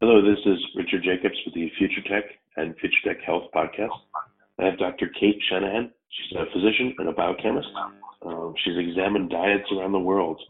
Hello, 0.00 0.22
this 0.22 0.38
is 0.46 0.58
Richard 0.76 1.02
Jacobs 1.02 1.34
with 1.44 1.54
the 1.54 1.68
Future 1.76 2.06
Tech 2.08 2.22
and 2.56 2.72
Future 2.78 3.02
Tech 3.04 3.16
Health 3.26 3.50
podcast. 3.52 3.98
I 4.60 4.66
have 4.66 4.78
Dr. 4.78 5.10
Cate 5.18 5.42
Shanahan. 5.50 5.90
She's 6.08 6.38
a 6.38 6.46
physician 6.52 6.94
and 6.98 7.08
a 7.08 7.12
biochemist. 7.12 7.66
Um, 8.22 8.54
she's 8.62 8.78
examined 8.78 9.30
diets 9.30 9.66
around 9.72 9.90
the 9.90 9.98
world 9.98 10.40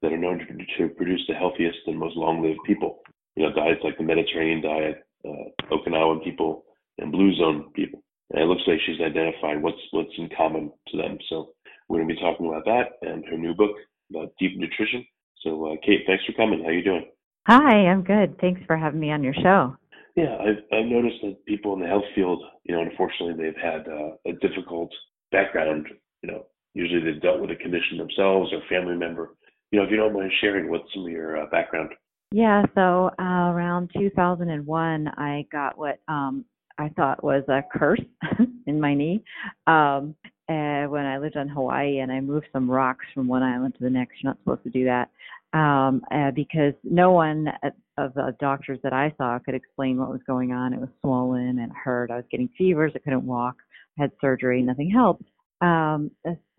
that 0.00 0.10
are 0.10 0.16
known 0.16 0.38
to, 0.38 0.46
to 0.78 0.94
produce 0.94 1.20
the 1.28 1.34
healthiest 1.34 1.76
and 1.86 1.98
most 1.98 2.16
long-lived 2.16 2.60
people. 2.64 3.00
You 3.36 3.42
know, 3.42 3.52
diets 3.52 3.80
like 3.84 3.98
the 3.98 4.04
Mediterranean 4.04 4.62
diet, 4.62 5.04
uh, 5.22 5.52
Okinawan 5.70 6.24
people, 6.24 6.64
and 6.96 7.12
Blue 7.12 7.34
Zone 7.34 7.70
people. 7.74 8.02
And 8.30 8.42
it 8.42 8.46
looks 8.46 8.62
like 8.66 8.78
she's 8.86 9.02
identified 9.02 9.62
what's 9.62 9.84
what's 9.90 10.16
in 10.16 10.30
common 10.34 10.72
to 10.88 10.96
them. 10.96 11.18
So 11.28 11.50
we're 11.90 11.98
going 11.98 12.08
to 12.08 12.14
be 12.14 12.20
talking 12.22 12.48
about 12.48 12.64
that 12.64 13.06
and 13.06 13.22
her 13.26 13.36
new 13.36 13.52
book 13.52 13.76
about 14.08 14.32
deep 14.40 14.56
nutrition. 14.56 15.04
So, 15.44 15.72
uh, 15.72 15.76
Cate, 15.84 16.04
thanks 16.06 16.24
for 16.24 16.32
coming. 16.32 16.60
How 16.60 16.70
are 16.70 16.72
you 16.72 16.82
doing? 16.82 17.04
Hi, 17.48 17.86
I'm 17.86 18.02
good. 18.02 18.38
Thanks 18.42 18.60
for 18.66 18.76
having 18.76 19.00
me 19.00 19.10
on 19.10 19.24
your 19.24 19.32
show. 19.32 19.74
Yeah, 20.16 20.36
I've 20.38 20.62
I've 20.70 20.84
noticed 20.84 21.16
that 21.22 21.46
people 21.46 21.72
in 21.72 21.80
the 21.80 21.86
health 21.86 22.04
field, 22.14 22.42
you 22.64 22.74
know, 22.74 22.82
unfortunately, 22.82 23.42
they've 23.42 23.62
had 23.62 23.88
uh, 23.88 24.10
a 24.26 24.32
difficult 24.46 24.90
background. 25.32 25.86
You 26.22 26.30
know, 26.30 26.42
usually 26.74 27.00
they've 27.00 27.22
dealt 27.22 27.40
with 27.40 27.50
a 27.50 27.56
condition 27.56 27.96
themselves 27.96 28.52
or 28.52 28.60
family 28.68 28.96
member. 28.96 29.30
You 29.70 29.78
know, 29.78 29.86
if 29.86 29.90
you 29.90 29.96
don't 29.96 30.12
mind 30.12 30.30
sharing 30.42 30.70
what's 30.70 30.92
some 30.92 31.06
of 31.06 31.10
your 31.10 31.42
uh, 31.42 31.46
background. 31.46 31.88
Yeah, 32.32 32.64
so 32.74 33.12
uh, 33.18 33.50
around 33.50 33.90
2001, 33.98 35.08
I 35.08 35.46
got 35.50 35.78
what 35.78 36.00
um, 36.06 36.44
I 36.76 36.90
thought 36.90 37.24
was 37.24 37.44
a 37.48 37.62
curse 37.72 38.02
in 38.66 38.78
my 38.78 38.92
knee. 38.92 39.24
Um, 39.66 40.14
and 40.48 40.90
when 40.90 41.06
I 41.06 41.16
lived 41.16 41.38
on 41.38 41.48
Hawaii 41.48 42.00
and 42.00 42.12
I 42.12 42.20
moved 42.20 42.46
some 42.52 42.70
rocks 42.70 43.06
from 43.14 43.26
one 43.26 43.42
island 43.42 43.74
to 43.78 43.84
the 43.84 43.90
next, 43.90 44.22
you're 44.22 44.30
not 44.30 44.38
supposed 44.40 44.64
to 44.64 44.70
do 44.70 44.84
that 44.84 45.08
um, 45.52 46.02
uh, 46.12 46.30
because 46.34 46.74
no 46.84 47.12
one 47.12 47.48
of 47.96 48.14
the 48.14 48.34
doctors 48.38 48.78
that 48.82 48.92
I 48.92 49.12
saw 49.16 49.38
could 49.38 49.54
explain 49.54 49.98
what 49.98 50.10
was 50.10 50.20
going 50.26 50.52
on. 50.52 50.72
It 50.72 50.80
was 50.80 50.90
swollen 51.00 51.58
and 51.58 51.72
hurt. 51.72 52.10
I 52.10 52.16
was 52.16 52.24
getting 52.30 52.48
fevers. 52.56 52.92
I 52.94 52.98
couldn't 53.00 53.26
walk. 53.26 53.56
I 53.98 54.02
had 54.02 54.12
surgery. 54.20 54.62
Nothing 54.62 54.90
helped. 54.90 55.24
Um, 55.60 56.10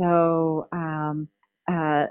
so 0.01 0.67
um, 0.71 1.27
uh, 1.69 2.05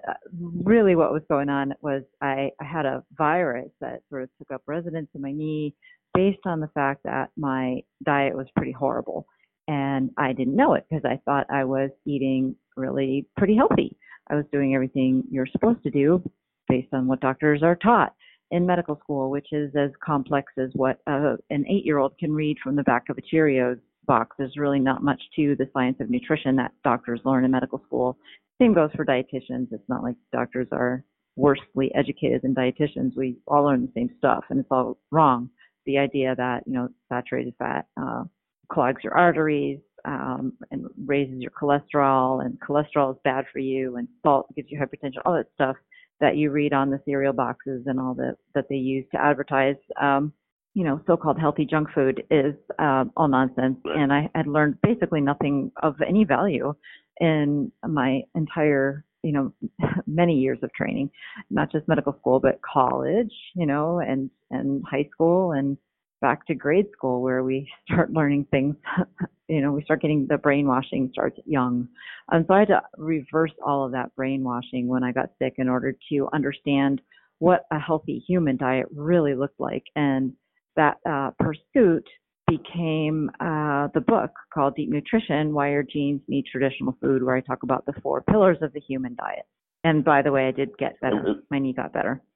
really, 0.62 0.94
what 0.94 1.12
was 1.12 1.22
going 1.28 1.48
on 1.48 1.74
was 1.82 2.02
I, 2.22 2.50
I 2.60 2.64
had 2.64 2.86
a 2.86 3.04
virus 3.16 3.70
that 3.80 4.00
sort 4.08 4.22
of 4.22 4.30
took 4.38 4.52
up 4.52 4.62
residence 4.66 5.08
in 5.14 5.20
my 5.20 5.32
knee 5.32 5.74
based 6.14 6.46
on 6.46 6.60
the 6.60 6.68
fact 6.68 7.02
that 7.04 7.30
my 7.36 7.80
diet 8.04 8.36
was 8.36 8.46
pretty 8.56 8.72
horrible. 8.72 9.26
And 9.66 10.10
I 10.16 10.32
didn't 10.32 10.56
know 10.56 10.74
it 10.74 10.86
because 10.88 11.04
I 11.04 11.20
thought 11.24 11.46
I 11.50 11.64
was 11.64 11.90
eating 12.06 12.56
really 12.76 13.26
pretty 13.36 13.56
healthy. 13.56 13.96
I 14.30 14.34
was 14.34 14.44
doing 14.52 14.74
everything 14.74 15.24
you're 15.30 15.46
supposed 15.46 15.82
to 15.82 15.90
do, 15.90 16.22
based 16.68 16.92
on 16.92 17.06
what 17.06 17.20
doctors 17.20 17.62
are 17.62 17.76
taught 17.76 18.14
in 18.50 18.66
medical 18.66 18.98
school, 19.00 19.30
which 19.30 19.48
is 19.52 19.74
as 19.76 19.90
complex 20.04 20.52
as 20.58 20.70
what 20.74 21.00
uh, 21.06 21.36
an 21.50 21.64
eight 21.68 21.84
year 21.84 21.98
old 21.98 22.16
can 22.18 22.32
read 22.32 22.56
from 22.62 22.76
the 22.76 22.82
back 22.82 23.04
of 23.08 23.18
a 23.18 23.22
Cheerios 23.34 23.78
box. 24.06 24.36
There's 24.38 24.56
really 24.56 24.80
not 24.80 25.02
much 25.02 25.20
to 25.36 25.54
the 25.56 25.68
science 25.72 25.98
of 26.00 26.10
nutrition 26.10 26.56
that 26.56 26.72
doctors 26.82 27.20
learn 27.24 27.44
in 27.44 27.50
medical 27.50 27.82
school. 27.86 28.16
Same 28.60 28.74
goes 28.74 28.90
for 28.96 29.04
dietitians. 29.04 29.68
It's 29.70 29.88
not 29.88 30.02
like 30.02 30.16
doctors 30.32 30.68
are 30.72 31.04
worsely 31.36 31.92
educated 31.94 32.42
than 32.42 32.54
dietitians. 32.54 33.16
We 33.16 33.36
all 33.46 33.64
learn 33.64 33.82
the 33.82 33.92
same 33.94 34.10
stuff, 34.18 34.44
and 34.50 34.58
it's 34.58 34.68
all 34.70 34.98
wrong. 35.12 35.50
The 35.86 35.98
idea 35.98 36.34
that 36.36 36.64
you 36.66 36.72
know 36.72 36.88
saturated 37.08 37.54
fat 37.58 37.86
uh, 38.00 38.24
clogs 38.72 39.04
your 39.04 39.16
arteries 39.16 39.80
um, 40.04 40.54
and 40.70 40.86
raises 41.06 41.40
your 41.40 41.52
cholesterol, 41.52 42.44
and 42.44 42.58
cholesterol 42.60 43.12
is 43.12 43.20
bad 43.24 43.44
for 43.52 43.58
you, 43.58 43.96
and 43.96 44.08
salt 44.22 44.52
gives 44.56 44.70
you 44.70 44.80
hypertension, 44.80 45.20
all 45.24 45.34
that 45.34 45.46
stuff 45.54 45.76
that 46.20 46.36
you 46.36 46.50
read 46.50 46.72
on 46.72 46.90
the 46.90 47.00
cereal 47.04 47.32
boxes 47.32 47.82
and 47.86 48.00
all 48.00 48.14
that 48.14 48.36
that 48.54 48.66
they 48.68 48.76
use 48.76 49.04
to 49.12 49.20
advertise 49.20 49.76
um 50.00 50.32
you 50.74 50.84
know 50.84 51.00
so-called 51.06 51.38
healthy 51.38 51.64
junk 51.64 51.88
food 51.94 52.22
is 52.30 52.54
uh, 52.78 53.04
all 53.16 53.28
nonsense. 53.28 53.78
And 53.84 54.12
i 54.12 54.28
had 54.34 54.46
learned 54.46 54.76
basically 54.82 55.20
nothing 55.20 55.72
of 55.82 55.96
any 56.06 56.24
value 56.24 56.74
in 57.20 57.72
my 57.86 58.22
entire 58.34 59.04
you 59.22 59.32
know 59.32 59.52
many 60.06 60.34
years 60.34 60.58
of 60.62 60.72
training 60.72 61.10
not 61.50 61.70
just 61.72 61.88
medical 61.88 62.14
school 62.20 62.40
but 62.40 62.60
college 62.62 63.32
you 63.54 63.66
know 63.66 63.98
and 63.98 64.30
and 64.50 64.82
high 64.88 65.08
school 65.12 65.52
and 65.52 65.76
back 66.20 66.46
to 66.46 66.54
grade 66.54 66.86
school 66.92 67.22
where 67.22 67.42
we 67.42 67.68
start 67.90 68.12
learning 68.12 68.46
things 68.50 68.76
you 69.48 69.60
know 69.60 69.72
we 69.72 69.82
start 69.82 70.02
getting 70.02 70.26
the 70.28 70.38
brainwashing 70.38 71.10
starts 71.12 71.38
young. 71.46 71.88
And 72.30 72.44
so 72.46 72.54
i 72.54 72.60
had 72.60 72.68
to 72.68 72.82
reverse 72.96 73.52
all 73.64 73.84
of 73.84 73.92
that 73.92 74.14
brainwashing 74.16 74.88
when 74.88 75.02
i 75.02 75.12
got 75.12 75.30
sick 75.40 75.54
in 75.58 75.68
order 75.68 75.94
to 76.10 76.28
understand 76.32 77.00
what 77.38 77.66
a 77.70 77.78
healthy 77.78 78.22
human 78.26 78.56
diet 78.56 78.86
really 78.92 79.34
looked 79.34 79.60
like. 79.60 79.84
And 79.94 80.32
that 80.74 80.96
uh, 81.08 81.30
pursuit 81.38 82.04
became 82.48 83.30
uh, 83.40 83.88
the 83.94 84.02
book 84.04 84.32
called 84.52 84.74
deep 84.74 84.88
nutrition 84.88 85.54
why 85.54 85.70
your 85.70 85.82
genes 85.82 86.22
need 86.28 86.44
traditional 86.50 86.96
food 87.00 87.22
where 87.22 87.36
i 87.36 87.40
talk 87.40 87.62
about 87.62 87.84
the 87.86 87.92
four 88.02 88.22
pillars 88.22 88.58
of 88.62 88.72
the 88.72 88.80
human 88.80 89.14
diet. 89.14 89.44
And 89.84 90.04
by 90.04 90.22
the 90.22 90.32
way 90.32 90.48
i 90.48 90.50
did 90.50 90.70
get 90.78 91.00
better. 91.00 91.36
My 91.50 91.58
knee 91.58 91.74
got 91.74 91.92
better. 91.92 92.22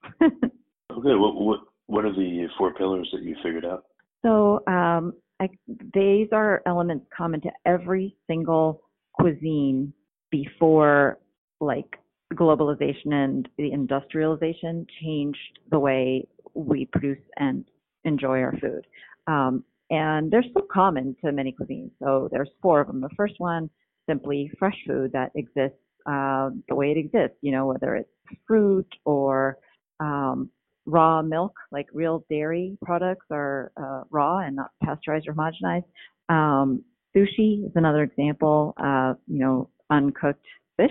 Okay. 0.92 1.14
What, 1.14 1.34
what 1.34 1.60
what 1.92 2.06
are 2.06 2.12
the 2.12 2.46
four 2.56 2.72
pillars 2.72 3.06
that 3.12 3.22
you 3.22 3.36
figured 3.42 3.66
out? 3.66 3.84
So 4.24 4.62
um, 4.66 5.12
I, 5.40 5.48
these 5.92 6.28
are 6.32 6.62
elements 6.64 7.04
common 7.14 7.42
to 7.42 7.50
every 7.66 8.16
single 8.26 8.80
cuisine 9.12 9.92
before 10.30 11.18
like 11.60 11.98
globalization 12.32 13.12
and 13.12 13.46
the 13.58 13.72
industrialization 13.72 14.86
changed 15.02 15.58
the 15.70 15.78
way 15.78 16.26
we 16.54 16.86
produce 16.86 17.22
and 17.36 17.66
enjoy 18.04 18.40
our 18.40 18.56
food. 18.58 18.86
Um, 19.26 19.62
and 19.90 20.30
they're 20.30 20.44
still 20.48 20.66
common 20.72 21.14
to 21.22 21.30
many 21.30 21.54
cuisines. 21.60 21.90
So 22.02 22.30
there's 22.32 22.48
four 22.62 22.80
of 22.80 22.86
them. 22.86 23.02
The 23.02 23.10
first 23.18 23.34
one, 23.36 23.68
simply 24.08 24.50
fresh 24.58 24.78
food 24.86 25.12
that 25.12 25.30
exists 25.34 25.76
uh, 26.06 26.48
the 26.68 26.74
way 26.74 26.90
it 26.92 26.96
exists, 26.96 27.36
you 27.42 27.52
know, 27.52 27.66
whether 27.66 27.96
it's 27.96 28.08
fruit 28.46 28.88
or 29.04 29.58
um, 30.00 30.48
raw 30.86 31.22
milk, 31.22 31.54
like 31.70 31.86
real 31.92 32.24
dairy 32.28 32.76
products 32.84 33.26
are 33.30 33.72
uh, 33.76 34.02
raw 34.10 34.38
and 34.38 34.56
not 34.56 34.70
pasteurized 34.82 35.28
or 35.28 35.34
homogenized. 35.34 35.84
Um, 36.28 36.84
sushi 37.14 37.64
is 37.66 37.72
another 37.74 38.02
example. 38.02 38.74
Uh, 38.76 39.14
you 39.26 39.38
know, 39.38 39.70
uncooked 39.90 40.44
fish. 40.76 40.90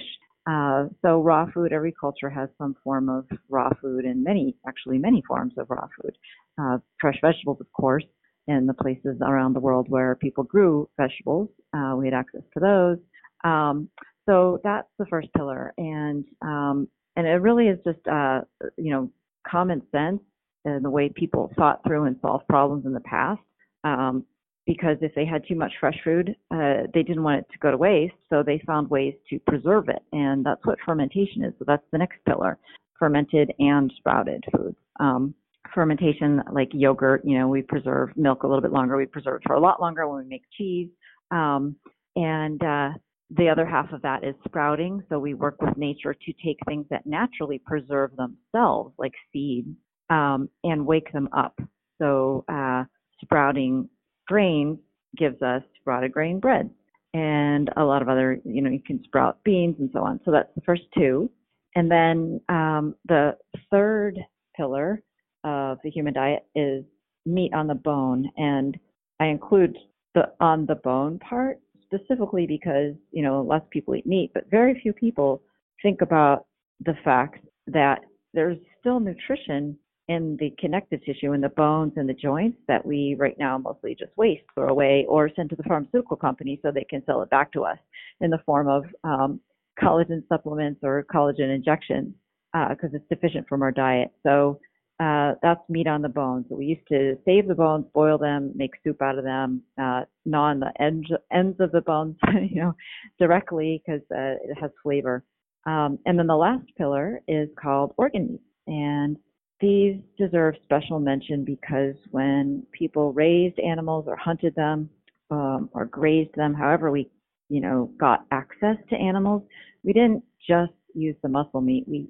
Uh, 0.49 0.85
so 1.03 1.21
raw 1.21 1.45
food, 1.53 1.71
every 1.71 1.93
culture 1.99 2.29
has 2.29 2.49
some 2.57 2.75
form 2.83 3.09
of 3.09 3.25
raw 3.49 3.69
food 3.81 4.05
and 4.05 4.23
many, 4.23 4.55
actually 4.67 4.97
many 4.97 5.21
forms 5.27 5.53
of 5.57 5.69
raw 5.69 5.87
food. 6.01 6.17
Uh, 6.59 6.77
fresh 6.99 7.17
vegetables, 7.21 7.57
of 7.59 7.71
course, 7.73 8.03
in 8.47 8.65
the 8.65 8.73
places 8.73 9.17
around 9.21 9.53
the 9.53 9.59
world 9.59 9.87
where 9.89 10.15
people 10.15 10.43
grew 10.43 10.89
vegetables, 10.97 11.49
uh, 11.75 11.93
we 11.95 12.05
had 12.05 12.13
access 12.13 12.41
to 12.53 12.59
those. 12.59 12.97
Um, 13.43 13.89
so 14.27 14.59
that's 14.63 14.87
the 14.97 15.05
first 15.07 15.29
pillar, 15.35 15.73
and 15.77 16.25
um, 16.41 16.87
and 17.15 17.25
it 17.27 17.41
really 17.41 17.67
is 17.67 17.79
just 17.85 18.05
uh, 18.07 18.41
you 18.77 18.91
know 18.91 19.11
common 19.51 19.81
sense 19.91 20.21
and 20.65 20.85
the 20.85 20.89
way 20.89 21.09
people 21.09 21.51
thought 21.57 21.81
through 21.85 22.05
and 22.05 22.15
solved 22.21 22.47
problems 22.47 22.85
in 22.85 22.93
the 22.93 22.99
past. 23.01 23.41
Um, 23.83 24.25
because 24.67 24.97
if 25.01 25.13
they 25.15 25.25
had 25.25 25.43
too 25.47 25.55
much 25.55 25.73
fresh 25.79 25.97
food, 26.03 26.35
uh, 26.51 26.83
they 26.93 27.01
didn't 27.01 27.23
want 27.23 27.39
it 27.39 27.47
to 27.51 27.59
go 27.59 27.71
to 27.71 27.77
waste, 27.77 28.13
so 28.29 28.43
they 28.43 28.61
found 28.65 28.89
ways 28.89 29.15
to 29.29 29.39
preserve 29.39 29.89
it, 29.89 30.03
and 30.13 30.45
that's 30.45 30.63
what 30.65 30.77
fermentation 30.85 31.43
is. 31.43 31.53
So 31.57 31.65
that's 31.67 31.83
the 31.91 31.97
next 31.97 32.19
pillar: 32.25 32.59
fermented 32.97 33.51
and 33.57 33.91
sprouted 33.97 34.43
foods. 34.55 34.77
Um, 34.99 35.33
fermentation, 35.73 36.41
like 36.51 36.69
yogurt. 36.73 37.21
You 37.25 37.39
know, 37.39 37.47
we 37.47 37.63
preserve 37.63 38.15
milk 38.15 38.43
a 38.43 38.47
little 38.47 38.61
bit 38.61 38.71
longer. 38.71 38.97
We 38.97 39.07
preserve 39.07 39.41
it 39.41 39.47
for 39.47 39.55
a 39.55 39.59
lot 39.59 39.81
longer 39.81 40.07
when 40.07 40.23
we 40.23 40.29
make 40.29 40.43
cheese. 40.55 40.89
Um, 41.31 41.75
and 42.15 42.61
uh, 42.63 42.89
the 43.37 43.47
other 43.49 43.65
half 43.65 43.91
of 43.93 44.01
that 44.01 44.23
is 44.23 44.35
sprouting. 44.45 45.03
So 45.09 45.19
we 45.19 45.33
work 45.33 45.61
with 45.61 45.77
nature 45.77 46.13
to 46.13 46.33
take 46.43 46.57
things 46.67 46.85
that 46.89 47.05
naturally 47.05 47.59
preserve 47.59 48.11
themselves, 48.15 48.93
like 48.97 49.13
seeds, 49.31 49.69
um, 50.09 50.49
and 50.63 50.85
wake 50.85 51.11
them 51.13 51.29
up. 51.35 51.59
So 52.01 52.43
uh, 52.49 52.83
sprouting 53.21 53.89
grain 54.27 54.79
gives 55.17 55.41
us 55.41 55.61
sprouted 55.79 56.11
grain 56.11 56.39
bread 56.39 56.69
and 57.13 57.69
a 57.77 57.83
lot 57.83 58.01
of 58.01 58.09
other, 58.09 58.39
you 58.45 58.61
know, 58.61 58.69
you 58.69 58.81
can 58.85 59.03
sprout 59.03 59.43
beans 59.43 59.75
and 59.79 59.89
so 59.93 59.99
on. 59.99 60.19
So 60.23 60.31
that's 60.31 60.53
the 60.55 60.61
first 60.61 60.83
two. 60.97 61.29
And 61.75 61.89
then 61.89 62.41
um, 62.49 62.95
the 63.07 63.37
third 63.69 64.19
pillar 64.55 65.01
of 65.43 65.79
the 65.83 65.89
human 65.89 66.13
diet 66.13 66.45
is 66.55 66.83
meat 67.25 67.53
on 67.53 67.67
the 67.67 67.75
bone. 67.75 68.29
And 68.37 68.77
I 69.19 69.25
include 69.25 69.77
the 70.13 70.31
on 70.39 70.65
the 70.65 70.75
bone 70.75 71.19
part 71.19 71.59
specifically 71.93 72.45
because, 72.47 72.93
you 73.11 73.23
know, 73.23 73.41
less 73.41 73.61
people 73.69 73.95
eat 73.95 74.05
meat, 74.05 74.31
but 74.33 74.49
very 74.49 74.79
few 74.81 74.93
people 74.93 75.41
think 75.81 76.01
about 76.01 76.45
the 76.85 76.95
fact 77.03 77.45
that 77.67 77.99
there's 78.33 78.57
still 78.79 78.99
nutrition 78.99 79.77
in 80.07 80.35
the 80.39 80.53
connective 80.59 81.03
tissue 81.05 81.33
in 81.33 81.41
the 81.41 81.49
bones 81.49 81.93
and 81.95 82.07
the 82.07 82.13
joints 82.13 82.57
that 82.67 82.85
we 82.85 83.15
right 83.17 83.37
now 83.37 83.57
mostly 83.57 83.95
just 83.97 84.11
waste, 84.17 84.43
throw 84.53 84.69
away, 84.69 85.05
or 85.07 85.29
send 85.35 85.49
to 85.49 85.55
the 85.55 85.63
pharmaceutical 85.63 86.17
company 86.17 86.59
so 86.61 86.71
they 86.71 86.85
can 86.89 87.03
sell 87.05 87.21
it 87.21 87.29
back 87.29 87.51
to 87.51 87.63
us 87.63 87.77
in 88.19 88.29
the 88.29 88.39
form 88.45 88.67
of 88.67 88.83
um, 89.03 89.39
collagen 89.81 90.23
supplements 90.27 90.79
or 90.83 91.05
collagen 91.13 91.53
injections 91.53 92.13
because 92.53 92.89
uh, 92.93 92.97
it's 92.97 93.05
deficient 93.09 93.47
from 93.47 93.61
our 93.61 93.71
diet. 93.71 94.11
So 94.23 94.59
uh, 95.01 95.33
that's 95.41 95.67
meat 95.67 95.87
on 95.87 96.03
the 96.03 96.09
bones. 96.09 96.45
We 96.49 96.65
used 96.65 96.87
to 96.89 97.17
save 97.25 97.47
the 97.47 97.55
bones, 97.55 97.85
boil 97.91 98.19
them, 98.19 98.51
make 98.55 98.73
soup 98.83 99.01
out 99.01 99.17
of 99.17 99.23
them, 99.23 99.63
uh, 99.81 100.01
gnaw 100.25 100.49
on 100.49 100.59
the 100.59 100.71
ends, 100.79 101.07
ends 101.33 101.59
of 101.59 101.71
the 101.71 101.81
bones, 101.81 102.15
you 102.41 102.61
know, 102.61 102.75
directly 103.19 103.81
because 103.83 104.01
uh, 104.11 104.37
it 104.43 104.57
has 104.61 104.69
flavor. 104.83 105.23
Um, 105.65 105.97
and 106.05 106.19
then 106.19 106.27
the 106.27 106.35
last 106.35 106.65
pillar 106.77 107.21
is 107.27 107.49
called 107.59 107.95
organ 107.97 108.27
meat. 108.27 108.41
And 108.67 109.17
these 109.59 109.97
deserve 110.19 110.55
special 110.63 110.99
mention 110.99 111.45
because 111.45 111.95
when 112.11 112.63
people 112.71 113.11
raised 113.11 113.59
animals 113.59 114.05
or 114.07 114.15
hunted 114.15 114.53
them 114.53 114.87
um, 115.31 115.69
or 115.73 115.85
grazed 115.85 116.35
them, 116.35 116.53
however 116.53 116.91
we, 116.91 117.09
you 117.49 117.61
know, 117.61 117.91
got 117.99 118.25
access 118.31 118.77
to 118.89 118.95
animals, 118.95 119.41
we 119.83 119.93
didn't 119.93 120.23
just 120.47 120.73
use 120.93 121.15
the 121.23 121.29
muscle 121.29 121.61
meat. 121.61 121.85
We 121.87 122.07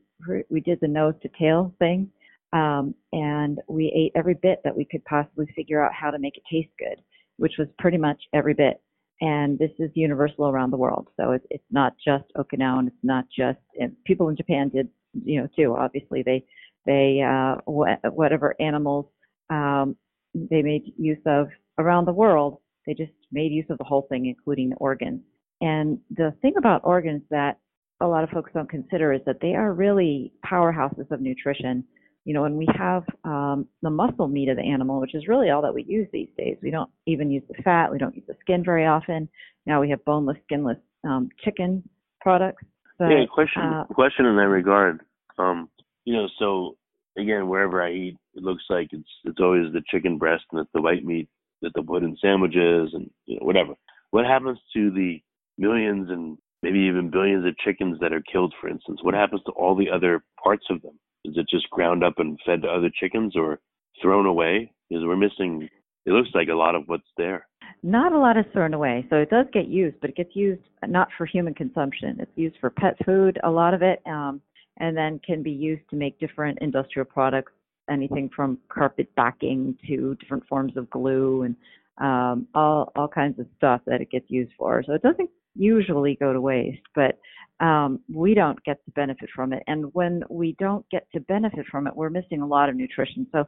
we 0.49 0.59
did 0.59 0.79
the 0.81 0.87
nose 0.87 1.15
to 1.23 1.29
tail 1.39 1.73
thing, 1.79 2.09
um, 2.53 2.93
and 3.13 3.59
we 3.67 3.91
ate 3.95 4.17
every 4.17 4.33
bit 4.35 4.59
that 4.63 4.75
we 4.75 4.85
could 4.85 5.03
possibly 5.05 5.47
figure 5.55 5.83
out 5.83 5.93
how 5.93 6.11
to 6.11 6.19
make 6.19 6.37
it 6.37 6.43
taste 6.51 6.71
good, 6.79 7.01
which 7.37 7.53
was 7.57 7.67
pretty 7.79 7.97
much 7.97 8.21
every 8.33 8.53
bit. 8.53 8.81
And 9.21 9.57
this 9.59 9.71
is 9.77 9.91
universal 9.93 10.49
around 10.49 10.71
the 10.71 10.77
world, 10.77 11.07
so 11.15 11.31
it's 11.31 11.45
it's 11.51 11.63
not 11.69 11.93
just 12.03 12.25
Okinawan. 12.35 12.87
It's 12.87 12.95
not 13.03 13.25
just 13.35 13.59
people 14.03 14.29
in 14.29 14.35
Japan 14.35 14.69
did, 14.69 14.89
you 15.23 15.39
know, 15.39 15.47
too. 15.55 15.75
Obviously, 15.77 16.23
they 16.23 16.43
they 16.87 17.21
uh, 17.21 17.57
wh- 17.71 18.03
whatever 18.15 18.55
animals 18.59 19.05
um, 19.51 19.95
they 20.33 20.61
made 20.61 20.93
use 20.97 21.19
of 21.25 21.49
around 21.77 22.05
the 22.05 22.13
world, 22.13 22.57
they 22.85 22.93
just 22.93 23.11
made 23.31 23.51
use 23.51 23.65
of 23.69 23.77
the 23.77 23.83
whole 23.83 24.07
thing, 24.09 24.25
including 24.25 24.69
the 24.69 24.75
organs. 24.77 25.21
And 25.61 25.99
the 26.09 26.33
thing 26.41 26.53
about 26.57 26.81
organs 26.83 27.21
that 27.29 27.59
a 28.01 28.07
lot 28.07 28.23
of 28.23 28.29
folks 28.31 28.51
don't 28.53 28.69
consider 28.69 29.13
is 29.13 29.21
that 29.25 29.39
they 29.41 29.53
are 29.53 29.73
really 29.73 30.33
powerhouses 30.45 31.09
of 31.11 31.21
nutrition. 31.21 31.83
You 32.25 32.35
know, 32.35 32.43
when 32.43 32.57
we 32.57 32.67
have 32.77 33.03
um, 33.23 33.67
the 33.81 33.89
muscle 33.89 34.27
meat 34.27 34.49
of 34.49 34.57
the 34.57 34.63
animal, 34.63 35.01
which 35.01 35.15
is 35.15 35.27
really 35.27 35.49
all 35.49 35.61
that 35.63 35.73
we 35.73 35.83
use 35.83 36.07
these 36.13 36.29
days, 36.37 36.57
we 36.61 36.69
don't 36.69 36.89
even 37.07 37.31
use 37.31 37.43
the 37.47 37.61
fat, 37.63 37.91
we 37.91 37.97
don't 37.97 38.15
use 38.15 38.25
the 38.27 38.35
skin 38.41 38.63
very 38.63 38.85
often. 38.85 39.27
Now 39.65 39.81
we 39.81 39.89
have 39.89 40.05
boneless, 40.05 40.37
skinless 40.43 40.77
um, 41.03 41.29
chicken 41.43 41.87
products. 42.19 42.63
But, 42.99 43.09
yeah, 43.09 43.25
question 43.31 43.63
uh, 43.63 43.85
question 43.85 44.25
in 44.25 44.35
that 44.35 44.47
regard. 44.47 45.01
Um, 45.39 45.69
you 46.05 46.13
know, 46.13 46.27
so 46.37 46.77
again, 47.17 47.47
wherever 47.47 47.81
I 47.81 47.91
eat, 47.91 48.17
it 48.35 48.43
looks 48.43 48.63
like 48.69 48.89
it's 48.91 49.09
it's 49.23 49.39
always 49.39 49.73
the 49.73 49.81
chicken 49.89 50.17
breast 50.17 50.43
and 50.51 50.61
it's 50.61 50.69
the 50.73 50.81
white 50.81 51.03
meat 51.03 51.27
that 51.61 51.71
they 51.75 51.81
put 51.81 52.03
in 52.03 52.15
sandwiches 52.21 52.91
and 52.93 53.09
you 53.25 53.39
know 53.39 53.45
whatever. 53.45 53.73
What 54.11 54.25
happens 54.25 54.59
to 54.75 54.91
the 54.91 55.21
millions 55.57 56.09
and 56.09 56.37
maybe 56.61 56.79
even 56.79 57.09
billions 57.09 57.45
of 57.45 57.57
chickens 57.57 57.97
that 58.01 58.13
are 58.13 58.23
killed, 58.31 58.53
for 58.61 58.69
instance? 58.69 58.99
What 59.01 59.13
happens 59.13 59.41
to 59.45 59.51
all 59.51 59.75
the 59.75 59.89
other 59.89 60.23
parts 60.41 60.65
of 60.69 60.81
them? 60.81 60.99
Is 61.25 61.33
it 61.37 61.47
just 61.49 61.69
ground 61.69 62.03
up 62.03 62.15
and 62.17 62.39
fed 62.45 62.63
to 62.63 62.67
other 62.67 62.89
chickens 62.99 63.35
or 63.35 63.59
thrown 64.01 64.25
away? 64.25 64.71
Because 64.89 65.03
we're 65.05 65.15
missing. 65.15 65.69
It 66.05 66.11
looks 66.11 66.29
like 66.33 66.47
a 66.49 66.55
lot 66.55 66.75
of 66.75 66.83
what's 66.87 67.03
there. 67.17 67.47
Not 67.83 68.11
a 68.13 68.17
lot 68.17 68.37
is 68.37 68.45
thrown 68.53 68.73
away. 68.73 69.05
So 69.09 69.17
it 69.17 69.29
does 69.29 69.45
get 69.53 69.67
used, 69.67 69.97
but 70.01 70.09
it 70.09 70.15
gets 70.15 70.35
used 70.35 70.61
not 70.87 71.07
for 71.17 71.25
human 71.25 71.53
consumption. 71.53 72.17
It's 72.19 72.31
used 72.35 72.57
for 72.59 72.69
pet 72.69 72.95
food. 73.05 73.39
A 73.43 73.49
lot 73.49 73.73
of 73.73 73.81
it. 73.81 74.01
Um, 74.05 74.41
and 74.77 74.97
then 74.97 75.19
can 75.25 75.43
be 75.43 75.51
used 75.51 75.87
to 75.89 75.95
make 75.95 76.19
different 76.19 76.57
industrial 76.61 77.05
products, 77.05 77.53
anything 77.89 78.29
from 78.35 78.57
carpet 78.69 79.07
backing 79.15 79.77
to 79.87 80.15
different 80.15 80.45
forms 80.47 80.75
of 80.75 80.89
glue 80.89 81.43
and 81.43 81.55
um, 81.97 82.47
all 82.55 82.91
all 82.95 83.07
kinds 83.07 83.39
of 83.39 83.45
stuff 83.57 83.81
that 83.85 84.01
it 84.01 84.09
gets 84.09 84.25
used 84.29 84.51
for. 84.57 84.83
So 84.85 84.93
it 84.93 85.03
doesn't 85.03 85.29
usually 85.55 86.17
go 86.19 86.33
to 86.33 86.41
waste, 86.41 86.81
but 86.95 87.19
um, 87.59 87.99
we 88.11 88.33
don't 88.33 88.61
get 88.63 88.83
to 88.85 88.91
benefit 88.91 89.29
from 89.35 89.53
it. 89.53 89.61
And 89.67 89.93
when 89.93 90.23
we 90.29 90.55
don't 90.57 90.83
get 90.89 91.05
to 91.13 91.19
benefit 91.19 91.65
from 91.69 91.85
it, 91.85 91.95
we're 91.95 92.09
missing 92.09 92.41
a 92.41 92.47
lot 92.47 92.69
of 92.69 92.75
nutrition. 92.75 93.27
So 93.31 93.43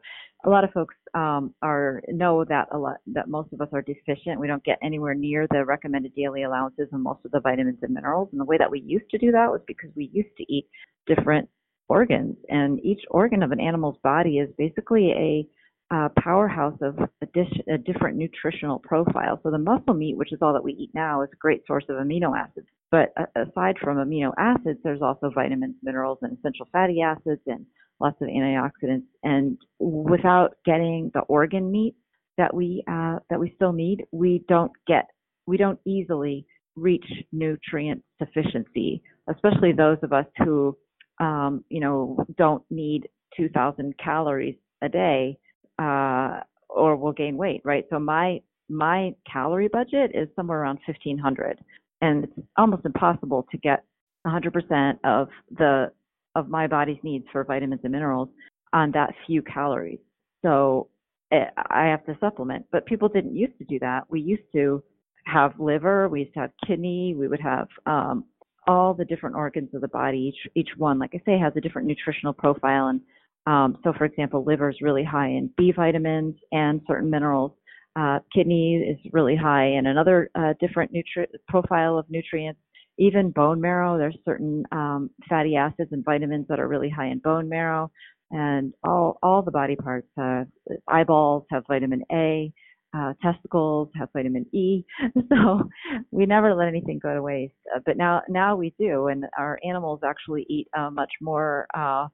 a 0.46 0.50
lot 0.50 0.64
of 0.64 0.72
folks 0.72 0.94
um, 1.16 1.54
are 1.64 2.02
know 2.10 2.46
that 2.46 2.68
a 2.72 2.78
lot 2.78 2.98
that 3.08 3.28
most 3.28 3.52
of 3.54 3.62
us 3.62 3.70
are 3.74 3.82
deficient. 3.82 4.40
We 4.40 4.48
don't 4.48 4.64
get 4.64 4.78
anywhere 4.84 5.16
near 5.16 5.48
the 5.50 5.66
recommended 5.66 6.14
daily 6.16 6.44
allowances 6.44 6.90
of 6.94 7.00
most 7.00 7.26
of 7.26 7.32
the 7.32 7.40
vitamins 7.40 7.80
and 7.82 7.94
minerals. 7.94 8.30
And 8.32 8.40
the 8.40 8.46
way 8.46 8.58
that 8.60 8.70
we 8.70 8.82
used 8.82 9.10
to 9.10 9.18
do 9.18 9.32
that 9.32 9.50
was 9.50 9.62
because 9.66 9.90
we 9.96 10.12
used 10.14 10.36
to 10.38 10.54
eat 10.54 10.68
different 11.08 11.50
organs, 11.90 12.38
and 12.50 12.80
each 12.86 13.02
organ 13.10 13.44
of 13.44 13.52
an 13.52 13.60
animal's 13.60 13.98
body 14.04 14.38
is 14.38 14.50
basically 14.58 15.12
a 15.12 15.48
uh, 15.94 16.10
powerhouse 16.18 16.78
of 16.82 16.98
a, 16.98 17.26
dish, 17.34 17.52
a 17.72 17.78
different 17.78 18.18
nutritional 18.18 18.80
profile. 18.80 19.40
So 19.44 19.52
the 19.52 19.60
muscle 19.60 19.94
meat, 19.94 20.18
which 20.18 20.34
is 20.34 20.40
all 20.42 20.54
that 20.54 20.64
we 20.64 20.74
eat 20.74 20.90
now, 20.96 21.22
is 21.22 21.30
a 21.32 21.38
great 21.38 21.62
source 21.68 21.84
of 21.88 21.98
amino 21.98 22.38
acids. 22.38 22.68
But 22.90 23.14
aside 23.36 23.76
from 23.82 23.98
amino 23.98 24.32
acids, 24.38 24.80
there's 24.84 25.02
also 25.02 25.30
vitamins, 25.34 25.76
minerals, 25.84 26.20
and 26.22 26.38
essential 26.38 26.68
fatty 26.72 27.02
acids, 27.02 27.42
and 27.46 27.66
lots 28.00 28.20
of 28.22 28.28
antioxidants. 28.28 29.04
And 29.24 29.58
without 29.80 30.56
getting 30.66 31.12
the 31.14 31.22
organ 31.22 31.72
meat 31.72 31.96
that 32.38 32.54
we 32.54 32.84
uh, 32.90 33.20
that 33.30 33.40
we 33.40 33.54
still 33.56 33.74
need, 33.74 34.06
we 34.12 34.44
don't 34.48 34.72
get 34.88 35.06
we 35.46 35.58
don't 35.58 35.80
easily 35.86 36.48
reach 36.76 37.06
nutrient 37.32 38.04
sufficiency, 38.18 39.04
especially 39.30 39.74
those 39.74 39.98
of 40.02 40.12
us 40.12 40.26
who 40.44 40.76
um, 41.20 41.64
you 41.70 41.80
know 41.80 42.26
don't 42.36 42.64
need 42.72 43.08
2,000 43.38 43.94
calories 44.04 44.56
a 44.82 44.90
day 44.90 45.38
uh, 45.80 46.42
or 46.70 46.96
will 46.96 47.12
gain 47.12 47.38
weight, 47.38 47.62
right? 47.64 47.86
So 47.90 48.00
my 48.00 48.42
my 48.70 49.14
calorie 49.32 49.68
budget 49.68 50.12
is 50.14 50.28
somewhere 50.36 50.62
around 50.62 50.80
1500 50.86 51.60
and 52.02 52.24
it's 52.24 52.34
almost 52.58 52.86
impossible 52.86 53.46
to 53.52 53.58
get 53.58 53.84
100% 54.26 54.98
of 55.04 55.28
the 55.58 55.92
of 56.36 56.50
my 56.50 56.66
body's 56.66 56.98
needs 57.04 57.26
for 57.32 57.44
vitamins 57.44 57.82
and 57.84 57.92
minerals 57.92 58.30
on 58.74 58.92
that 58.92 59.14
few 59.28 59.42
calories. 59.42 60.00
So 60.44 60.90
eh, 61.32 61.46
I 61.70 61.86
have 61.86 62.06
to 62.08 62.18
supplement, 62.20 62.66
but 62.72 62.86
people 62.86 63.08
didn't 63.08 63.36
used 63.36 63.58
to 63.60 63.66
do 63.66 63.78
that. 63.80 64.06
We 64.10 64.20
used 64.20 64.44
to 64.54 64.84
have 65.26 65.60
liver, 65.60 66.10
we 66.10 66.22
used 66.22 66.34
to 66.34 66.40
have 66.42 66.52
kidney, 66.66 67.16
we 67.18 67.28
would 67.28 67.40
have 67.40 67.68
um, 67.86 68.26
all 68.68 68.94
the 68.94 69.06
different 69.06 69.36
organs 69.36 69.70
of 69.74 69.82
the 69.82 69.88
body. 69.88 70.34
Each 70.34 70.52
each 70.56 70.70
one, 70.78 71.00
like 71.00 71.12
I 71.14 71.22
say, 71.26 71.38
has 71.38 71.54
a 71.56 71.62
different 71.62 71.88
nutritional 71.88 72.34
profile 72.34 72.88
and 72.88 73.02
um, 73.46 73.78
so, 73.84 73.94
for 73.98 74.06
example, 74.06 74.44
liver 74.46 74.70
is 74.70 74.78
really 74.82 75.04
high 75.04 75.28
in 75.28 75.50
B 75.58 75.74
vitamins 75.76 76.36
and 76.52 76.82
certain 76.88 77.10
minerals. 77.10 77.52
Uh, 77.96 78.20
kidney 78.34 78.76
is 78.78 79.12
really 79.12 79.36
high 79.36 79.66
in 79.66 79.86
another 79.86 80.30
uh, 80.36 80.54
different 80.60 80.92
nutri- 80.94 81.28
profile 81.48 81.98
of 81.98 82.06
nutrients. 82.10 82.60
Even 82.98 83.32
bone 83.32 83.60
marrow, 83.60 83.98
there's 83.98 84.18
certain 84.24 84.64
um, 84.72 85.10
fatty 85.28 85.56
acids 85.56 85.90
and 85.92 86.06
vitamins 86.06 86.46
that 86.48 86.60
are 86.60 86.68
really 86.68 86.90
high 86.90 87.08
in 87.08 87.20
bone 87.20 87.50
marrow, 87.50 87.92
and 88.32 88.74
all 88.84 89.18
all 89.22 89.42
the 89.42 89.52
body 89.52 89.76
parts. 89.76 90.08
Uh, 90.20 90.44
eyeballs 90.88 91.44
have 91.52 91.64
vitamin 91.68 92.04
A. 92.12 92.52
Uh, 92.96 93.12
testicles 93.24 93.90
have 93.96 94.08
vitamin 94.14 94.46
E, 94.54 94.86
so 95.30 95.64
we 96.12 96.28
never 96.28 96.54
let 96.54 96.68
anything 96.68 97.00
go 97.02 97.12
to 97.12 97.24
waste. 97.24 97.56
Uh, 97.76 97.80
but 97.88 97.98
now, 97.98 98.22
now 98.30 98.56
we 98.56 98.72
do, 98.80 99.08
and 99.08 99.26
our 99.36 99.60
animals 99.68 100.00
actually 100.06 100.46
eat 100.48 100.68
uh, 100.78 100.92
much 100.92 101.10
more 101.20 101.66
uh, 101.76 102.06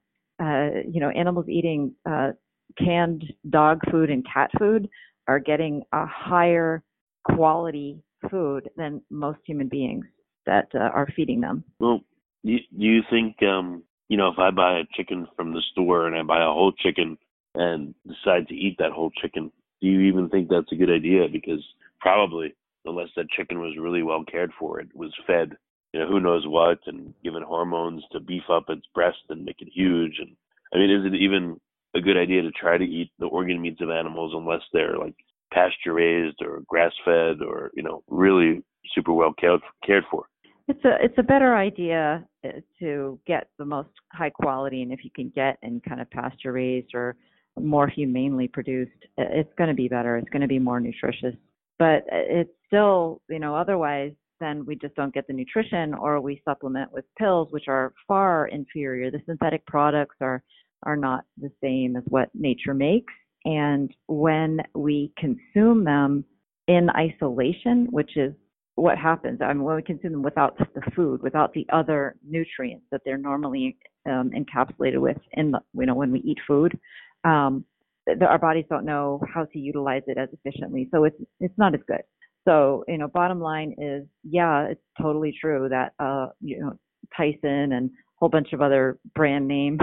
uh, 0.41 0.81
you 0.89 0.99
know, 0.99 1.09
animals 1.09 1.45
eating 1.47 1.93
uh, 2.09 2.31
canned 2.77 3.23
dog 3.49 3.79
food 3.91 4.09
and 4.09 4.25
cat 4.31 4.49
food 4.57 4.89
are 5.27 5.39
getting 5.39 5.83
a 5.93 6.05
higher 6.05 6.83
quality 7.23 8.01
food 8.29 8.69
than 8.75 9.01
most 9.09 9.39
human 9.45 9.67
beings 9.67 10.05
that 10.45 10.67
uh, 10.75 10.79
are 10.79 11.07
feeding 11.15 11.41
them. 11.41 11.63
Well, 11.79 12.01
do 12.43 12.51
you, 12.51 12.59
you 12.75 13.01
think, 13.09 13.35
um, 13.43 13.83
you 14.07 14.17
know, 14.17 14.29
if 14.29 14.39
I 14.39 14.51
buy 14.51 14.79
a 14.79 14.87
chicken 14.95 15.27
from 15.35 15.53
the 15.53 15.61
store 15.71 16.07
and 16.07 16.15
I 16.15 16.23
buy 16.23 16.41
a 16.41 16.53
whole 16.53 16.71
chicken 16.71 17.17
and 17.55 17.93
decide 18.07 18.47
to 18.47 18.55
eat 18.55 18.77
that 18.79 18.91
whole 18.91 19.11
chicken. 19.21 19.51
Do 19.81 19.87
you 19.87 20.01
even 20.01 20.29
think 20.29 20.49
that's 20.49 20.71
a 20.71 20.75
good 20.75 20.89
idea? 20.89 21.27
Because 21.31 21.63
probably, 21.99 22.53
unless 22.85 23.09
that 23.15 23.29
chicken 23.29 23.59
was 23.59 23.77
really 23.79 24.03
well 24.03 24.23
cared 24.29 24.51
for, 24.59 24.79
it 24.79 24.89
was 24.93 25.13
fed, 25.25 25.55
you 25.93 25.99
know, 25.99 26.07
who 26.07 26.19
knows 26.19 26.43
what, 26.45 26.79
and 26.85 27.13
given 27.23 27.43
hormones 27.43 28.03
to 28.11 28.19
beef 28.19 28.43
up 28.51 28.65
its 28.69 28.85
breast 28.93 29.17
and 29.29 29.45
make 29.45 29.61
it 29.61 29.69
huge. 29.73 30.17
And 30.19 30.35
I 30.73 30.77
mean, 30.77 30.91
is 30.91 31.05
it 31.05 31.15
even 31.15 31.59
a 31.95 32.01
good 32.01 32.17
idea 32.17 32.41
to 32.43 32.51
try 32.51 32.77
to 32.77 32.83
eat 32.83 33.11
the 33.19 33.25
organ 33.25 33.61
meats 33.61 33.81
of 33.81 33.89
animals 33.89 34.33
unless 34.35 34.61
they're 34.71 34.97
like 34.97 35.15
pasture 35.51 35.93
raised 35.93 36.37
or 36.41 36.61
grass 36.67 36.93
fed 37.03 37.41
or 37.41 37.71
you 37.73 37.81
know 37.81 38.03
really 38.07 38.61
super 38.93 39.13
well 39.13 39.33
cared 39.33 40.03
for? 40.11 40.25
It's 40.67 40.85
a 40.85 41.03
it's 41.03 41.17
a 41.17 41.23
better 41.23 41.55
idea 41.55 42.23
uh, 42.45 42.49
to 42.79 43.19
get 43.25 43.47
the 43.57 43.65
most 43.65 43.89
high 44.11 44.29
quality, 44.29 44.83
and 44.83 44.93
if 44.93 45.03
you 45.03 45.09
can 45.09 45.31
get 45.35 45.57
in 45.63 45.81
kind 45.81 45.99
of 45.99 46.09
pasture 46.11 46.51
raised 46.51 46.93
or 46.93 47.15
more 47.59 47.87
humanely 47.87 48.47
produced, 48.47 48.91
it's 49.17 49.51
going 49.57 49.69
to 49.69 49.75
be 49.75 49.87
better. 49.87 50.17
It's 50.17 50.29
going 50.29 50.43
to 50.43 50.47
be 50.47 50.59
more 50.59 50.79
nutritious. 50.79 51.35
But 51.77 52.03
it's 52.11 52.51
still, 52.67 53.21
you 53.29 53.39
know, 53.39 53.55
otherwise, 53.55 54.11
then 54.39 54.65
we 54.65 54.75
just 54.75 54.95
don't 54.95 55.13
get 55.13 55.27
the 55.27 55.33
nutrition, 55.33 55.93
or 55.93 56.19
we 56.21 56.41
supplement 56.45 56.91
with 56.91 57.05
pills, 57.17 57.49
which 57.51 57.67
are 57.67 57.93
far 58.07 58.47
inferior. 58.47 59.11
The 59.11 59.21
synthetic 59.25 59.65
products 59.65 60.15
are 60.21 60.43
are 60.83 60.95
not 60.95 61.25
the 61.37 61.51
same 61.61 61.95
as 61.97 62.03
what 62.07 62.29
nature 62.33 62.73
makes, 62.73 63.13
and 63.45 63.93
when 64.07 64.59
we 64.73 65.11
consume 65.17 65.83
them 65.83 66.23
in 66.67 66.89
isolation, 66.91 67.87
which 67.91 68.15
is 68.15 68.33
what 68.75 68.97
happens. 68.97 69.39
I 69.41 69.51
mean, 69.53 69.63
when 69.63 69.75
we 69.75 69.81
consume 69.81 70.13
them 70.13 70.23
without 70.23 70.57
the 70.57 70.81
food, 70.95 71.21
without 71.21 71.53
the 71.53 71.67
other 71.71 72.15
nutrients 72.27 72.85
that 72.91 73.01
they're 73.03 73.17
normally 73.17 73.77
um, 74.05 74.31
encapsulated 74.31 74.99
with 75.01 75.17
in 75.33 75.51
the, 75.51 75.59
you 75.73 75.85
know, 75.85 75.95
when 75.95 76.11
we 76.11 76.19
eat 76.19 76.37
food, 76.47 76.77
um, 77.25 77.65
the, 78.05 78.25
our 78.25 78.39
bodies 78.39 78.65
don't 78.69 78.85
know 78.85 79.21
how 79.33 79.45
to 79.45 79.59
utilize 79.59 80.03
it 80.07 80.17
as 80.17 80.29
efficiently. 80.31 80.87
So 80.91 81.03
it's 81.03 81.17
it's 81.39 81.57
not 81.57 81.73
as 81.73 81.81
good. 81.87 82.03
So 82.49 82.83
you 82.87 82.97
know, 82.97 83.07
bottom 83.07 83.39
line 83.39 83.75
is, 83.77 84.07
yeah, 84.23 84.63
it's 84.63 84.81
totally 84.99 85.35
true 85.39 85.69
that 85.69 85.93
uh, 85.99 86.29
you 86.41 86.59
know 86.59 86.73
Tyson 87.15 87.73
and 87.73 87.91
a 87.91 87.93
whole 88.15 88.29
bunch 88.29 88.53
of 88.53 88.61
other 88.61 88.97
brand 89.13 89.47
name 89.47 89.77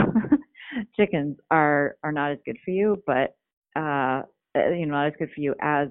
chickens 0.97 1.37
are 1.53 1.97
are 2.03 2.11
not 2.11 2.33
as 2.33 2.39
good 2.45 2.59
for 2.65 2.73
you, 2.73 3.01
but 3.07 3.37
uh, 3.77 4.23
uh, 4.57 4.71
you 4.71 4.85
know 4.85 4.95
not 4.95 5.07
as 5.07 5.13
good 5.17 5.31
for 5.33 5.41
you 5.41 5.55
as 5.63 5.89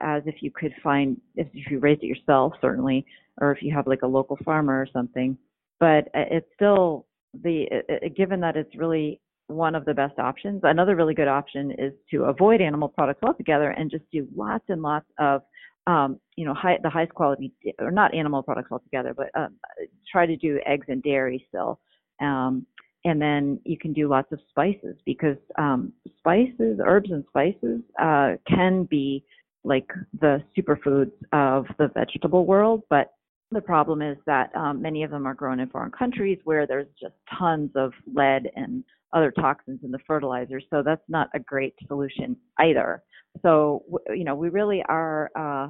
as 0.00 0.22
if 0.24 0.36
you 0.42 0.52
could 0.52 0.72
find 0.80 1.20
if, 1.34 1.48
you 1.52 1.80
raised 1.80 2.04
it 2.04 2.06
yourself 2.06 2.52
certainly 2.60 3.04
or 3.40 3.50
if 3.50 3.60
you 3.60 3.74
have 3.74 3.88
like 3.88 4.02
a 4.02 4.06
local 4.06 4.38
farmer 4.44 4.80
or 4.80 4.86
something. 4.92 5.36
But 5.80 6.06
uh, 6.14 6.30
it's 6.30 6.48
still 6.54 7.06
the 7.42 7.66
uh, 7.90 8.08
given 8.16 8.38
that 8.42 8.56
it's 8.56 8.76
really 8.76 9.20
one 9.48 9.74
of 9.74 9.84
the 9.84 9.92
best 9.92 10.18
options 10.20 10.60
another 10.62 10.94
really 10.94 11.14
good 11.14 11.26
option 11.26 11.72
is 11.72 11.92
to 12.12 12.24
avoid 12.24 12.60
animal 12.60 12.88
products 12.88 13.22
altogether 13.24 13.70
and 13.70 13.90
just 13.90 14.04
do 14.12 14.26
lots 14.36 14.64
and 14.68 14.80
lots 14.82 15.06
of 15.18 15.42
um, 15.86 16.20
you 16.36 16.44
know 16.44 16.54
high, 16.54 16.78
the 16.82 16.90
highest 16.90 17.14
quality 17.14 17.52
or 17.78 17.90
not 17.90 18.14
animal 18.14 18.42
products 18.42 18.70
altogether 18.70 19.14
but 19.14 19.28
um, 19.34 19.54
try 20.10 20.26
to 20.26 20.36
do 20.36 20.60
eggs 20.66 20.86
and 20.88 21.02
dairy 21.02 21.44
still 21.48 21.80
um, 22.20 22.66
and 23.04 23.20
then 23.20 23.60
you 23.64 23.76
can 23.76 23.92
do 23.92 24.08
lots 24.08 24.30
of 24.32 24.38
spices 24.50 24.96
because 25.04 25.36
um, 25.58 25.92
spices, 26.18 26.78
herbs, 26.84 27.10
and 27.10 27.24
spices 27.28 27.80
uh, 28.00 28.34
can 28.48 28.84
be 28.84 29.24
like 29.64 29.88
the 30.20 30.42
superfoods 30.56 31.12
of 31.32 31.66
the 31.78 31.88
vegetable 31.94 32.46
world, 32.46 32.82
but 32.90 33.12
the 33.50 33.60
problem 33.60 34.02
is 34.02 34.16
that 34.26 34.54
um, 34.56 34.80
many 34.80 35.02
of 35.02 35.10
them 35.10 35.26
are 35.26 35.34
grown 35.34 35.60
in 35.60 35.68
foreign 35.68 35.90
countries 35.90 36.38
where 36.44 36.66
there's 36.66 36.86
just 37.00 37.14
tons 37.38 37.70
of 37.74 37.92
lead 38.14 38.50
and 38.56 38.82
other 39.12 39.30
toxins 39.30 39.80
in 39.84 39.90
the 39.90 39.98
fertilizers. 40.06 40.64
So 40.70 40.82
that's 40.82 41.02
not 41.08 41.28
a 41.34 41.38
great 41.38 41.74
solution 41.86 42.36
either. 42.58 43.02
So 43.40 43.82
you 44.08 44.24
know 44.24 44.34
we 44.34 44.48
really 44.50 44.82
are 44.88 45.30
uh, 45.34 45.68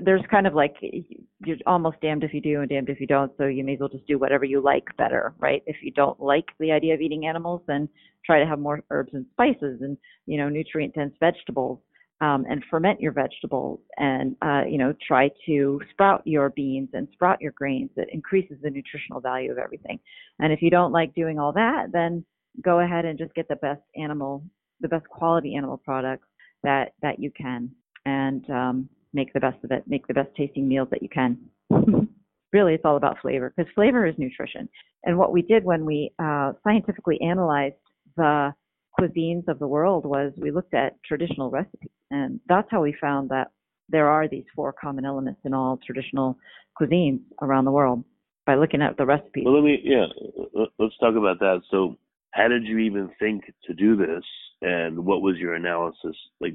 there's 0.00 0.22
kind 0.30 0.46
of 0.46 0.54
like 0.54 0.76
you're 0.80 1.56
almost 1.66 2.00
damned 2.00 2.24
if 2.24 2.32
you 2.32 2.40
do 2.40 2.60
and 2.60 2.68
damned 2.68 2.88
if 2.88 3.00
you 3.00 3.06
don't. 3.06 3.32
So 3.36 3.46
you 3.46 3.64
may 3.64 3.74
as 3.74 3.80
well 3.80 3.88
just 3.88 4.06
do 4.06 4.18
whatever 4.18 4.44
you 4.44 4.60
like 4.60 4.84
better, 4.96 5.34
right? 5.38 5.62
If 5.66 5.76
you 5.82 5.90
don't 5.90 6.20
like 6.20 6.46
the 6.58 6.72
idea 6.72 6.94
of 6.94 7.00
eating 7.00 7.26
animals, 7.26 7.62
then 7.66 7.88
try 8.24 8.38
to 8.38 8.46
have 8.46 8.58
more 8.58 8.82
herbs 8.90 9.10
and 9.14 9.26
spices 9.32 9.80
and 9.82 9.96
you 10.26 10.38
know 10.38 10.48
nutrient 10.48 10.94
dense 10.94 11.14
vegetables. 11.20 11.80
Um, 12.22 12.46
and 12.48 12.64
ferment 12.70 12.98
your 12.98 13.12
vegetables 13.12 13.78
and 13.98 14.36
uh, 14.40 14.62
you 14.66 14.78
know 14.78 14.94
try 15.06 15.28
to 15.44 15.78
sprout 15.90 16.22
your 16.24 16.48
beans 16.48 16.88
and 16.94 17.06
sprout 17.12 17.42
your 17.42 17.52
grains 17.52 17.90
that 17.94 18.06
increases 18.10 18.56
the 18.62 18.70
nutritional 18.70 19.20
value 19.20 19.52
of 19.52 19.58
everything 19.58 20.00
and 20.38 20.50
if 20.50 20.62
you 20.62 20.70
don't 20.70 20.92
like 20.92 21.14
doing 21.14 21.38
all 21.38 21.52
that 21.52 21.88
then 21.92 22.24
go 22.62 22.80
ahead 22.80 23.04
and 23.04 23.18
just 23.18 23.34
get 23.34 23.46
the 23.48 23.56
best 23.56 23.82
animal 23.96 24.42
the 24.80 24.88
best 24.88 25.08
quality 25.08 25.54
animal 25.56 25.78
products 25.78 26.28
that 26.62 26.92
that 27.02 27.18
you 27.18 27.30
can 27.30 27.70
and 28.04 28.48
um, 28.50 28.88
make 29.12 29.32
the 29.32 29.40
best 29.40 29.62
of 29.64 29.70
it, 29.70 29.84
make 29.86 30.06
the 30.06 30.14
best 30.14 30.30
tasting 30.36 30.68
meals 30.68 30.88
that 30.90 31.02
you 31.02 31.08
can. 31.08 31.38
really, 32.52 32.74
it's 32.74 32.84
all 32.84 32.96
about 32.96 33.18
flavor 33.20 33.52
because 33.54 33.70
flavor 33.74 34.06
is 34.06 34.14
nutrition. 34.18 34.68
And 35.04 35.18
what 35.18 35.32
we 35.32 35.42
did 35.42 35.64
when 35.64 35.84
we 35.84 36.12
uh, 36.18 36.52
scientifically 36.64 37.18
analyzed 37.20 37.74
the 38.16 38.54
cuisines 38.98 39.46
of 39.48 39.58
the 39.58 39.66
world 39.66 40.06
was 40.06 40.32
we 40.36 40.50
looked 40.50 40.74
at 40.74 41.02
traditional 41.04 41.50
recipes, 41.50 41.90
and 42.10 42.40
that's 42.48 42.68
how 42.70 42.82
we 42.82 42.94
found 43.00 43.28
that 43.30 43.48
there 43.88 44.08
are 44.08 44.28
these 44.28 44.44
four 44.54 44.72
common 44.72 45.04
elements 45.04 45.40
in 45.44 45.54
all 45.54 45.78
traditional 45.84 46.38
cuisines 46.80 47.20
around 47.42 47.64
the 47.64 47.70
world 47.70 48.04
by 48.46 48.54
looking 48.54 48.82
at 48.82 48.96
the 48.96 49.04
recipes. 49.04 49.44
Well, 49.44 49.54
let 49.54 49.64
me, 49.64 49.80
yeah, 49.82 50.06
let's 50.78 50.96
talk 50.98 51.14
about 51.16 51.38
that. 51.40 51.60
So, 51.70 51.96
how 52.32 52.48
did 52.48 52.64
you 52.64 52.78
even 52.78 53.10
think 53.18 53.44
to 53.64 53.74
do 53.74 53.96
this, 53.96 54.24
and 54.62 55.04
what 55.04 55.22
was 55.22 55.36
your 55.36 55.54
analysis? 55.54 56.16
Like, 56.40 56.54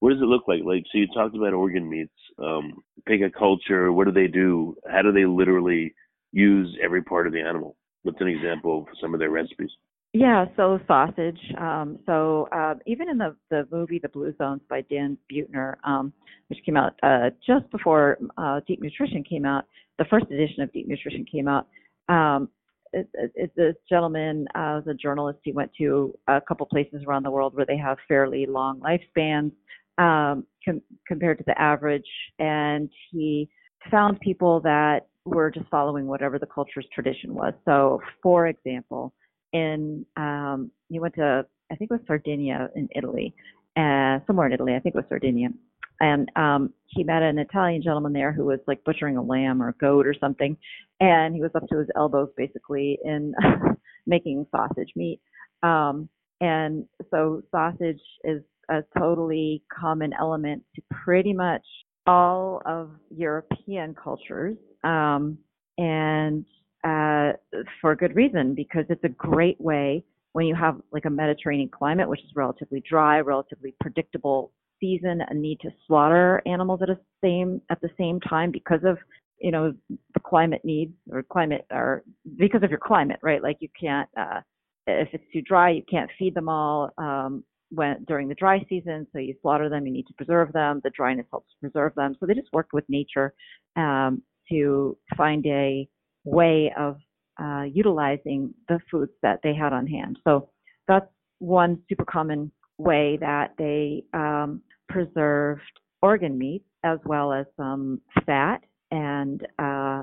what 0.00 0.10
does 0.10 0.22
it 0.22 0.26
look 0.26 0.48
like? 0.48 0.60
Like, 0.64 0.84
so 0.90 0.98
you 0.98 1.06
talked 1.14 1.36
about 1.36 1.52
organ 1.52 1.88
meats. 1.88 2.12
Um, 2.38 2.82
pick 3.06 3.20
a 3.20 3.30
culture. 3.30 3.92
What 3.92 4.06
do 4.06 4.12
they 4.12 4.26
do? 4.26 4.76
How 4.90 5.02
do 5.02 5.12
they 5.12 5.26
literally 5.26 5.94
use 6.32 6.76
every 6.82 7.02
part 7.02 7.26
of 7.26 7.32
the 7.32 7.40
animal? 7.40 7.76
What's 8.02 8.20
an 8.20 8.28
example 8.28 8.78
of 8.78 8.86
some 9.00 9.12
of 9.12 9.20
their 9.20 9.30
recipes? 9.30 9.70
Yeah, 10.12 10.46
so 10.56 10.80
sausage. 10.88 11.38
Um, 11.58 11.98
so 12.06 12.48
uh, 12.50 12.74
even 12.86 13.08
in 13.08 13.18
the 13.18 13.36
the 13.48 13.68
movie 13.70 14.00
The 14.02 14.08
Blue 14.08 14.34
Zones 14.38 14.60
by 14.68 14.80
Dan 14.82 15.16
Buettner, 15.30 15.74
um, 15.84 16.12
which 16.48 16.58
came 16.64 16.76
out 16.76 16.94
uh, 17.02 17.30
just 17.46 17.70
before 17.70 18.18
uh, 18.36 18.60
Deep 18.66 18.82
Nutrition 18.82 19.22
came 19.22 19.44
out, 19.44 19.66
the 19.98 20.04
first 20.06 20.26
edition 20.26 20.62
of 20.62 20.72
Deep 20.72 20.88
Nutrition 20.88 21.24
came 21.30 21.46
out. 21.46 21.68
Um, 22.08 22.48
it, 22.92 23.08
it, 23.14 23.52
this 23.56 23.74
gentleman 23.88 24.46
uh, 24.54 24.80
was 24.80 24.84
a 24.88 24.94
journalist. 24.94 25.38
He 25.42 25.52
went 25.52 25.70
to 25.78 26.16
a 26.28 26.40
couple 26.40 26.66
places 26.66 27.02
around 27.06 27.24
the 27.24 27.30
world 27.30 27.54
where 27.54 27.66
they 27.66 27.76
have 27.76 27.98
fairly 28.08 28.46
long 28.46 28.80
lifespans 28.80 29.52
um, 29.98 30.44
com- 30.64 30.82
compared 31.06 31.38
to 31.38 31.44
the 31.46 31.60
average, 31.60 32.08
and 32.38 32.88
he 33.10 33.48
found 33.90 34.20
people 34.20 34.60
that 34.60 35.06
were 35.24 35.50
just 35.50 35.68
following 35.68 36.06
whatever 36.06 36.38
the 36.38 36.46
culture's 36.46 36.86
tradition 36.92 37.34
was. 37.34 37.52
So, 37.64 38.00
for 38.22 38.46
example, 38.46 39.12
in 39.52 40.04
um, 40.16 40.70
he 40.88 40.98
went 40.98 41.14
to 41.16 41.44
I 41.70 41.76
think 41.76 41.90
it 41.90 41.94
was 41.94 42.00
Sardinia 42.06 42.68
in 42.74 42.88
Italy, 42.96 43.34
uh, 43.76 44.18
somewhere 44.26 44.46
in 44.46 44.52
Italy. 44.52 44.74
I 44.74 44.80
think 44.80 44.94
it 44.94 44.98
was 44.98 45.04
Sardinia, 45.08 45.50
and 46.00 46.30
um, 46.36 46.72
he 46.86 47.04
met 47.04 47.22
an 47.22 47.38
Italian 47.38 47.82
gentleman 47.82 48.12
there 48.12 48.32
who 48.32 48.44
was 48.44 48.58
like 48.66 48.82
butchering 48.84 49.16
a 49.16 49.22
lamb 49.22 49.62
or 49.62 49.68
a 49.68 49.74
goat 49.74 50.06
or 50.06 50.14
something, 50.18 50.56
and 51.00 51.34
he 51.34 51.40
was 51.40 51.50
up 51.54 51.66
to 51.68 51.78
his 51.78 51.88
elbows 51.96 52.28
basically 52.36 52.98
in 53.04 53.34
making 54.06 54.46
sausage 54.50 54.90
meat. 54.96 55.20
Um, 55.62 56.08
and 56.40 56.86
so 57.10 57.42
sausage 57.50 58.00
is 58.24 58.42
a 58.70 58.82
totally 58.98 59.62
common 59.72 60.12
element 60.18 60.62
to 60.76 60.82
pretty 60.90 61.32
much 61.32 61.64
all 62.06 62.62
of 62.64 62.90
European 63.14 63.94
cultures, 63.94 64.56
um, 64.84 65.36
and 65.76 66.44
uh, 66.82 67.32
for 67.80 67.94
good 67.94 68.16
reason 68.16 68.54
because 68.54 68.84
it's 68.88 69.04
a 69.04 69.08
great 69.08 69.60
way 69.60 70.02
when 70.32 70.46
you 70.46 70.54
have 70.54 70.80
like 70.92 71.04
a 71.04 71.10
Mediterranean 71.10 71.68
climate, 71.68 72.08
which 72.08 72.20
is 72.20 72.30
relatively 72.34 72.82
dry, 72.88 73.20
relatively 73.20 73.74
predictable 73.80 74.52
season, 74.80 75.22
a 75.28 75.34
need 75.34 75.60
to 75.60 75.70
slaughter 75.86 76.42
animals 76.46 76.80
at 76.82 76.90
a 76.90 76.98
same 77.22 77.60
at 77.70 77.80
the 77.80 77.90
same 77.98 78.20
time 78.20 78.50
because 78.50 78.80
of 78.84 78.98
you 79.38 79.50
know 79.50 79.72
the 79.88 80.20
climate 80.20 80.62
needs 80.64 80.92
or 81.10 81.22
climate 81.22 81.66
or 81.70 82.02
because 82.36 82.62
of 82.62 82.70
your 82.70 82.80
climate, 82.80 83.20
right? 83.22 83.42
Like 83.42 83.58
you 83.60 83.68
can't 83.78 84.08
uh, 84.18 84.40
if 84.86 85.08
it's 85.12 85.24
too 85.32 85.42
dry, 85.42 85.70
you 85.70 85.82
can't 85.90 86.10
feed 86.18 86.34
them 86.34 86.48
all. 86.48 86.90
Um, 86.98 87.44
when 87.72 88.04
during 88.04 88.28
the 88.28 88.34
dry 88.34 88.64
season, 88.68 89.06
so 89.12 89.18
you 89.18 89.34
slaughter 89.42 89.68
them, 89.68 89.86
you 89.86 89.92
need 89.92 90.06
to 90.08 90.14
preserve 90.14 90.52
them. 90.52 90.80
The 90.82 90.90
dryness 90.90 91.26
helps 91.30 91.50
preserve 91.60 91.94
them. 91.94 92.16
So 92.18 92.26
they 92.26 92.34
just 92.34 92.52
worked 92.52 92.72
with 92.72 92.84
nature 92.88 93.32
um, 93.76 94.22
to 94.50 94.96
find 95.16 95.46
a 95.46 95.88
way 96.24 96.72
of 96.76 96.96
uh, 97.40 97.62
utilizing 97.72 98.52
the 98.68 98.80
foods 98.90 99.12
that 99.22 99.40
they 99.42 99.54
had 99.54 99.72
on 99.72 99.86
hand. 99.86 100.18
So 100.24 100.50
that's 100.88 101.06
one 101.38 101.80
super 101.88 102.04
common 102.04 102.50
way 102.76 103.16
that 103.20 103.54
they 103.56 104.04
um, 104.14 104.62
preserved 104.90 105.62
organ 106.02 106.36
meat 106.36 106.62
as 106.84 106.98
well 107.04 107.32
as 107.32 107.46
some 107.56 108.00
fat 108.26 108.62
and 108.90 109.46
uh, 109.58 110.02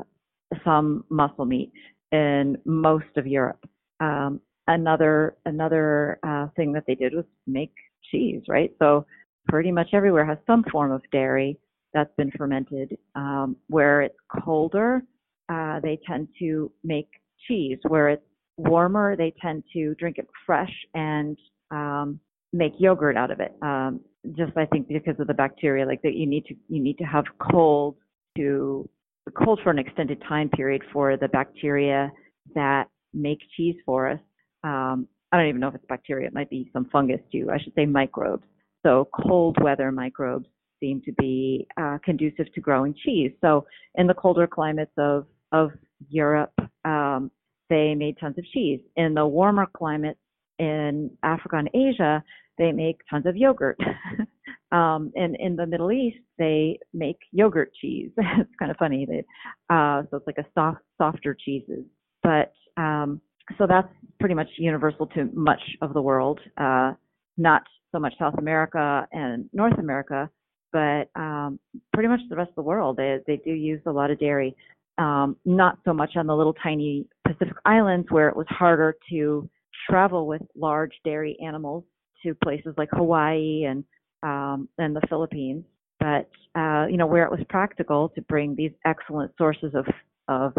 some 0.63 1.03
muscle 1.09 1.45
meat 1.45 1.71
in 2.11 2.57
most 2.65 3.05
of 3.17 3.27
Europe. 3.27 3.63
Um, 3.99 4.39
another 4.67 5.35
another 5.45 6.19
uh, 6.23 6.47
thing 6.55 6.71
that 6.73 6.83
they 6.87 6.95
did 6.95 7.13
was 7.13 7.25
make 7.45 7.73
cheese, 8.11 8.41
right? 8.47 8.71
So 8.79 9.05
pretty 9.47 9.71
much 9.71 9.89
everywhere 9.93 10.25
has 10.25 10.37
some 10.45 10.63
form 10.71 10.91
of 10.91 11.01
dairy 11.11 11.57
that's 11.93 12.13
been 12.17 12.31
fermented. 12.37 12.97
Um, 13.15 13.55
where 13.67 14.01
it's 14.01 14.17
colder, 14.43 15.01
uh, 15.49 15.79
they 15.81 15.99
tend 16.07 16.27
to 16.39 16.71
make 16.83 17.09
cheese. 17.47 17.79
Where 17.87 18.09
it's 18.09 18.23
warmer, 18.57 19.15
they 19.15 19.33
tend 19.41 19.63
to 19.73 19.95
drink 19.95 20.17
it 20.17 20.27
fresh 20.45 20.73
and 20.93 21.37
um, 21.71 22.19
make 22.53 22.73
yogurt 22.77 23.17
out 23.17 23.31
of 23.31 23.39
it. 23.39 23.55
Um, 23.61 24.01
just 24.35 24.55
I 24.57 24.65
think 24.65 24.87
because 24.87 25.19
of 25.19 25.27
the 25.27 25.33
bacteria, 25.33 25.85
like 25.85 26.01
that 26.01 26.15
you 26.15 26.25
need 26.25 26.45
to 26.45 26.55
you 26.67 26.81
need 26.81 26.97
to 26.97 27.03
have 27.03 27.25
cold 27.51 27.95
to 28.37 28.89
cold 29.37 29.59
for 29.63 29.71
an 29.71 29.79
extended 29.79 30.21
time 30.27 30.49
period 30.49 30.81
for 30.93 31.17
the 31.17 31.27
bacteria 31.27 32.11
that 32.55 32.85
make 33.13 33.39
cheese 33.55 33.75
for 33.85 34.09
us. 34.09 34.19
Um, 34.63 35.07
I 35.31 35.37
don't 35.37 35.47
even 35.47 35.61
know 35.61 35.67
if 35.67 35.75
it's 35.75 35.85
bacteria. 35.89 36.27
It 36.27 36.33
might 36.33 36.49
be 36.49 36.69
some 36.73 36.85
fungus 36.85 37.19
too. 37.31 37.49
I 37.51 37.59
should 37.59 37.73
say 37.75 37.85
microbes. 37.85 38.43
So 38.85 39.09
cold 39.13 39.57
weather 39.61 39.91
microbes 39.91 40.45
seem 40.79 41.01
to 41.01 41.11
be 41.13 41.67
uh, 41.77 41.97
conducive 42.03 42.51
to 42.53 42.61
growing 42.61 42.95
cheese. 43.03 43.31
So 43.41 43.65
in 43.95 44.07
the 44.07 44.13
colder 44.13 44.47
climates 44.47 44.91
of 44.97 45.25
of 45.51 45.71
Europe, 46.09 46.53
um, 46.85 47.31
they 47.69 47.95
made 47.95 48.17
tons 48.19 48.37
of 48.37 48.45
cheese. 48.53 48.79
In 48.95 49.13
the 49.13 49.25
warmer 49.25 49.65
climates 49.65 50.19
in 50.59 51.09
Africa 51.23 51.57
and 51.57 51.69
Asia, 51.73 52.23
they 52.57 52.71
make 52.71 53.01
tons 53.09 53.25
of 53.25 53.37
yogurt. 53.37 53.79
um, 54.71 55.11
and 55.15 55.35
in 55.39 55.55
the 55.55 55.65
Middle 55.65 55.91
East, 55.91 56.17
they 56.37 56.79
make 56.93 57.17
yogurt 57.31 57.71
cheese. 57.79 58.11
it's 58.17 58.55
kind 58.59 58.71
of 58.71 58.77
funny. 58.77 59.05
That, 59.05 59.73
uh, 59.73 60.03
so 60.09 60.17
it's 60.17 60.27
like 60.27 60.37
a 60.37 60.45
soft, 60.53 60.81
softer 60.97 61.35
cheeses. 61.35 61.85
But 62.23 62.53
um, 62.75 63.21
so 63.57 63.65
that's 63.67 63.87
pretty 64.19 64.35
much 64.35 64.47
universal 64.57 65.07
to 65.07 65.29
much 65.33 65.61
of 65.81 65.93
the 65.93 66.01
world, 66.01 66.39
uh, 66.57 66.93
not 67.37 67.63
so 67.91 67.99
much 67.99 68.13
South 68.19 68.35
America 68.37 69.07
and 69.11 69.49
North 69.53 69.77
America, 69.79 70.29
but 70.73 71.09
um, 71.15 71.59
pretty 71.93 72.09
much 72.09 72.19
the 72.29 72.35
rest 72.35 72.49
of 72.49 72.55
the 72.55 72.61
world. 72.61 72.97
They 72.97 73.19
they 73.25 73.37
do 73.37 73.51
use 73.51 73.81
a 73.85 73.91
lot 73.91 74.11
of 74.11 74.19
dairy. 74.19 74.55
Um, 74.97 75.37
not 75.45 75.77
so 75.85 75.93
much 75.93 76.15
on 76.15 76.27
the 76.27 76.35
little 76.35 76.55
tiny 76.55 77.05
Pacific 77.25 77.55
islands 77.65 78.07
where 78.09 78.29
it 78.29 78.35
was 78.35 78.47
harder 78.49 78.95
to 79.11 79.47
travel 79.87 80.25
with 80.25 80.41
large 80.55 80.93
dairy 81.05 81.37
animals 81.45 81.83
to 82.23 82.35
places 82.35 82.73
like 82.77 82.89
Hawaii 82.91 83.65
and 83.65 83.83
um, 84.23 84.67
and 84.77 84.95
the 84.95 85.01
Philippines. 85.09 85.63
But 85.99 86.29
uh, 86.55 86.87
you 86.87 86.97
know 86.97 87.07
where 87.07 87.25
it 87.25 87.31
was 87.31 87.41
practical 87.49 88.09
to 88.09 88.21
bring 88.23 88.55
these 88.55 88.71
excellent 88.85 89.31
sources 89.37 89.73
of 89.73 89.85
of 90.27 90.53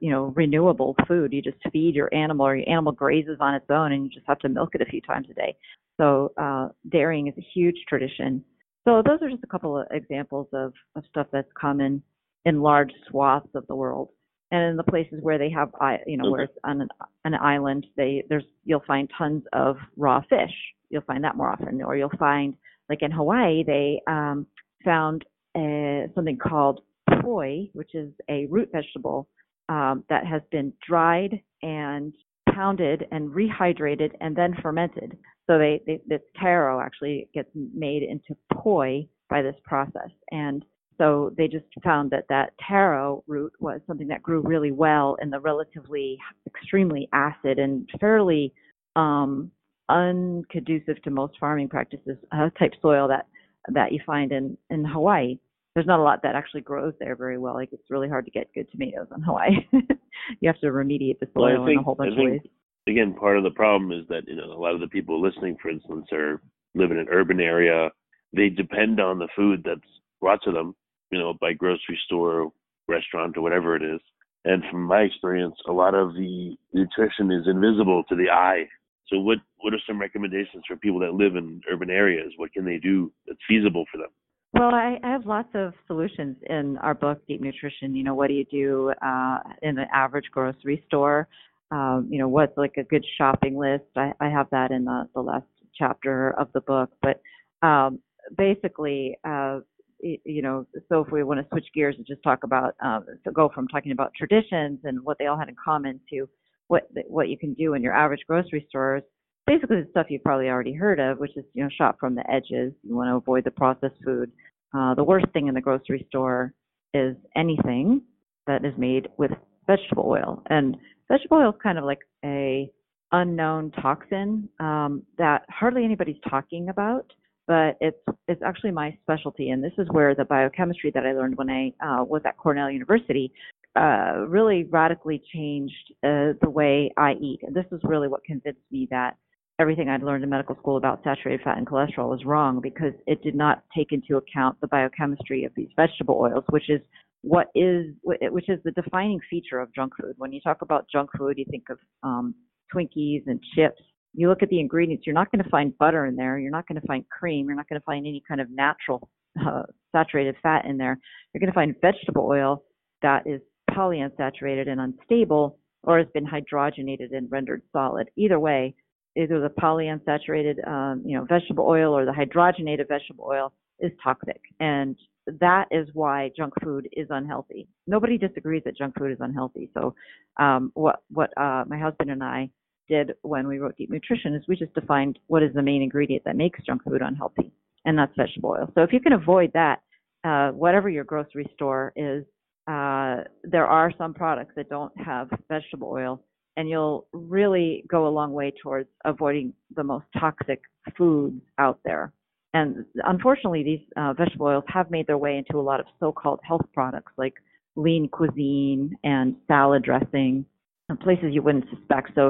you 0.00 0.10
know 0.10 0.32
renewable 0.36 0.94
food. 1.08 1.32
You 1.32 1.42
just 1.42 1.58
feed 1.72 1.94
your 1.94 2.12
animal, 2.14 2.46
or 2.46 2.56
your 2.56 2.68
animal 2.68 2.92
grazes 2.92 3.38
on 3.40 3.54
its 3.54 3.66
own, 3.70 3.92
and 3.92 4.04
you 4.04 4.10
just 4.10 4.26
have 4.26 4.38
to 4.40 4.48
milk 4.48 4.74
it 4.74 4.82
a 4.82 4.86
few 4.86 5.00
times 5.00 5.28
a 5.30 5.34
day. 5.34 5.56
So 6.00 6.32
uh, 6.36 6.68
dairying 6.90 7.28
is 7.28 7.34
a 7.38 7.46
huge 7.54 7.76
tradition. 7.88 8.44
So 8.86 9.02
those 9.04 9.22
are 9.22 9.30
just 9.30 9.44
a 9.44 9.46
couple 9.46 9.78
of 9.78 9.86
examples 9.90 10.46
of, 10.52 10.72
of 10.94 11.04
stuff 11.08 11.26
that's 11.32 11.48
common 11.58 12.02
in 12.44 12.60
large 12.60 12.92
swaths 13.08 13.48
of 13.54 13.66
the 13.66 13.74
world. 13.74 14.10
And 14.50 14.70
in 14.70 14.76
the 14.76 14.84
places 14.84 15.18
where 15.22 15.38
they 15.38 15.50
have, 15.50 15.70
you 16.06 16.16
know, 16.16 16.30
where 16.30 16.42
it's 16.42 16.58
on 16.64 16.82
an, 16.82 16.88
an 17.24 17.34
island, 17.34 17.86
they 17.96 18.24
there's 18.28 18.44
you'll 18.64 18.84
find 18.86 19.10
tons 19.16 19.42
of 19.52 19.76
raw 19.96 20.20
fish. 20.28 20.52
You'll 20.94 21.02
find 21.02 21.24
that 21.24 21.36
more 21.36 21.50
often, 21.50 21.82
or 21.82 21.96
you'll 21.96 22.08
find 22.18 22.54
like 22.88 23.02
in 23.02 23.10
Hawaii, 23.10 23.64
they 23.64 24.00
um, 24.06 24.46
found 24.84 25.24
uh, 25.56 26.06
something 26.14 26.38
called 26.38 26.80
poi, 27.20 27.68
which 27.72 27.94
is 27.94 28.12
a 28.30 28.46
root 28.46 28.68
vegetable 28.72 29.28
um, 29.68 30.04
that 30.08 30.26
has 30.26 30.42
been 30.50 30.72
dried 30.86 31.40
and 31.62 32.12
pounded 32.52 33.06
and 33.10 33.30
rehydrated 33.30 34.12
and 34.20 34.36
then 34.36 34.54
fermented. 34.62 35.16
So 35.48 35.58
they, 35.58 35.82
they 35.86 36.00
this 36.06 36.20
taro 36.40 36.80
actually 36.80 37.28
gets 37.34 37.50
made 37.54 38.02
into 38.02 38.36
poi 38.52 39.08
by 39.28 39.42
this 39.42 39.56
process. 39.64 40.10
And 40.30 40.64
so 40.96 41.32
they 41.36 41.48
just 41.48 41.64
found 41.82 42.10
that 42.12 42.26
that 42.28 42.52
taro 42.66 43.24
root 43.26 43.52
was 43.58 43.80
something 43.86 44.08
that 44.08 44.22
grew 44.22 44.40
really 44.42 44.70
well 44.70 45.16
in 45.20 45.30
the 45.30 45.40
relatively 45.40 46.18
extremely 46.46 47.08
acid 47.12 47.58
and 47.58 47.88
fairly 47.98 48.54
um, 48.94 49.50
unconducive 49.90 51.02
to 51.02 51.10
most 51.10 51.34
farming 51.38 51.68
practices 51.68 52.16
uh, 52.32 52.50
type 52.58 52.72
soil 52.80 53.08
that 53.08 53.26
that 53.68 53.92
you 53.92 54.00
find 54.06 54.32
in 54.32 54.56
in 54.70 54.84
Hawaii 54.84 55.38
there's 55.74 55.86
not 55.86 55.98
a 55.98 56.02
lot 56.02 56.22
that 56.22 56.36
actually 56.36 56.60
grows 56.60 56.94
there 57.00 57.16
very 57.16 57.36
well. 57.36 57.54
Like 57.54 57.70
it's 57.72 57.90
really 57.90 58.08
hard 58.08 58.24
to 58.26 58.30
get 58.30 58.52
good 58.54 58.70
tomatoes 58.70 59.08
in 59.14 59.22
Hawaii. 59.22 59.56
you 59.72 60.46
have 60.46 60.60
to 60.60 60.66
remediate 60.66 61.18
the 61.18 61.26
soil 61.34 61.58
well, 61.58 61.66
think, 61.66 61.72
in 61.72 61.78
a 61.78 61.82
whole 61.82 61.96
bunch 61.96 62.14
think, 62.14 62.28
of 62.28 62.32
ways. 62.32 62.40
Again, 62.86 63.14
part 63.14 63.38
of 63.38 63.44
the 63.44 63.50
problem 63.50 63.90
is 63.90 64.06
that 64.08 64.22
you 64.26 64.36
know 64.36 64.52
a 64.52 64.60
lot 64.60 64.74
of 64.74 64.80
the 64.80 64.88
people 64.88 65.20
listening, 65.20 65.56
for 65.60 65.70
instance, 65.70 66.06
are 66.12 66.40
live 66.74 66.90
in 66.90 66.98
an 66.98 67.08
urban 67.10 67.40
area. 67.40 67.90
They 68.32 68.48
depend 68.48 69.00
on 69.00 69.18
the 69.18 69.28
food 69.34 69.62
that's 69.64 69.80
brought 70.20 70.42
to 70.44 70.52
them, 70.52 70.74
you 71.10 71.18
know, 71.18 71.34
by 71.40 71.52
grocery 71.52 71.98
store, 72.06 72.50
restaurant, 72.88 73.36
or 73.36 73.42
whatever 73.42 73.76
it 73.76 73.82
is. 73.82 74.00
And 74.44 74.62
from 74.70 74.82
my 74.82 75.00
experience, 75.00 75.56
a 75.68 75.72
lot 75.72 75.94
of 75.94 76.14
the 76.14 76.56
nutrition 76.72 77.32
is 77.32 77.46
invisible 77.46 78.04
to 78.08 78.14
the 78.14 78.30
eye. 78.30 78.68
So, 79.08 79.18
what 79.18 79.38
what 79.58 79.74
are 79.74 79.80
some 79.86 80.00
recommendations 80.00 80.64
for 80.66 80.76
people 80.76 81.00
that 81.00 81.14
live 81.14 81.36
in 81.36 81.60
urban 81.70 81.90
areas? 81.90 82.32
What 82.36 82.52
can 82.52 82.64
they 82.64 82.78
do 82.78 83.12
that's 83.26 83.38
feasible 83.48 83.84
for 83.90 83.98
them? 83.98 84.10
Well, 84.54 84.72
I, 84.72 84.98
I 85.02 85.10
have 85.10 85.26
lots 85.26 85.48
of 85.54 85.72
solutions 85.88 86.36
in 86.48 86.78
our 86.78 86.94
book, 86.94 87.20
Deep 87.26 87.40
Nutrition. 87.40 87.94
You 87.94 88.04
know, 88.04 88.14
what 88.14 88.28
do 88.28 88.34
you 88.34 88.44
do 88.44 88.92
uh, 89.04 89.38
in 89.62 89.74
the 89.74 89.84
average 89.92 90.26
grocery 90.30 90.84
store? 90.86 91.26
Um, 91.72 92.06
you 92.08 92.20
know, 92.20 92.28
what's 92.28 92.56
like 92.56 92.74
a 92.76 92.84
good 92.84 93.04
shopping 93.18 93.58
list? 93.58 93.84
I, 93.96 94.12
I 94.20 94.28
have 94.28 94.46
that 94.52 94.70
in 94.70 94.84
the, 94.84 95.08
the 95.12 95.20
last 95.20 95.46
chapter 95.76 96.30
of 96.38 96.48
the 96.52 96.60
book. 96.60 96.90
But 97.02 97.20
um, 97.66 97.98
basically, 98.38 99.18
uh, 99.24 99.60
you 100.00 100.42
know, 100.42 100.66
so 100.88 101.00
if 101.00 101.10
we 101.10 101.24
want 101.24 101.40
to 101.40 101.46
switch 101.50 101.66
gears 101.74 101.96
and 101.96 102.06
just 102.06 102.22
talk 102.22 102.44
about, 102.44 102.76
uh, 102.84 103.00
go 103.34 103.50
from 103.52 103.66
talking 103.68 103.90
about 103.90 104.12
traditions 104.14 104.78
and 104.84 105.02
what 105.02 105.18
they 105.18 105.26
all 105.26 105.38
had 105.38 105.48
in 105.48 105.56
common 105.62 105.98
to 106.10 106.28
what 106.68 106.88
what 107.08 107.28
you 107.28 107.38
can 107.38 107.54
do 107.54 107.74
in 107.74 107.82
your 107.82 107.92
average 107.92 108.22
grocery 108.26 108.66
stores, 108.68 109.02
basically 109.46 109.82
the 109.82 109.88
stuff 109.90 110.06
you've 110.08 110.24
probably 110.24 110.48
already 110.48 110.72
heard 110.72 111.00
of, 111.00 111.18
which 111.18 111.36
is 111.36 111.44
you 111.54 111.62
know 111.62 111.70
shop 111.76 111.96
from 111.98 112.14
the 112.14 112.28
edges. 112.30 112.72
You 112.82 112.96
want 112.96 113.08
to 113.08 113.16
avoid 113.16 113.44
the 113.44 113.50
processed 113.50 113.96
food. 114.04 114.30
Uh, 114.76 114.94
the 114.94 115.04
worst 115.04 115.26
thing 115.32 115.46
in 115.46 115.54
the 115.54 115.60
grocery 115.60 116.04
store 116.08 116.52
is 116.92 117.16
anything 117.36 118.02
that 118.46 118.64
is 118.64 118.72
made 118.76 119.08
with 119.16 119.30
vegetable 119.66 120.04
oil, 120.06 120.42
and 120.50 120.76
vegetable 121.10 121.38
oil 121.38 121.50
is 121.50 121.56
kind 121.62 121.78
of 121.78 121.84
like 121.84 122.00
a 122.24 122.70
unknown 123.12 123.70
toxin 123.70 124.48
um, 124.58 125.02
that 125.18 125.42
hardly 125.48 125.84
anybody's 125.84 126.20
talking 126.28 126.68
about. 126.68 127.12
But 127.46 127.76
it's 127.80 127.98
it's 128.26 128.42
actually 128.42 128.70
my 128.70 128.96
specialty, 129.02 129.50
and 129.50 129.62
this 129.62 129.74
is 129.76 129.86
where 129.90 130.14
the 130.14 130.24
biochemistry 130.24 130.90
that 130.94 131.04
I 131.04 131.12
learned 131.12 131.36
when 131.36 131.50
I 131.50 131.72
uh, 131.84 132.02
was 132.02 132.22
at 132.24 132.38
Cornell 132.38 132.70
University 132.70 133.30
uh, 133.76 134.24
really 134.28 134.64
radically 134.64 135.22
changed 135.32 135.92
uh, 136.04 136.32
the 136.40 136.50
way 136.50 136.92
I 136.96 137.14
eat. 137.14 137.40
And 137.42 137.54
this 137.54 137.66
is 137.72 137.80
really 137.82 138.08
what 138.08 138.24
convinced 138.24 138.60
me 138.70 138.86
that 138.90 139.16
everything 139.58 139.88
I'd 139.88 140.02
learned 140.02 140.24
in 140.24 140.30
medical 140.30 140.56
school 140.56 140.76
about 140.76 141.02
saturated 141.04 141.42
fat 141.44 141.58
and 141.58 141.66
cholesterol 141.66 142.10
was 142.10 142.24
wrong 142.24 142.60
because 142.60 142.92
it 143.06 143.22
did 143.22 143.34
not 143.34 143.62
take 143.76 143.92
into 143.92 144.16
account 144.16 144.60
the 144.60 144.68
biochemistry 144.68 145.44
of 145.44 145.52
these 145.56 145.68
vegetable 145.76 146.16
oils, 146.20 146.44
which 146.50 146.68
is 146.68 146.80
what 147.22 147.48
is 147.54 147.86
which 148.02 148.48
is 148.48 148.58
the 148.64 148.70
defining 148.72 149.18
feature 149.30 149.58
of 149.58 149.74
junk 149.74 149.92
food. 150.00 150.14
When 150.18 150.32
you 150.32 150.40
talk 150.40 150.62
about 150.62 150.86
junk 150.90 151.10
food, 151.16 151.38
you 151.38 151.44
think 151.50 151.64
of 151.70 151.78
um, 152.02 152.34
Twinkies 152.74 153.22
and 153.26 153.40
chips. 153.54 153.80
You 154.12 154.28
look 154.28 154.42
at 154.42 154.48
the 154.50 154.60
ingredients, 154.60 155.04
you're 155.06 155.14
not 155.14 155.32
going 155.32 155.42
to 155.42 155.50
find 155.50 155.76
butter 155.78 156.06
in 156.06 156.16
there. 156.16 156.38
You're 156.38 156.52
not 156.52 156.68
going 156.68 156.80
to 156.80 156.86
find 156.86 157.04
cream. 157.08 157.46
You're 157.46 157.56
not 157.56 157.68
going 157.68 157.80
to 157.80 157.84
find 157.84 158.06
any 158.06 158.22
kind 158.28 158.40
of 158.40 158.48
natural 158.50 159.08
uh, 159.44 159.62
saturated 159.90 160.36
fat 160.42 160.64
in 160.66 160.76
there. 160.76 160.98
You're 161.32 161.40
going 161.40 161.50
to 161.50 161.54
find 161.54 161.74
vegetable 161.80 162.28
oil 162.30 162.62
that 163.02 163.26
is 163.26 163.40
polyunsaturated 163.76 164.68
and 164.68 164.80
unstable 164.80 165.58
or 165.82 165.98
has 165.98 166.08
been 166.14 166.26
hydrogenated 166.26 167.14
and 167.14 167.30
rendered 167.30 167.62
solid. 167.72 168.08
Either 168.16 168.40
way, 168.40 168.74
either 169.16 169.40
the 169.40 169.48
polyunsaturated, 169.48 170.66
um, 170.66 171.02
you 171.04 171.16
know, 171.16 171.24
vegetable 171.24 171.66
oil 171.66 171.92
or 171.92 172.04
the 172.04 172.12
hydrogenated 172.12 172.88
vegetable 172.88 173.26
oil 173.28 173.52
is 173.80 173.92
toxic, 174.02 174.40
and 174.60 174.96
that 175.40 175.66
is 175.70 175.88
why 175.94 176.30
junk 176.36 176.52
food 176.62 176.88
is 176.92 177.06
unhealthy. 177.10 177.66
Nobody 177.86 178.18
disagrees 178.18 178.62
that 178.64 178.76
junk 178.76 178.94
food 178.98 179.10
is 179.10 179.18
unhealthy. 179.20 179.70
So, 179.74 179.94
um, 180.38 180.70
what 180.74 181.02
what 181.10 181.30
uh, 181.36 181.64
my 181.66 181.78
husband 181.78 182.10
and 182.10 182.22
I 182.22 182.50
did 182.88 183.12
when 183.22 183.48
we 183.48 183.58
wrote 183.58 183.76
Deep 183.76 183.90
Nutrition 183.90 184.34
is 184.34 184.42
we 184.46 184.56
just 184.56 184.74
defined 184.74 185.18
what 185.26 185.42
is 185.42 185.54
the 185.54 185.62
main 185.62 185.82
ingredient 185.82 186.24
that 186.24 186.36
makes 186.36 186.60
junk 186.64 186.84
food 186.84 187.02
unhealthy, 187.02 187.52
and 187.84 187.98
that's 187.98 188.12
vegetable 188.16 188.50
oil. 188.50 188.70
So 188.74 188.82
if 188.82 188.92
you 188.92 189.00
can 189.00 189.12
avoid 189.12 189.52
that, 189.54 189.80
uh, 190.24 190.50
whatever 190.50 190.88
your 190.88 191.04
grocery 191.04 191.46
store 191.54 191.92
is, 191.96 192.24
uh, 192.66 193.24
there 193.42 193.66
are 193.66 193.92
some 193.98 194.14
products 194.14 194.52
that 194.56 194.68
don't 194.68 194.92
have 194.98 195.28
vegetable 195.48 195.90
oil 195.90 196.22
and 196.56 196.68
you'll 196.68 197.06
really 197.12 197.84
go 197.88 198.06
a 198.06 198.10
long 198.10 198.32
way 198.32 198.52
towards 198.62 198.88
avoiding 199.04 199.52
the 199.74 199.82
most 199.82 200.06
toxic 200.18 200.62
foods 200.96 201.40
out 201.58 201.80
there. 201.84 202.12
And 202.52 202.84
unfortunately, 203.04 203.64
these 203.64 203.80
uh, 203.96 204.12
vegetable 204.12 204.46
oils 204.46 204.64
have 204.68 204.90
made 204.90 205.06
their 205.08 205.18
way 205.18 205.36
into 205.36 205.58
a 205.58 205.62
lot 205.62 205.80
of 205.80 205.86
so-called 205.98 206.40
health 206.44 206.64
products 206.72 207.12
like 207.16 207.34
lean 207.74 208.08
cuisine 208.08 208.94
and 209.02 209.34
salad 209.48 209.82
dressing, 209.82 210.44
and 210.88 211.00
places 211.00 211.30
you 211.32 211.42
wouldn't 211.42 211.64
suspect. 211.70 212.12
So 212.14 212.28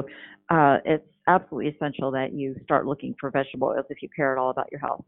uh, 0.49 0.77
it's 0.85 1.07
absolutely 1.27 1.71
essential 1.71 2.09
that 2.11 2.33
you 2.33 2.55
start 2.63 2.87
looking 2.87 3.13
for 3.19 3.29
vegetable 3.29 3.67
oils 3.67 3.85
if 3.91 4.01
you 4.01 4.09
care 4.15 4.35
at 4.35 4.39
all 4.39 4.49
about 4.49 4.69
your 4.71 4.79
health. 4.79 5.05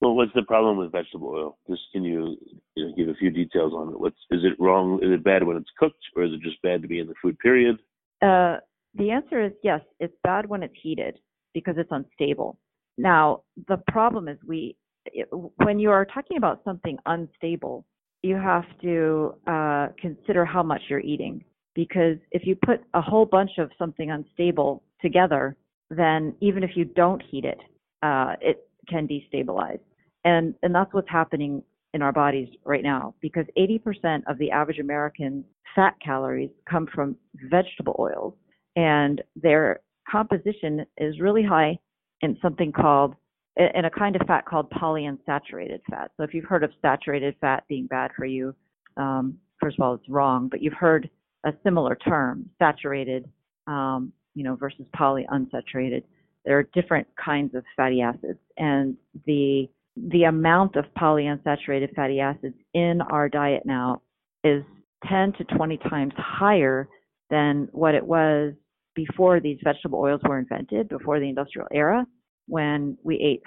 Well, 0.00 0.14
what's 0.14 0.32
the 0.34 0.42
problem 0.42 0.76
with 0.76 0.92
vegetable 0.92 1.28
oil? 1.28 1.58
Just 1.68 1.82
can 1.92 2.04
you, 2.04 2.36
you 2.74 2.86
know, 2.86 2.94
give 2.96 3.08
a 3.08 3.14
few 3.14 3.30
details 3.30 3.72
on 3.72 3.88
it? 3.88 3.98
What's 3.98 4.16
is 4.30 4.44
it 4.44 4.52
wrong? 4.58 4.98
Is 5.02 5.10
it 5.10 5.24
bad 5.24 5.42
when 5.42 5.56
it's 5.56 5.70
cooked, 5.78 6.04
or 6.14 6.24
is 6.24 6.32
it 6.32 6.40
just 6.42 6.60
bad 6.62 6.82
to 6.82 6.88
be 6.88 7.00
in 7.00 7.06
the 7.06 7.14
food? 7.22 7.38
Period. 7.38 7.76
Uh, 8.20 8.58
the 8.94 9.10
answer 9.10 9.42
is 9.42 9.52
yes. 9.62 9.80
It's 9.98 10.14
bad 10.22 10.46
when 10.46 10.62
it's 10.62 10.74
heated 10.82 11.18
because 11.54 11.76
it's 11.78 11.90
unstable. 11.90 12.58
Now, 12.98 13.42
the 13.68 13.78
problem 13.88 14.28
is 14.28 14.38
we, 14.46 14.76
it, 15.06 15.28
when 15.56 15.78
you 15.78 15.90
are 15.90 16.04
talking 16.04 16.36
about 16.36 16.60
something 16.64 16.98
unstable, 17.06 17.86
you 18.22 18.36
have 18.36 18.64
to 18.82 19.34
uh, 19.46 19.88
consider 19.98 20.44
how 20.44 20.62
much 20.62 20.82
you're 20.88 21.00
eating 21.00 21.42
because 21.74 22.16
if 22.32 22.46
you 22.46 22.56
put 22.56 22.80
a 22.94 23.00
whole 23.00 23.26
bunch 23.26 23.52
of 23.58 23.70
something 23.78 24.10
unstable 24.10 24.82
together, 25.00 25.56
then 25.90 26.34
even 26.40 26.64
if 26.64 26.70
you 26.74 26.84
don't 26.84 27.22
heat 27.30 27.44
it, 27.44 27.60
uh, 28.02 28.34
it 28.40 28.66
can 28.88 29.08
destabilize. 29.08 29.80
And, 30.24 30.54
and 30.62 30.74
that's 30.74 30.92
what's 30.92 31.08
happening 31.08 31.62
in 31.94 32.02
our 32.02 32.12
bodies 32.12 32.48
right 32.64 32.82
now 32.82 33.14
because 33.20 33.46
80% 33.56 34.22
of 34.26 34.38
the 34.38 34.50
average 34.50 34.78
American's 34.78 35.44
fat 35.74 35.94
calories 36.04 36.50
come 36.68 36.86
from 36.94 37.16
vegetable 37.50 37.96
oils 37.98 38.34
and 38.76 39.22
their 39.34 39.80
composition 40.10 40.84
is 40.98 41.20
really 41.20 41.42
high 41.42 41.78
in 42.20 42.36
something 42.42 42.72
called 42.72 43.14
in 43.56 43.86
a 43.86 43.90
kind 43.90 44.14
of 44.16 44.26
fat 44.26 44.44
called 44.44 44.70
polyunsaturated 44.70 45.80
fat. 45.88 46.10
So 46.16 46.24
if 46.24 46.34
you've 46.34 46.44
heard 46.44 46.62
of 46.62 46.70
saturated 46.82 47.34
fat 47.40 47.64
being 47.68 47.86
bad 47.86 48.10
for 48.14 48.26
you, 48.26 48.54
um, 48.98 49.38
first 49.60 49.78
of 49.78 49.84
all, 49.84 49.94
it's 49.94 50.08
wrong, 50.08 50.48
but 50.50 50.60
you've 50.62 50.74
heard 50.74 51.08
a 51.44 51.54
similar 51.64 51.94
term, 51.94 52.50
saturated, 52.58 53.26
um, 53.66 54.12
you 54.34 54.44
know, 54.44 54.56
versus 54.56 54.84
polyunsaturated. 54.94 56.02
There 56.46 56.58
are 56.58 56.68
different 56.74 57.08
kinds 57.22 57.54
of 57.54 57.64
fatty 57.76 58.00
acids, 58.00 58.38
and 58.56 58.96
the 59.26 59.68
the 59.96 60.24
amount 60.24 60.76
of 60.76 60.84
polyunsaturated 60.98 61.94
fatty 61.94 62.20
acids 62.20 62.54
in 62.74 63.00
our 63.00 63.28
diet 63.30 63.62
now 63.64 64.02
is 64.44 64.62
10 65.08 65.32
to 65.38 65.44
20 65.44 65.78
times 65.88 66.12
higher 66.18 66.86
than 67.30 67.66
what 67.72 67.94
it 67.94 68.06
was 68.06 68.52
before 68.94 69.40
these 69.40 69.58
vegetable 69.64 69.98
oils 69.98 70.20
were 70.24 70.38
invented, 70.38 70.88
before 70.88 71.18
the 71.18 71.28
industrial 71.28 71.66
era, 71.72 72.06
when 72.46 72.96
we 73.04 73.16
ate 73.16 73.42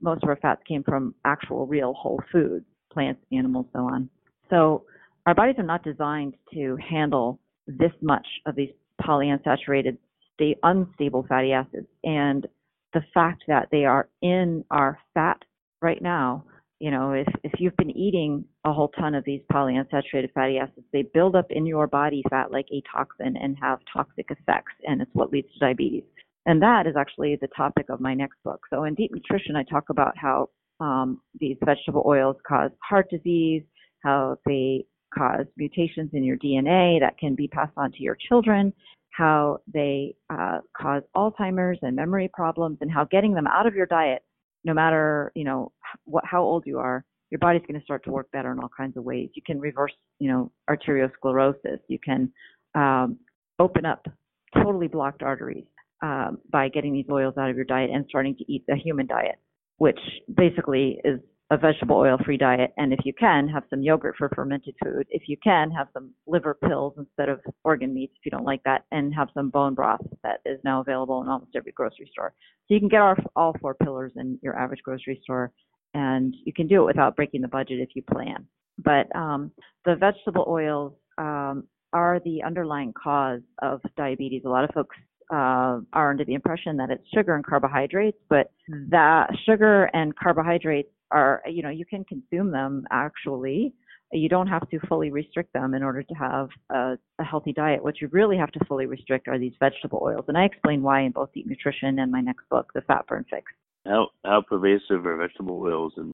most 0.00 0.22
of 0.22 0.28
our 0.28 0.36
fats 0.36 0.62
came 0.68 0.82
from 0.82 1.14
actual 1.24 1.66
real 1.66 1.94
whole 1.94 2.20
foods, 2.30 2.64
plants, 2.92 3.20
animals, 3.32 3.66
so 3.72 3.80
on. 3.80 4.08
So 4.50 4.84
our 5.26 5.34
bodies 5.34 5.56
are 5.58 5.64
not 5.64 5.82
designed 5.82 6.34
to 6.52 6.76
handle 6.76 7.40
this 7.66 7.92
much 8.02 8.26
of 8.46 8.54
these 8.54 8.70
polyunsaturated 9.00 9.96
stay 10.34 10.56
unstable 10.62 11.24
fatty 11.28 11.52
acids. 11.52 11.86
And 12.02 12.46
the 12.92 13.02
fact 13.12 13.44
that 13.48 13.68
they 13.70 13.84
are 13.84 14.08
in 14.22 14.64
our 14.70 14.98
fat 15.14 15.38
right 15.82 16.00
now, 16.00 16.44
you 16.80 16.90
know, 16.90 17.12
if, 17.12 17.26
if 17.42 17.52
you've 17.58 17.76
been 17.76 17.96
eating 17.96 18.44
a 18.64 18.72
whole 18.72 18.88
ton 18.88 19.14
of 19.14 19.24
these 19.24 19.40
polyunsaturated 19.52 20.32
fatty 20.32 20.58
acids, 20.58 20.86
they 20.92 21.02
build 21.14 21.36
up 21.36 21.46
in 21.50 21.66
your 21.66 21.86
body 21.86 22.22
fat 22.30 22.50
like 22.50 22.66
a 22.72 22.82
toxin 22.94 23.36
and 23.36 23.56
have 23.60 23.78
toxic 23.92 24.26
effects, 24.30 24.72
and 24.86 25.00
it's 25.00 25.10
what 25.14 25.30
leads 25.32 25.52
to 25.52 25.58
diabetes. 25.60 26.04
And 26.46 26.60
that 26.62 26.86
is 26.86 26.94
actually 26.96 27.38
the 27.40 27.48
topic 27.56 27.86
of 27.88 28.00
my 28.00 28.12
next 28.14 28.36
book. 28.44 28.60
So 28.70 28.84
in 28.84 28.94
Deep 28.94 29.12
Nutrition, 29.14 29.56
I 29.56 29.62
talk 29.62 29.84
about 29.88 30.16
how 30.16 30.50
um, 30.80 31.20
these 31.40 31.56
vegetable 31.64 32.02
oils 32.06 32.36
cause 32.46 32.70
heart 32.86 33.08
disease, 33.08 33.62
how 34.02 34.36
they 34.44 34.84
cause 35.16 35.46
mutations 35.56 36.10
in 36.12 36.24
your 36.24 36.36
DNA 36.36 37.00
that 37.00 37.16
can 37.18 37.34
be 37.34 37.48
passed 37.48 37.72
on 37.76 37.92
to 37.92 38.02
your 38.02 38.16
children, 38.28 38.72
how 39.16 39.58
they 39.72 40.16
uh, 40.28 40.58
cause 40.76 41.02
Alzheimer's 41.16 41.78
and 41.82 41.94
memory 41.94 42.28
problems, 42.32 42.78
and 42.80 42.90
how 42.90 43.04
getting 43.04 43.32
them 43.32 43.46
out 43.46 43.66
of 43.66 43.74
your 43.74 43.86
diet, 43.86 44.22
no 44.64 44.74
matter 44.74 45.30
you 45.34 45.44
know 45.44 45.72
what 46.04 46.24
how 46.24 46.42
old 46.42 46.64
you 46.66 46.78
are, 46.78 47.04
your 47.30 47.38
body's 47.38 47.62
going 47.62 47.78
to 47.78 47.84
start 47.84 48.04
to 48.04 48.10
work 48.10 48.30
better 48.32 48.50
in 48.50 48.58
all 48.58 48.70
kinds 48.76 48.96
of 48.96 49.04
ways. 49.04 49.30
You 49.34 49.42
can 49.46 49.60
reverse 49.60 49.92
you 50.18 50.30
know 50.30 50.50
arteriosclerosis. 50.68 51.78
You 51.88 51.98
can 52.04 52.32
um, 52.74 53.18
open 53.60 53.86
up 53.86 54.04
totally 54.52 54.88
blocked 54.88 55.22
arteries 55.22 55.66
um, 56.02 56.38
by 56.50 56.68
getting 56.68 56.92
these 56.92 57.06
oils 57.10 57.34
out 57.38 57.50
of 57.50 57.56
your 57.56 57.64
diet 57.64 57.90
and 57.92 58.04
starting 58.08 58.34
to 58.36 58.52
eat 58.52 58.64
the 58.66 58.76
human 58.76 59.06
diet, 59.06 59.36
which 59.78 59.98
basically 60.36 61.00
is 61.04 61.20
a 61.50 61.58
vegetable 61.58 61.96
oil 61.96 62.18
free 62.24 62.38
diet 62.38 62.72
and 62.78 62.92
if 62.92 63.00
you 63.04 63.12
can 63.12 63.46
have 63.48 63.64
some 63.68 63.82
yogurt 63.82 64.14
for 64.16 64.30
fermented 64.34 64.74
food. 64.82 65.06
If 65.10 65.24
you 65.28 65.36
can 65.42 65.70
have 65.70 65.88
some 65.92 66.12
liver 66.26 66.54
pills 66.54 66.94
instead 66.96 67.28
of 67.28 67.40
organ 67.64 67.92
meats 67.92 68.14
if 68.16 68.24
you 68.24 68.30
don't 68.30 68.46
like 68.46 68.62
that 68.64 68.84
and 68.92 69.14
have 69.14 69.28
some 69.34 69.50
bone 69.50 69.74
broth 69.74 70.00
that 70.22 70.40
is 70.46 70.58
now 70.64 70.80
available 70.80 71.20
in 71.22 71.28
almost 71.28 71.54
every 71.54 71.72
grocery 71.72 72.08
store. 72.10 72.32
So 72.66 72.74
you 72.74 72.80
can 72.80 72.88
get 72.88 73.00
all, 73.02 73.14
all 73.36 73.56
four 73.60 73.74
pillars 73.74 74.12
in 74.16 74.38
your 74.42 74.58
average 74.58 74.80
grocery 74.82 75.20
store 75.22 75.52
and 75.92 76.34
you 76.44 76.52
can 76.52 76.66
do 76.66 76.82
it 76.82 76.86
without 76.86 77.14
breaking 77.14 77.42
the 77.42 77.48
budget 77.48 77.78
if 77.78 77.90
you 77.94 78.02
plan. 78.02 78.46
But 78.82 79.14
um, 79.14 79.52
the 79.84 79.96
vegetable 79.96 80.46
oils 80.48 80.94
um, 81.18 81.64
are 81.92 82.20
the 82.24 82.42
underlying 82.42 82.92
cause 83.00 83.42
of 83.62 83.80
diabetes. 83.96 84.42
A 84.44 84.48
lot 84.48 84.64
of 84.64 84.70
folks 84.74 84.96
uh, 85.30 85.80
are 85.92 86.10
under 86.10 86.24
the 86.24 86.34
impression 86.34 86.76
that 86.78 86.90
it's 86.90 87.04
sugar 87.14 87.34
and 87.34 87.44
carbohydrates, 87.44 88.18
but 88.28 88.50
that 88.88 89.28
sugar 89.46 89.84
and 89.94 90.14
carbohydrates 90.16 90.90
are, 91.10 91.42
you 91.46 91.62
know, 91.62 91.70
you 91.70 91.84
can 91.84 92.04
consume 92.04 92.50
them 92.50 92.86
actually. 92.90 93.74
You 94.12 94.28
don't 94.28 94.46
have 94.46 94.68
to 94.70 94.78
fully 94.86 95.10
restrict 95.10 95.52
them 95.52 95.74
in 95.74 95.82
order 95.82 96.02
to 96.02 96.14
have 96.14 96.48
a, 96.70 96.96
a 97.18 97.24
healthy 97.24 97.52
diet. 97.52 97.82
What 97.82 98.00
you 98.00 98.08
really 98.12 98.36
have 98.36 98.52
to 98.52 98.64
fully 98.66 98.86
restrict 98.86 99.26
are 99.26 99.38
these 99.38 99.54
vegetable 99.58 100.00
oils, 100.02 100.26
and 100.28 100.38
I 100.38 100.44
explain 100.44 100.82
why 100.82 101.00
in 101.00 101.10
both 101.10 101.32
Deep 101.32 101.46
Nutrition 101.46 101.98
and 101.98 102.12
my 102.12 102.20
next 102.20 102.48
book, 102.48 102.70
The 102.74 102.82
Fat 102.82 103.06
Burn 103.08 103.24
Fix. 103.28 103.44
How 103.86 104.08
how 104.24 104.42
pervasive 104.48 105.04
are 105.04 105.16
vegetable 105.16 105.60
oils 105.60 105.94
in 105.96 106.12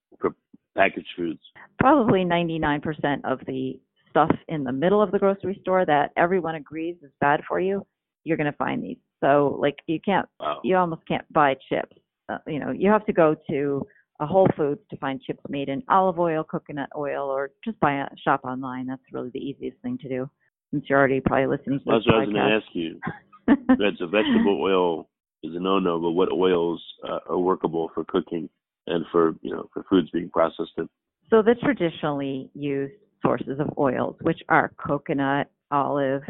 packaged 0.75 1.07
foods? 1.15 1.39
Probably 1.79 2.21
99% 2.21 2.81
of 3.23 3.39
the 3.45 3.79
stuff 4.09 4.31
in 4.47 4.63
the 4.63 4.71
middle 4.71 5.01
of 5.01 5.11
the 5.11 5.19
grocery 5.19 5.57
store 5.61 5.85
that 5.85 6.11
everyone 6.17 6.55
agrees 6.55 6.97
is 7.01 7.11
bad 7.19 7.41
for 7.47 7.59
you, 7.59 7.85
you're 8.23 8.37
going 8.37 8.51
to 8.51 8.57
find 8.57 8.83
these. 8.83 8.97
So 9.21 9.57
like 9.59 9.77
you 9.87 9.99
can't, 9.99 10.27
wow. 10.39 10.59
you 10.63 10.75
almost 10.75 11.07
can't 11.07 11.25
buy 11.31 11.55
chips. 11.69 11.95
Uh, 12.29 12.37
you 12.47 12.59
know, 12.59 12.71
you 12.71 12.89
have 12.89 13.05
to 13.05 13.13
go 13.13 13.35
to 13.49 13.85
a 14.21 14.25
Whole 14.27 14.47
Foods 14.55 14.79
to 14.91 14.97
find 14.97 15.19
chips 15.21 15.41
made 15.49 15.67
in 15.67 15.83
olive 15.89 16.19
oil, 16.19 16.43
coconut 16.43 16.89
oil, 16.95 17.25
or 17.25 17.51
just 17.65 17.79
buy 17.79 17.95
a 17.95 18.07
shop 18.23 18.41
online. 18.45 18.85
That's 18.85 19.01
really 19.11 19.31
the 19.33 19.39
easiest 19.39 19.77
thing 19.81 19.97
to 19.97 20.07
do. 20.07 20.29
Since 20.69 20.85
you're 20.87 20.99
already 20.99 21.19
probably 21.19 21.47
listening 21.47 21.79
to 21.79 21.85
That's 21.85 22.05
what 22.05 22.15
I 22.15 22.19
was 22.19 22.29
going 22.29 22.35
to 22.35 22.55
ask 22.55 22.65
you. 22.73 22.99
That's 23.67 23.99
a 23.99 24.07
vegetable 24.07 24.61
oil 24.61 25.09
is 25.43 25.55
a 25.55 25.59
no-no, 25.59 25.99
but 25.99 26.11
what 26.11 26.31
oils 26.31 26.81
uh, 27.03 27.19
are 27.27 27.39
workable 27.39 27.89
for 27.95 28.05
cooking 28.05 28.47
and 28.87 29.03
for 29.11 29.35
you 29.41 29.51
know 29.51 29.67
for 29.73 29.83
foods 29.89 30.09
being 30.11 30.29
processed? 30.29 30.71
In? 30.77 30.87
So 31.29 31.41
the 31.41 31.55
traditionally 31.55 32.51
used 32.53 32.93
sources 33.23 33.59
of 33.59 33.69
oils, 33.77 34.15
which 34.21 34.39
are 34.49 34.71
coconut, 34.77 35.49
olive, 35.71 36.21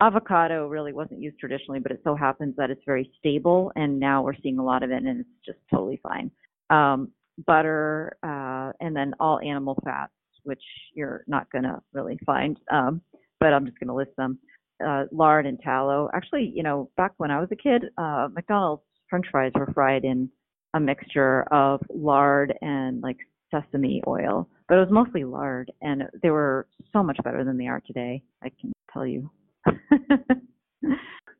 avocado 0.00 0.68
really 0.68 0.92
wasn't 0.92 1.20
used 1.20 1.38
traditionally, 1.38 1.80
but 1.80 1.90
it 1.90 2.00
so 2.04 2.14
happens 2.14 2.54
that 2.56 2.70
it's 2.70 2.82
very 2.86 3.10
stable, 3.18 3.72
and 3.74 3.98
now 3.98 4.22
we're 4.22 4.36
seeing 4.42 4.58
a 4.58 4.64
lot 4.64 4.84
of 4.84 4.90
it, 4.90 5.02
and 5.02 5.20
it's 5.20 5.28
just 5.44 5.58
totally 5.70 6.00
fine. 6.02 6.30
Um, 6.70 7.10
butter, 7.46 8.16
uh, 8.22 8.72
and 8.80 8.94
then 8.94 9.14
all 9.20 9.40
animal 9.40 9.78
fats, 9.84 10.12
which 10.44 10.62
you're 10.94 11.24
not 11.26 11.50
going 11.50 11.64
to 11.64 11.80
really 11.92 12.18
find, 12.24 12.58
um, 12.70 13.00
but 13.40 13.52
I'm 13.52 13.66
just 13.66 13.78
going 13.78 13.88
to 13.88 13.94
list 13.94 14.12
them. 14.16 14.38
Uh, 14.84 15.04
lard 15.12 15.46
and 15.46 15.60
tallow. 15.60 16.10
Actually, 16.12 16.52
you 16.54 16.62
know, 16.62 16.90
back 16.96 17.12
when 17.18 17.30
I 17.30 17.38
was 17.38 17.48
a 17.52 17.56
kid, 17.56 17.84
uh, 17.98 18.28
McDonald's 18.32 18.82
French 19.08 19.26
fries 19.30 19.52
were 19.54 19.70
fried 19.72 20.04
in 20.04 20.28
a 20.74 20.80
mixture 20.80 21.42
of 21.52 21.80
lard 21.94 22.52
and 22.62 23.00
like 23.00 23.18
sesame 23.52 24.02
oil, 24.06 24.48
but 24.68 24.76
it 24.76 24.80
was 24.80 24.90
mostly 24.90 25.24
lard, 25.24 25.70
and 25.82 26.04
they 26.22 26.30
were 26.30 26.66
so 26.92 27.02
much 27.02 27.18
better 27.22 27.44
than 27.44 27.58
they 27.58 27.66
are 27.66 27.82
today. 27.86 28.22
I 28.42 28.50
can 28.60 28.72
tell 28.92 29.06
you. 29.06 29.30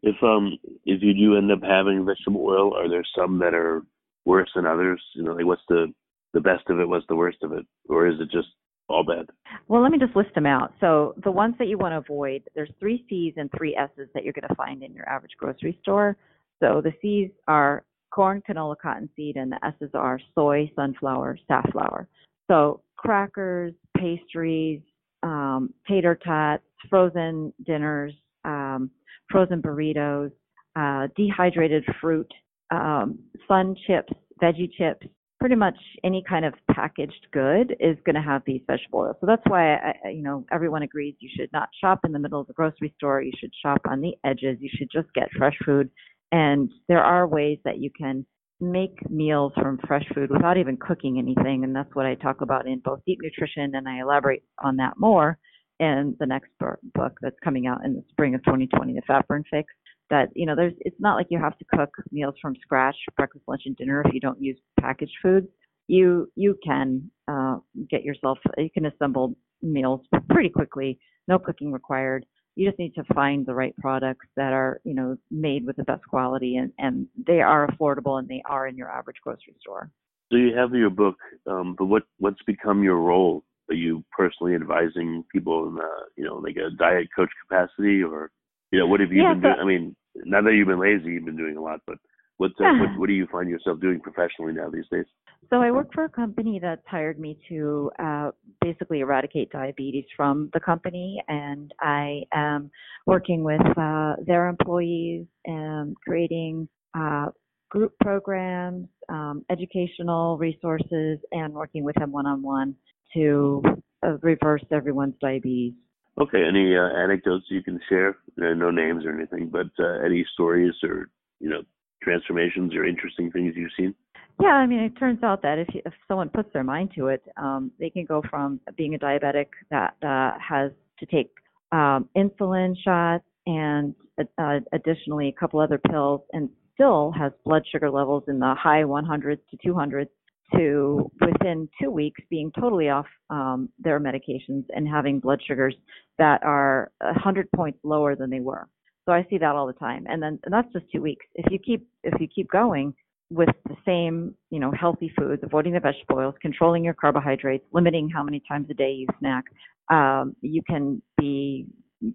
if 0.03 0.17
um 0.23 0.59
if 0.85 1.03
you 1.03 1.15
do 1.15 1.37
end 1.37 1.51
up 1.51 1.63
having 1.63 2.05
vegetable 2.05 2.45
oil, 2.45 2.77
are 2.77 2.89
there 2.89 3.05
some 3.17 3.39
that 3.39 3.55
are 3.55 3.83
worse 4.25 4.51
than 4.55 4.67
others? 4.67 5.03
You 5.15 5.23
know, 5.23 5.33
like 5.33 5.47
what's 5.47 5.63
the 5.69 5.93
the 6.33 6.41
best 6.41 6.69
of 6.69 6.81
it, 6.81 6.89
what's 6.89 7.07
the 7.09 7.17
worst 7.17 7.39
of 7.43 7.53
it, 7.53 7.67
or 7.89 8.07
is 8.07 8.19
it 8.19 8.31
just 8.31 8.49
all 8.89 9.05
bad? 9.05 9.27
Well, 9.69 9.83
let 9.83 9.93
me 9.93 9.99
just 9.99 10.17
list 10.17 10.35
them 10.35 10.47
out. 10.47 10.73
So 10.81 11.15
the 11.23 11.31
ones 11.31 11.55
that 11.59 11.69
you 11.69 11.79
want 11.79 11.93
to 11.93 11.99
avoid, 11.99 12.43
there's 12.55 12.71
three 12.81 13.05
C's 13.09 13.35
and 13.37 13.51
three 13.57 13.77
S's 13.77 14.09
that 14.15 14.25
you're 14.25 14.33
going 14.33 14.49
to 14.49 14.55
find 14.55 14.83
in 14.83 14.95
your 14.95 15.09
average 15.09 15.33
grocery 15.39 15.79
store. 15.83 16.17
So 16.61 16.81
the 16.83 16.93
C's 17.03 17.31
are 17.49 17.85
corn, 18.11 18.43
canola, 18.49 18.77
cottonseed, 18.81 19.37
and 19.37 19.53
the 19.53 19.65
S's 19.65 19.91
are 19.95 20.21
soy, 20.35 20.71
sunflower, 20.77 21.39
safflower. 21.49 22.09
So 22.51 22.83
crackers, 22.97 23.75
pastries, 23.97 24.81
um, 25.23 25.73
tater 25.89 26.19
tots, 26.25 26.63
frozen 26.89 27.53
dinners, 27.67 28.13
um, 28.45 28.91
frozen 29.31 29.63
burritos, 29.63 30.33
uh, 30.77 31.09
dehydrated 31.17 31.85
fruit, 32.01 32.31
um, 32.73 33.19
sun 33.47 33.77
chips, 33.87 34.13
veggie 34.43 34.73
chips, 34.77 35.07
pretty 35.41 35.57
much 35.57 35.77
any 36.05 36.23
kind 36.29 36.45
of 36.45 36.55
packaged 36.71 37.27
good 37.33 37.77
is 37.81 37.97
going 38.07 38.15
to 38.15 38.23
have 38.23 38.43
these 38.47 38.61
vegetable 38.67 39.01
oils. 39.01 39.17
So 39.21 39.27
that's 39.27 39.43
why 39.49 39.75
I, 39.75 40.09
you 40.11 40.23
know 40.23 40.45
everyone 40.53 40.83
agrees 40.83 41.17
you 41.19 41.29
should 41.37 41.53
not 41.53 41.69
shop 41.81 42.01
in 42.05 42.13
the 42.13 42.19
middle 42.21 42.41
of 42.41 42.47
the 42.47 42.53
grocery 42.53 42.95
store. 42.97 43.23
You 43.23 43.33
should 43.41 43.53
shop 43.61 43.81
on 43.89 44.01
the 44.01 44.15
edges. 44.25 44.59
You 44.61 44.71
should 44.73 44.89
just 44.93 45.13
get 45.15 45.29
fresh 45.37 45.57
food 45.65 45.91
And 46.31 46.71
there 46.89 47.03
are 47.03 47.27
ways 47.27 47.59
that 47.65 47.79
you 47.79 47.91
can 47.97 48.25
make 48.61 49.11
meals 49.11 49.53
from 49.61 49.81
fresh 49.89 50.05
food 50.15 50.31
without 50.31 50.57
even 50.57 50.77
cooking 50.77 51.19
anything. 51.19 51.65
And 51.65 51.75
that's 51.75 51.95
what 51.95 52.07
I 52.07 52.15
talk 52.15 52.41
about 52.41 52.69
in 52.69 52.79
both 52.79 53.01
Deep 53.07 53.19
Nutrition, 53.21 53.75
and 53.75 53.89
I 53.89 54.01
elaborate 54.01 54.45
on 54.63 54.77
that 54.77 54.95
more 54.99 55.39
in 55.81 56.17
the 56.21 56.27
next 56.27 56.51
book 56.61 57.19
that's 57.21 57.37
coming 57.43 57.67
out 57.67 57.85
in 57.85 57.95
the 57.95 58.05
spring 58.13 58.37
of 58.37 58.45
2020, 58.45 58.95
The 58.95 59.03
Fat 59.07 59.27
Burn 59.27 59.43
Fix. 59.51 59.73
That 60.13 60.29
you 60.35 60.45
know, 60.45 60.55
there's 60.55 60.75
it's 60.81 61.01
not 61.01 61.17
like 61.17 61.29
you 61.31 61.39
have 61.39 61.57
to 61.57 61.65
cook 61.75 61.89
meals 62.13 62.35
from 62.41 62.55
scratch, 62.61 62.97
breakfast, 63.17 63.45
lunch, 63.49 63.63
and 63.65 63.75
dinner 63.79 64.03
if 64.05 64.13
you 64.13 64.21
don't 64.21 64.41
use 64.41 64.59
packaged 64.79 65.17
foods. 65.23 65.47
You 65.89 66.31
you 66.37 66.55
can 66.63 67.11
uh, 67.29 67.57
get 67.91 68.05
yourself 68.05 68.37
you 68.59 68.69
can 68.69 68.85
assemble 68.85 69.35
meals 69.63 70.03
pretty 70.29 70.51
quickly, 70.51 70.99
no 71.29 71.39
cooking 71.39 71.73
required. 71.73 72.27
You 72.57 72.69
just 72.69 72.79
need 72.79 72.95
to 72.97 73.05
find 73.15 73.47
the 73.47 73.55
right 73.55 73.75
products 73.79 74.27
that 74.37 74.53
are 74.53 74.83
you 74.85 74.93
know 74.93 75.17
made 75.31 75.65
with 75.65 75.77
the 75.77 75.85
best 75.85 76.03
quality 76.07 76.57
and 76.57 76.73
and 76.79 77.07
they 77.27 77.41
are 77.41 77.67
affordable 77.69 78.19
and 78.19 78.29
they 78.29 78.43
are 78.45 78.67
in 78.67 78.77
your 78.77 78.91
average 78.91 79.17
grocery 79.25 79.57
store. 79.63 79.91
So 80.31 80.37
you 80.37 80.55
have 80.55 80.75
your 80.75 80.91
book 80.91 81.17
um, 81.47 81.75
but 81.79 81.87
what 81.87 82.03
what's 82.19 82.43
become 82.47 82.83
your 82.83 82.99
role? 82.99 83.45
Are 83.71 83.75
you 83.75 84.05
personally 84.15 84.55
advising 84.55 85.25
people 85.33 85.69
in 85.69 85.79
a 85.79 85.91
you 86.17 86.25
know 86.27 86.37
like 86.37 86.57
a 86.57 86.69
diet 86.77 87.09
coach 87.17 87.31
capacity 87.49 88.03
or 88.03 88.31
you 88.73 88.79
know 88.79 88.87
what 88.87 89.01
have 89.01 89.11
you 89.11 89.23
yeah, 89.23 89.33
been 89.33 89.41
doing? 89.41 89.57
i 89.59 89.65
mean 89.65 89.97
not 90.15 90.45
that 90.45 90.55
you've 90.55 90.69
been 90.69 90.81
lazy 90.81 91.13
you've 91.13 91.25
been 91.25 91.37
doing 91.37 91.57
a 91.57 91.63
lot 91.63 91.81
but 91.87 91.97
what, 92.39 92.51
uh, 92.61 92.65
what 92.81 92.99
what 92.99 93.07
do 93.07 93.15
you 93.15 93.27
find 93.31 93.49
yourself 93.49 93.81
doing 93.81 94.01
professionally 94.01 94.53
now 94.53 94.69
these 94.71 94.89
days 94.91 95.07
so 95.51 95.61
I 95.61 95.71
work 95.71 95.93
for 95.93 96.05
a 96.05 96.09
company 96.09 96.59
that's 96.63 96.83
hired 96.87 97.19
me 97.19 97.39
to 97.49 97.91
uh, 97.99 98.31
basically 98.61 99.01
eradicate 99.01 99.51
diabetes 99.51 100.05
from 100.17 100.51
the 100.55 100.61
company, 100.61 101.23
and 101.29 101.73
I 101.81 102.23
am 102.33 102.71
working 103.07 103.43
with 103.45 103.61
uh, 103.77 104.15
their 104.27 104.49
employees 104.49 105.27
and 105.45 105.97
creating 106.07 106.69
uh, 106.95 107.27
group 107.71 107.93
programs, 108.01 108.89
um, 109.09 109.45
educational 109.51 110.39
resources, 110.39 111.19
and 111.33 111.53
working 111.53 111.85
with 111.85 111.97
them 111.97 112.13
one-on-one 112.13 112.75
to 113.15 113.63
uh, 114.07 114.17
reverse 114.23 114.65
everyone's 114.71 115.17
diabetes. 115.21 115.75
Okay. 116.21 116.43
Any 116.47 116.77
uh, 116.77 116.89
anecdotes 116.97 117.47
you 117.49 117.63
can 117.63 117.81
share? 117.89 118.17
no 118.37 118.71
names 118.71 119.05
or 119.05 119.15
anything, 119.15 119.51
but 119.51 119.69
uh, 119.79 120.05
any 120.05 120.25
stories 120.33 120.75
or 120.83 121.09
you 121.41 121.49
know 121.49 121.63
transformations 122.03 122.75
or 122.75 122.85
interesting 122.85 123.31
things 123.31 123.55
you've 123.57 123.71
seen? 123.77 123.95
Yeah, 124.41 124.55
I 124.55 124.67
mean, 124.67 124.81
it 124.81 124.97
turns 124.99 125.23
out 125.23 125.43
that 125.43 125.59
if 125.59 125.69
you, 125.75 125.83
if 125.85 125.93
someone 126.09 126.29
puts 126.29 126.53
their 126.53 126.65
mind 126.65 126.91
to 126.97 127.09
it, 127.09 127.23
um, 127.37 127.71
they 127.79 127.91
can 127.91 128.05
go 128.05 128.23
from 128.29 128.61
being 128.77 128.95
a 128.95 128.99
diabetic 128.99 129.47
that 129.71 129.95
uh, 130.03 130.33
has 130.39 130.73
to 130.99 131.07
take 131.07 131.31
um, 131.71 132.09
insulin 132.17 132.75
shots 132.83 133.25
and 133.47 133.95
uh, 134.39 134.61
additionally 134.73 135.29
a 135.29 135.33
couple 135.33 135.61
other 135.61 135.79
pills, 135.79 136.23
and 136.33 136.49
still 136.75 137.13
has 137.13 137.33
blood 137.45 137.63
sugar 137.71 137.91
levels 137.91 138.25
in 138.29 138.39
the 138.39 138.55
high 138.59 138.83
100s 138.83 139.39
to 139.51 139.69
200s 139.69 140.09
to 140.57 141.11
within 141.21 141.69
two 141.81 141.91
weeks 141.91 142.21
being 142.31 142.53
totally 142.59 142.89
off 142.89 143.07
um, 143.31 143.69
their 143.79 144.01
medications 144.01 144.65
and 144.71 144.89
having 144.89 145.21
blood 145.21 145.41
sugars 145.47 145.75
that 146.19 146.43
are 146.43 146.91
100 147.01 147.51
points 147.53 147.79
lower 147.83 148.15
than 148.15 148.31
they 148.31 148.41
were. 148.41 148.69
So 149.07 149.13
I 149.13 149.27
see 149.29 149.39
that 149.39 149.57
all 149.57 149.67
the 149.67 149.73
time, 149.73 150.07
and 150.09 150.23
then 150.23 150.39
and 150.45 150.55
that's 150.55 150.73
just 150.73 150.85
two 150.93 151.03
weeks. 151.03 151.27
If 151.35 151.51
you 151.51 151.59
keep 151.59 151.89
if 152.05 152.21
you 152.21 152.29
keep 152.29 152.49
going, 152.51 152.95
with 153.33 153.49
the 153.67 153.77
same, 153.87 154.35
you 154.51 154.61
know, 154.61 154.71
healthy 154.73 155.13
foods, 155.19 155.43
avoiding 155.43 155.73
the 155.73 155.81
vegetable 155.81 156.19
oils, 156.19 156.35
controlling 156.43 156.85
your 156.85 156.95
carbohydrates, 156.95 157.65
limiting 157.73 158.11
how 158.11 158.23
many 158.23 158.43
times 158.47 158.67
a 158.71 158.75
day 158.75 158.93
you 158.93 159.07
snack, 159.19 159.45
um, 159.91 160.37
you 160.43 160.63
can 160.69 161.01
be 161.19 161.67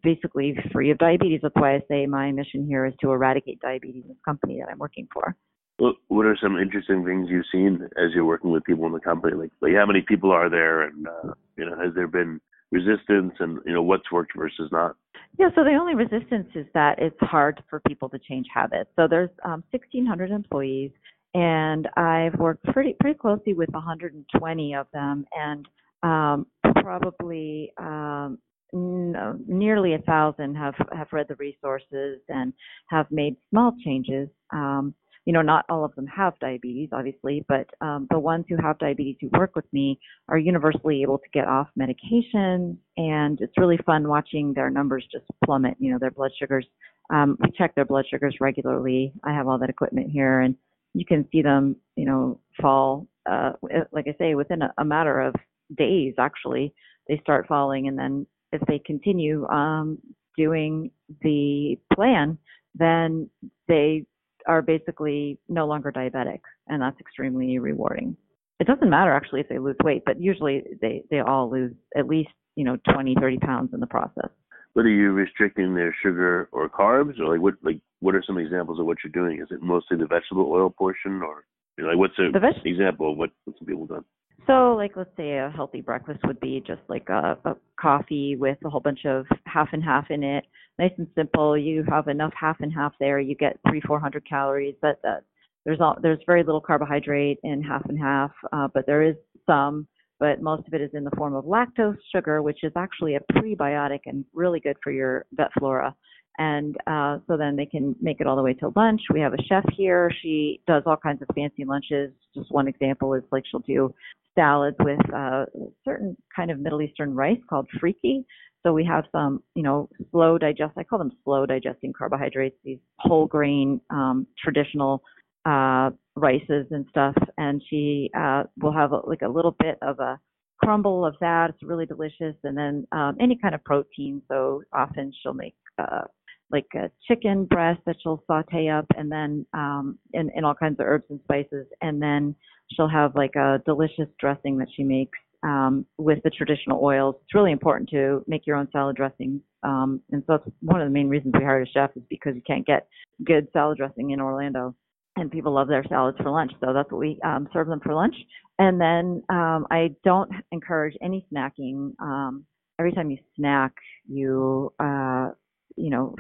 basically 0.04 0.56
free 0.72 0.92
of 0.92 0.98
diabetes. 1.00 1.40
That's 1.42 1.56
why 1.56 1.76
I 1.76 1.82
say 1.90 2.06
my 2.06 2.32
mission 2.32 2.66
here 2.68 2.86
is 2.86 2.94
to 3.02 3.12
eradicate 3.12 3.60
diabetes 3.62 4.04
in 4.04 4.10
this 4.10 4.18
company 4.24 4.60
that 4.60 4.72
I'm 4.72 4.78
working 4.78 5.08
for. 5.12 5.36
What 5.80 6.26
are 6.26 6.38
some 6.42 6.58
interesting 6.58 7.06
things 7.06 7.28
you've 7.30 7.46
seen 7.52 7.88
as 7.98 8.12
you're 8.14 8.26
working 8.26 8.52
with 8.52 8.64
people 8.64 8.86
in 8.88 8.94
the 8.94 9.00
company? 9.00 9.36
Like, 9.36 9.52
like 9.62 9.74
how 9.76 9.86
many 9.86 10.02
people 10.02 10.32
are 10.32 10.50
there, 10.50 10.82
and 10.82 11.08
uh, 11.08 11.34
you 11.56 11.66
know, 11.66 11.78
has 11.80 11.94
there 11.94 12.08
been 12.08 12.42
resistance, 12.72 13.34
and 13.40 13.60
you 13.66 13.74
know, 13.74 13.84
what's 13.84 14.12
worked 14.12 14.32
versus 14.36 14.70
not? 14.72 14.96
Yeah, 15.38 15.50
so 15.54 15.64
the 15.64 15.76
only 15.80 15.94
resistance 15.94 16.48
is 16.56 16.66
that 16.74 16.98
it's 16.98 17.20
hard 17.22 17.64
for 17.70 17.80
people 17.88 18.10
to 18.10 18.20
change 18.20 18.48
habits. 18.54 18.90
So 18.96 19.08
there's 19.08 19.30
um, 19.46 19.64
1,600 19.70 20.32
employees, 20.32 20.92
and 21.36 21.88
I've 21.96 22.34
worked 22.40 22.64
pretty 22.66 22.96
pretty 23.00 23.18
closely 23.20 23.54
with 23.54 23.70
120 23.70 24.74
of 24.74 24.88
them, 24.94 25.26
and 25.38 25.68
um, 26.02 26.48
probably 26.82 27.72
um, 27.78 28.40
n- 28.74 29.46
nearly 29.48 29.94
a 29.94 30.00
thousand 30.00 30.56
have 30.56 30.76
have 30.92 31.08
read 31.12 31.28
the 31.28 31.36
resources 31.36 32.20
and 32.30 32.54
have 32.90 33.06
made 33.12 33.36
small 33.50 33.74
changes. 33.84 34.30
Um, 34.52 34.94
you 35.28 35.34
know, 35.34 35.42
not 35.42 35.66
all 35.68 35.84
of 35.84 35.94
them 35.96 36.08
have 36.08 36.40
diabetes, 36.40 36.88
obviously, 36.94 37.44
but 37.50 37.68
um, 37.82 38.08
the 38.10 38.18
ones 38.18 38.46
who 38.48 38.56
have 38.56 38.80
diabetes 38.80 39.18
who 39.20 39.28
work 39.38 39.58
with 39.58 39.66
me 39.74 40.00
are 40.30 40.38
universally 40.38 41.02
able 41.02 41.18
to 41.18 41.30
get 41.34 41.46
off 41.46 41.68
medication, 41.76 42.80
and 42.96 43.42
it's 43.42 43.58
really 43.58 43.78
fun 43.86 44.08
watching 44.08 44.54
their 44.54 44.70
numbers 44.70 45.06
just 45.12 45.26
plummet. 45.44 45.76
You 45.80 45.92
know, 45.92 46.00
their 46.00 46.12
blood 46.12 46.32
sugars. 46.40 46.66
Um, 47.10 47.38
we 47.42 47.52
check 47.58 47.76
their 47.76 47.84
blood 47.84 48.06
sugars 48.10 48.38
regularly. 48.40 49.12
I 49.26 49.34
have 49.34 49.50
all 49.50 49.58
that 49.58 49.70
equipment 49.70 50.10
here, 50.10 50.40
and 50.40 50.56
you 50.94 51.04
can 51.04 51.28
see 51.30 51.42
them, 51.42 51.76
you 51.98 52.06
know, 52.06 52.40
fall. 52.62 53.06
Uh, 53.30 53.52
like 53.92 54.06
I 54.08 54.16
say, 54.18 54.34
within 54.34 54.62
a, 54.62 54.74
a 54.78 54.86
matter 54.86 55.20
of 55.20 55.36
days, 55.78 56.14
actually, 56.18 56.74
they 57.10 57.20
start 57.22 57.50
falling, 57.50 57.90
and 57.90 58.00
then 58.00 58.26
if 58.54 58.62
they 58.66 58.80
continue 58.80 59.46
um, 59.50 59.98
doing 60.38 60.90
the 61.22 61.78
plan, 61.94 62.38
then 62.76 63.30
they 63.68 64.06
are 64.48 64.62
basically 64.62 65.38
no 65.50 65.68
longer 65.68 65.92
diabetic, 65.92 66.40
and 66.68 66.82
that's 66.82 67.00
extremely 67.00 67.60
rewarding. 67.60 68.16
It 68.60 68.68
doesn't 68.68 68.90
matter 68.90 69.12
actually 69.12 69.42
if 69.42 69.50
they 69.50 69.60
lose 69.60 69.76
weight, 69.84 70.04
but 70.06 70.20
usually 70.20 70.64
they 70.82 71.04
they 71.12 71.20
all 71.20 71.52
lose 71.52 71.74
at 71.96 72.08
least 72.08 72.30
you 72.56 72.64
know 72.64 72.78
20, 72.92 73.16
30 73.20 73.38
pounds 73.38 73.74
in 73.74 73.80
the 73.80 73.88
process. 73.88 74.30
But 74.74 74.86
are 74.86 74.90
you 74.90 75.12
restricting 75.12 75.76
their 75.76 75.96
sugar 76.04 76.50
or 76.52 76.70
carbs, 76.70 77.20
or 77.20 77.32
like 77.32 77.42
what 77.42 77.56
like 77.64 77.80
what 78.00 78.16
are 78.16 78.24
some 78.26 78.38
examples 78.38 78.80
of 78.80 78.86
what 78.86 78.98
you're 79.04 79.12
doing? 79.12 79.42
Is 79.42 79.48
it 79.52 79.62
mostly 79.62 79.98
the 79.98 80.08
vegetable 80.08 80.52
oil 80.52 80.70
portion, 80.70 81.22
or 81.22 81.46
you 81.78 81.84
know, 81.84 81.90
like 81.90 81.98
what's 81.98 82.18
a 82.20 82.32
veg- 82.40 82.66
example 82.66 83.12
of 83.12 83.18
what 83.18 83.32
what 83.46 83.58
some 83.58 83.68
people 83.68 83.86
done? 83.86 84.06
So, 84.46 84.76
like, 84.76 84.96
let's 84.96 85.10
say 85.18 85.38
a 85.38 85.52
healthy 85.54 85.82
breakfast 85.82 86.20
would 86.26 86.40
be 86.40 86.64
just 86.66 86.82
like 86.88 87.10
a, 87.10 87.38
a 87.44 87.56
coffee 87.80 88.36
with 88.38 88.58
a 88.64 88.70
whole 88.70 88.80
bunch 88.80 89.06
of 89.06 89.26
half 89.46 89.70
and 89.74 89.84
half 89.84 90.06
in 90.10 90.24
it. 90.24 90.46
Nice 90.80 90.92
and 90.98 91.08
simple. 91.16 91.58
You 91.58 91.84
have 91.90 92.08
enough 92.08 92.34
half 92.40 92.58
and 92.62 92.72
half 92.72 92.94
there. 93.00 93.20
You 93.20 93.36
get 93.36 93.60
three, 93.68 93.82
four 93.82 94.00
hundred 94.00 94.28
calories. 94.30 94.76
But 94.82 95.00
that 95.04 95.24
there's 95.66 95.82
all 95.82 95.98
there's 96.02 96.20
very 96.26 96.44
little 96.44 96.62
carbohydrate 96.62 97.40
in 97.44 97.62
half 97.62 97.84
and 97.90 98.00
half, 98.00 98.32
uh, 98.54 98.68
but 98.74 98.86
there 98.86 99.04
is 99.04 99.16
some. 99.46 99.88
But 100.20 100.42
most 100.42 100.68
of 100.68 100.74
it 100.74 100.82
is 100.82 100.90
in 100.94 101.04
the 101.04 101.12
form 101.18 101.36
of 101.36 101.46
lactose 101.46 101.98
sugar, 102.16 102.42
which 102.42 102.64
is 102.64 102.72
actually 102.76 103.16
a 103.16 103.20
prebiotic 103.34 104.00
and 104.06 104.24
really 104.34 104.60
good 104.60 104.78
for 104.84 104.92
your 104.92 105.26
gut 105.36 105.52
flora. 105.60 105.94
And 106.38 106.78
uh, 106.86 107.18
so 107.28 107.36
then 107.36 107.56
they 107.56 107.66
can 107.66 107.96
make 108.00 108.22
it 108.22 108.28
all 108.28 108.36
the 108.36 108.44
way 108.44 108.54
till 108.54 108.72
lunch. 108.76 109.02
We 109.12 109.22
have 109.22 109.34
a 109.34 109.42
chef 109.50 109.66
here. 109.76 110.12
She 110.22 110.62
does 110.68 110.84
all 110.86 110.98
kinds 110.98 111.22
of 111.22 111.28
fancy 111.34 111.66
lunches. 111.66 112.12
Just 112.36 112.52
one 112.52 112.68
example 112.68 113.14
is 113.16 113.24
like 113.32 113.44
she'll 113.50 113.62
do 113.62 113.94
salads 114.36 114.78
with 114.80 115.00
uh, 115.14 115.46
a 115.46 115.46
certain 115.84 116.16
kind 116.36 116.52
of 116.52 116.60
Middle 116.60 116.82
Eastern 116.82 117.16
rice 117.16 117.40
called 117.50 117.68
freekeh. 117.82 118.24
So 118.64 118.74
we 118.74 118.86
have 118.86 119.06
some, 119.12 119.42
you 119.56 119.64
know, 119.64 119.90
slow 120.12 120.38
digest. 120.38 120.74
I 120.78 120.84
call 120.84 121.00
them 121.00 121.12
slow 121.24 121.46
digesting 121.46 121.94
carbohydrates. 121.98 122.58
These 122.64 122.80
whole 123.00 123.26
grain 123.26 123.82
um, 123.90 124.28
traditional 124.38 125.02
uh, 125.46 125.92
rices 126.16 126.68
and 126.70 126.86
stuff. 126.90 127.16
And 127.38 127.64
she 127.70 128.12
uh, 128.16 128.44
will 128.62 128.74
have 128.74 128.92
a, 128.92 128.98
like 129.08 129.22
a 129.24 129.28
little 129.28 129.56
bit 129.60 129.78
of 129.82 130.00
a 130.00 130.20
crumble 130.64 131.06
of 131.06 131.16
that. 131.22 131.50
It's 131.50 131.64
really 131.64 131.86
delicious. 131.86 132.36
And 132.44 132.56
then 132.58 132.86
um, 132.92 133.16
any 133.20 133.38
kind 133.42 133.56
of 133.56 133.64
protein. 133.64 134.22
So 134.28 134.62
often 134.74 135.12
she'll 135.24 135.34
make 135.34 135.56
uh, 135.80 136.02
like 136.52 136.68
a 136.76 136.90
chicken 137.08 137.46
breast 137.46 137.82
that 137.86 137.98
she'll 138.02 138.24
saute 138.28 138.70
up 138.70 138.86
and 138.96 139.12
then 139.12 139.46
um 139.54 139.98
in, 140.14 140.30
in 140.36 140.44
all 140.44 140.56
kinds 140.56 140.80
of 140.80 140.86
herbs 140.86 141.06
and 141.10 141.20
spices. 141.24 141.68
And 141.82 142.02
then 142.02 142.36
she'll 142.72 142.88
have 142.88 143.16
like 143.16 143.36
a 143.36 143.62
delicious 143.66 144.08
dressing 144.20 144.58
that 144.58 144.68
she 144.76 144.84
makes 144.84 145.18
um 145.44 145.86
with 145.98 146.20
the 146.24 146.30
traditional 146.30 146.84
oils. 146.84 147.16
It's 147.24 147.34
really 147.36 147.52
important 147.52 147.90
to 147.90 148.24
make 148.28 148.48
your 148.48 148.56
own 148.56 148.68
salad 148.72 148.96
dressing 148.96 149.42
um 149.64 150.02
and 150.12 150.24
so 150.28 150.38
that's 150.38 150.50
one 150.62 150.82
of 150.82 150.88
the 150.88 150.94
main 150.94 151.10
reasons 151.10 151.34
we 151.38 151.44
hired 151.44 151.68
a 151.68 151.72
chef 151.72 151.92
is 151.96 152.04
because 152.10 152.36
you 152.36 152.42
can't 152.46 152.66
get 152.66 152.88
good 153.24 153.48
salad 153.54 153.78
dressing 153.78 154.12
in 154.12 154.22
orlando. 154.22 154.76
And 155.16 155.32
people 155.32 155.52
love 155.52 155.68
their 155.68 155.84
salads 155.90 156.18
for 156.22 156.30
lunch 156.30 156.52
so 156.64 156.74
that's 156.74 156.92
what 156.92 157.00
we 157.00 157.20
um 157.26 157.50
serve 157.52 157.68
them 157.68 157.82
for 157.82 157.94
lunch. 157.94 158.16
And 158.60 158.80
then 158.80 159.24
um 159.30 159.68
i 159.70 159.94
don't 160.04 160.32
encourage 160.52 160.96
any 161.02 161.26
snacking. 161.32 161.92
Um 162.00 162.46
every 162.80 162.94
time 162.94 163.12
you 163.12 163.18
snack 163.36 163.74
you 164.08 164.72
uh 164.80 165.32
you 165.78 165.90
know, 165.90 166.16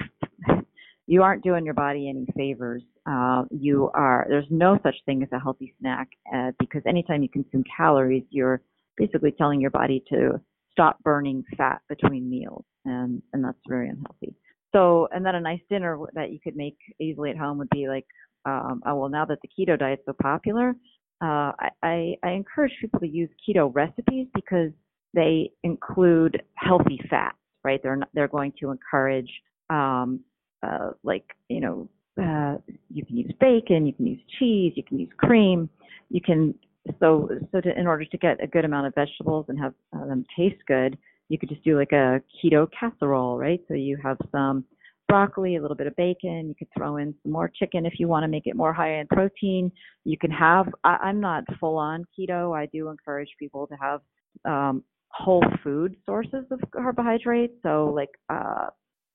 you 1.08 1.24
aren't 1.24 1.43
doing 1.43 1.65
your 1.65 1.74
body 1.74 2.10
any 2.10 2.26
favors. 2.36 2.84
Uh, 3.06 3.43
you 3.50 3.89
are 3.93 4.26
there's 4.30 4.48
no 4.50 4.78
such 4.84 4.96
thing 5.06 5.24
as 5.24 5.30
a 5.32 5.39
healthy 5.39 5.74
snack 5.80 6.08
uh, 6.34 6.52
because 6.60 6.82
anytime 6.88 7.22
you 7.22 7.30
consume 7.30 7.63
calories, 7.76 8.24
you're 8.30 8.62
basically 8.98 9.32
telling 9.32 9.60
your 9.60 9.72
body 9.72 10.04
to 10.10 10.39
stop 10.72 11.02
burning 11.04 11.43
fat 11.58 11.82
between 11.89 12.30
meals, 12.30 12.65
and 12.86 13.22
and 13.34 13.43
that's 13.43 13.58
very 13.67 13.89
unhealthy. 13.89 14.36
So, 14.74 15.08
and 15.12 15.26
then 15.26 15.36
a 15.36 15.41
nice 15.41 15.62
dinner 15.70 15.98
that 16.13 16.32
you 16.32 16.39
could 16.43 16.56
make 16.56 16.78
easily 17.00 17.30
at 17.32 17.38
home 17.38 17.58
would 17.58 17.70
be 17.70 17.88
like, 17.88 18.06
um, 18.46 18.82
oh 18.86 18.96
well, 18.96 19.10
now 19.10 19.26
that 19.26 19.39
the 19.41 19.48
keto 19.48 19.78
diet's 19.78 20.04
so 20.06 20.13
popular, 20.22 20.76
uh, 21.22 21.52
I, 21.60 21.70
I, 21.82 22.15
I 22.24 22.32
encourage 22.32 22.74
people 22.80 23.00
to 23.00 23.08
use 23.08 23.30
keto 23.48 23.74
recipes 23.74 24.28
because 24.36 24.72
they 25.13 25.52
include 25.63 26.41
healthy 26.56 27.00
fats, 27.10 27.38
right? 27.67 27.82
They're 27.84 27.97
not, 27.97 28.10
they're 28.13 28.30
going 28.38 28.53
to 28.62 28.71
encourage 28.71 29.30
um, 29.69 30.21
uh, 30.63 30.91
like 31.03 31.25
you 31.49 31.60
know 31.60 31.89
uh, 32.17 32.56
you 32.89 33.06
can 33.06 33.17
use 33.17 33.32
bacon, 33.41 33.86
you 33.86 33.93
can 33.93 34.08
use 34.08 34.21
cheese, 34.39 34.73
you 34.75 34.84
can 34.84 34.97
use 34.99 35.10
cream, 35.17 35.69
you 36.10 36.21
can 36.21 36.56
so 36.99 37.30
so 37.51 37.60
to, 37.60 37.77
in 37.77 37.86
order 37.86 38.06
to 38.06 38.17
get 38.17 38.41
a 38.41 38.47
good 38.47 38.63
amount 38.63 38.88
of 38.88 38.95
vegetables 38.95 39.45
and 39.49 39.60
have 39.60 39.73
uh, 39.93 40.06
them 40.06 40.25
taste 40.38 40.62
good, 40.67 40.97
you 41.27 41.38
could 41.38 41.49
just 41.49 41.63
do 41.63 41.77
like 41.77 41.91
a 41.91 42.21
keto 42.38 42.67
casserole, 42.77 43.38
right? 43.38 43.62
So 43.67 43.73
you 43.73 43.97
have 44.01 44.17
some 44.32 44.63
broccoli, 45.10 45.58
a 45.58 45.62
little 45.62 45.75
bit 45.75 45.88
of 45.88 45.95
bacon. 45.95 46.47
You 46.47 46.56
could 46.58 46.69
throw 46.77 46.97
in 46.97 47.13
some 47.23 47.32
more 47.34 47.51
chicken 47.60 47.86
if 47.86 47.93
you 47.99 48.08
want 48.08 48.23
to 48.23 48.27
make 48.30 48.47
it 48.47 48.56
more 48.56 48.73
high 48.73 48.99
in 48.99 49.08
protein. 49.08 49.71
You 50.06 50.17
can 50.17 50.32
have. 50.32 50.67
I, 50.86 50.97
I'm 51.08 51.19
not 51.19 51.43
full 51.60 51.77
on 51.77 52.06
keto. 52.17 52.58
I 52.58 52.67
do 52.67 52.89
encourage 52.89 53.30
people 53.38 53.67
to 53.67 53.75
have 53.75 54.01
um, 54.45 54.84
whole 55.10 55.43
food 55.63 55.96
sources 56.06 56.46
of 56.52 56.60
carbohydrates. 56.72 57.54
So 57.63 57.91
like, 57.96 58.10
uh, 58.30 58.67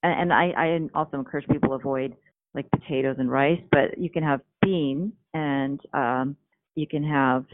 and, 0.03 0.33
I, 0.33 0.51
I 0.57 0.81
also 0.95 1.19
encourage 1.19 1.47
people 1.47 1.69
to 1.71 1.75
avoid 1.75 2.17
like 2.55 2.71
potatoes 2.71 3.17
and 3.19 3.31
rice, 3.31 3.61
but 3.71 3.97
you 3.99 4.11
can 4.11 4.23
have 4.23 4.41
beans 4.61 5.13
and 5.33 5.81
um, 5.95 6.37
you 6.75 6.87
can 6.87 7.05
have 7.05 7.45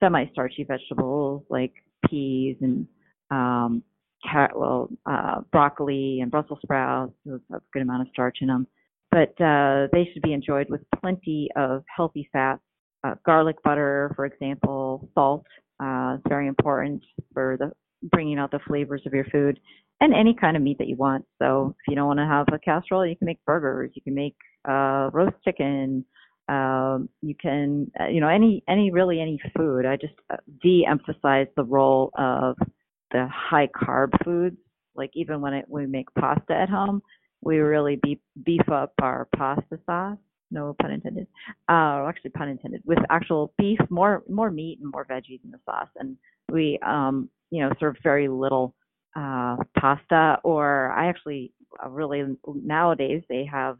semi-starchy 0.00 0.64
vegetables 0.64 1.42
like 1.48 1.72
peas 2.08 2.56
and 2.60 2.86
um, 3.30 3.82
car- 4.30 4.52
well, 4.54 4.88
uh, 5.06 5.40
broccoli 5.52 6.20
and 6.20 6.30
Brussels 6.30 6.58
sprouts. 6.62 7.12
Those 7.24 7.40
have 7.50 7.60
a 7.60 7.64
good 7.72 7.82
amount 7.82 8.02
of 8.02 8.08
starch 8.12 8.38
in 8.40 8.48
them, 8.48 8.66
but 9.10 9.40
uh, 9.40 9.88
they 9.92 10.08
should 10.12 10.22
be 10.22 10.32
enjoyed 10.32 10.68
with 10.68 10.82
plenty 11.00 11.48
of 11.56 11.84
healthy 11.94 12.28
fats. 12.32 12.60
Uh, 13.04 13.14
garlic 13.24 13.56
butter, 13.62 14.12
for 14.16 14.26
example, 14.26 15.08
salt 15.14 15.44
uh, 15.80 16.16
is 16.16 16.22
very 16.28 16.46
important 16.48 17.02
for 17.32 17.56
the 17.58 17.72
bringing 18.10 18.38
out 18.38 18.50
the 18.50 18.60
flavors 18.66 19.02
of 19.06 19.14
your 19.14 19.24
food, 19.26 19.58
and 20.00 20.14
any 20.14 20.34
kind 20.34 20.56
of 20.56 20.62
meat 20.62 20.78
that 20.78 20.88
you 20.88 20.96
want. 20.96 21.24
So 21.38 21.74
if 21.80 21.88
you 21.88 21.96
don't 21.96 22.06
want 22.06 22.18
to 22.18 22.26
have 22.26 22.46
a 22.52 22.58
casserole, 22.58 23.06
you 23.06 23.16
can 23.16 23.26
make 23.26 23.44
burgers. 23.44 23.90
You 23.94 24.02
can 24.02 24.14
make 24.14 24.36
uh, 24.68 25.10
roast 25.12 25.36
chicken. 25.44 26.04
Um, 26.48 27.08
you 27.22 27.34
can, 27.34 27.90
uh, 27.98 28.06
you 28.06 28.20
know, 28.20 28.28
any 28.28 28.62
any 28.68 28.90
really 28.92 29.20
any 29.20 29.40
food. 29.56 29.84
I 29.84 29.96
just 29.96 30.14
uh, 30.30 30.36
de-emphasize 30.62 31.48
the 31.56 31.64
role 31.64 32.10
of 32.16 32.56
the 33.10 33.26
high 33.32 33.68
carb 33.68 34.10
foods. 34.24 34.56
Like 34.94 35.10
even 35.14 35.40
when 35.40 35.54
it, 35.54 35.64
we 35.68 35.86
make 35.86 36.06
pasta 36.14 36.54
at 36.54 36.68
home, 36.68 37.02
we 37.40 37.58
really 37.58 37.98
beef, 38.02 38.18
beef 38.44 38.68
up 38.70 38.92
our 39.02 39.28
pasta 39.36 39.78
sauce. 39.86 40.18
No 40.50 40.76
pun 40.80 40.92
intended. 40.92 41.26
Uh, 41.68 42.06
actually, 42.08 42.30
pun 42.30 42.48
intended. 42.48 42.82
With 42.84 42.98
actual 43.10 43.52
beef, 43.58 43.78
more 43.90 44.22
more 44.28 44.50
meat 44.50 44.78
and 44.80 44.90
more 44.92 45.04
veggies 45.04 45.42
in 45.44 45.50
the 45.50 45.60
sauce, 45.64 45.88
and 45.96 46.16
we 46.50 46.78
um, 46.86 47.28
you 47.50 47.62
know 47.62 47.72
serve 47.80 47.96
very 48.02 48.28
little 48.28 48.74
uh, 49.16 49.56
pasta. 49.78 50.38
Or 50.44 50.92
I 50.92 51.08
actually 51.08 51.52
uh, 51.84 51.88
really 51.88 52.22
nowadays 52.46 53.22
they 53.28 53.44
have 53.50 53.76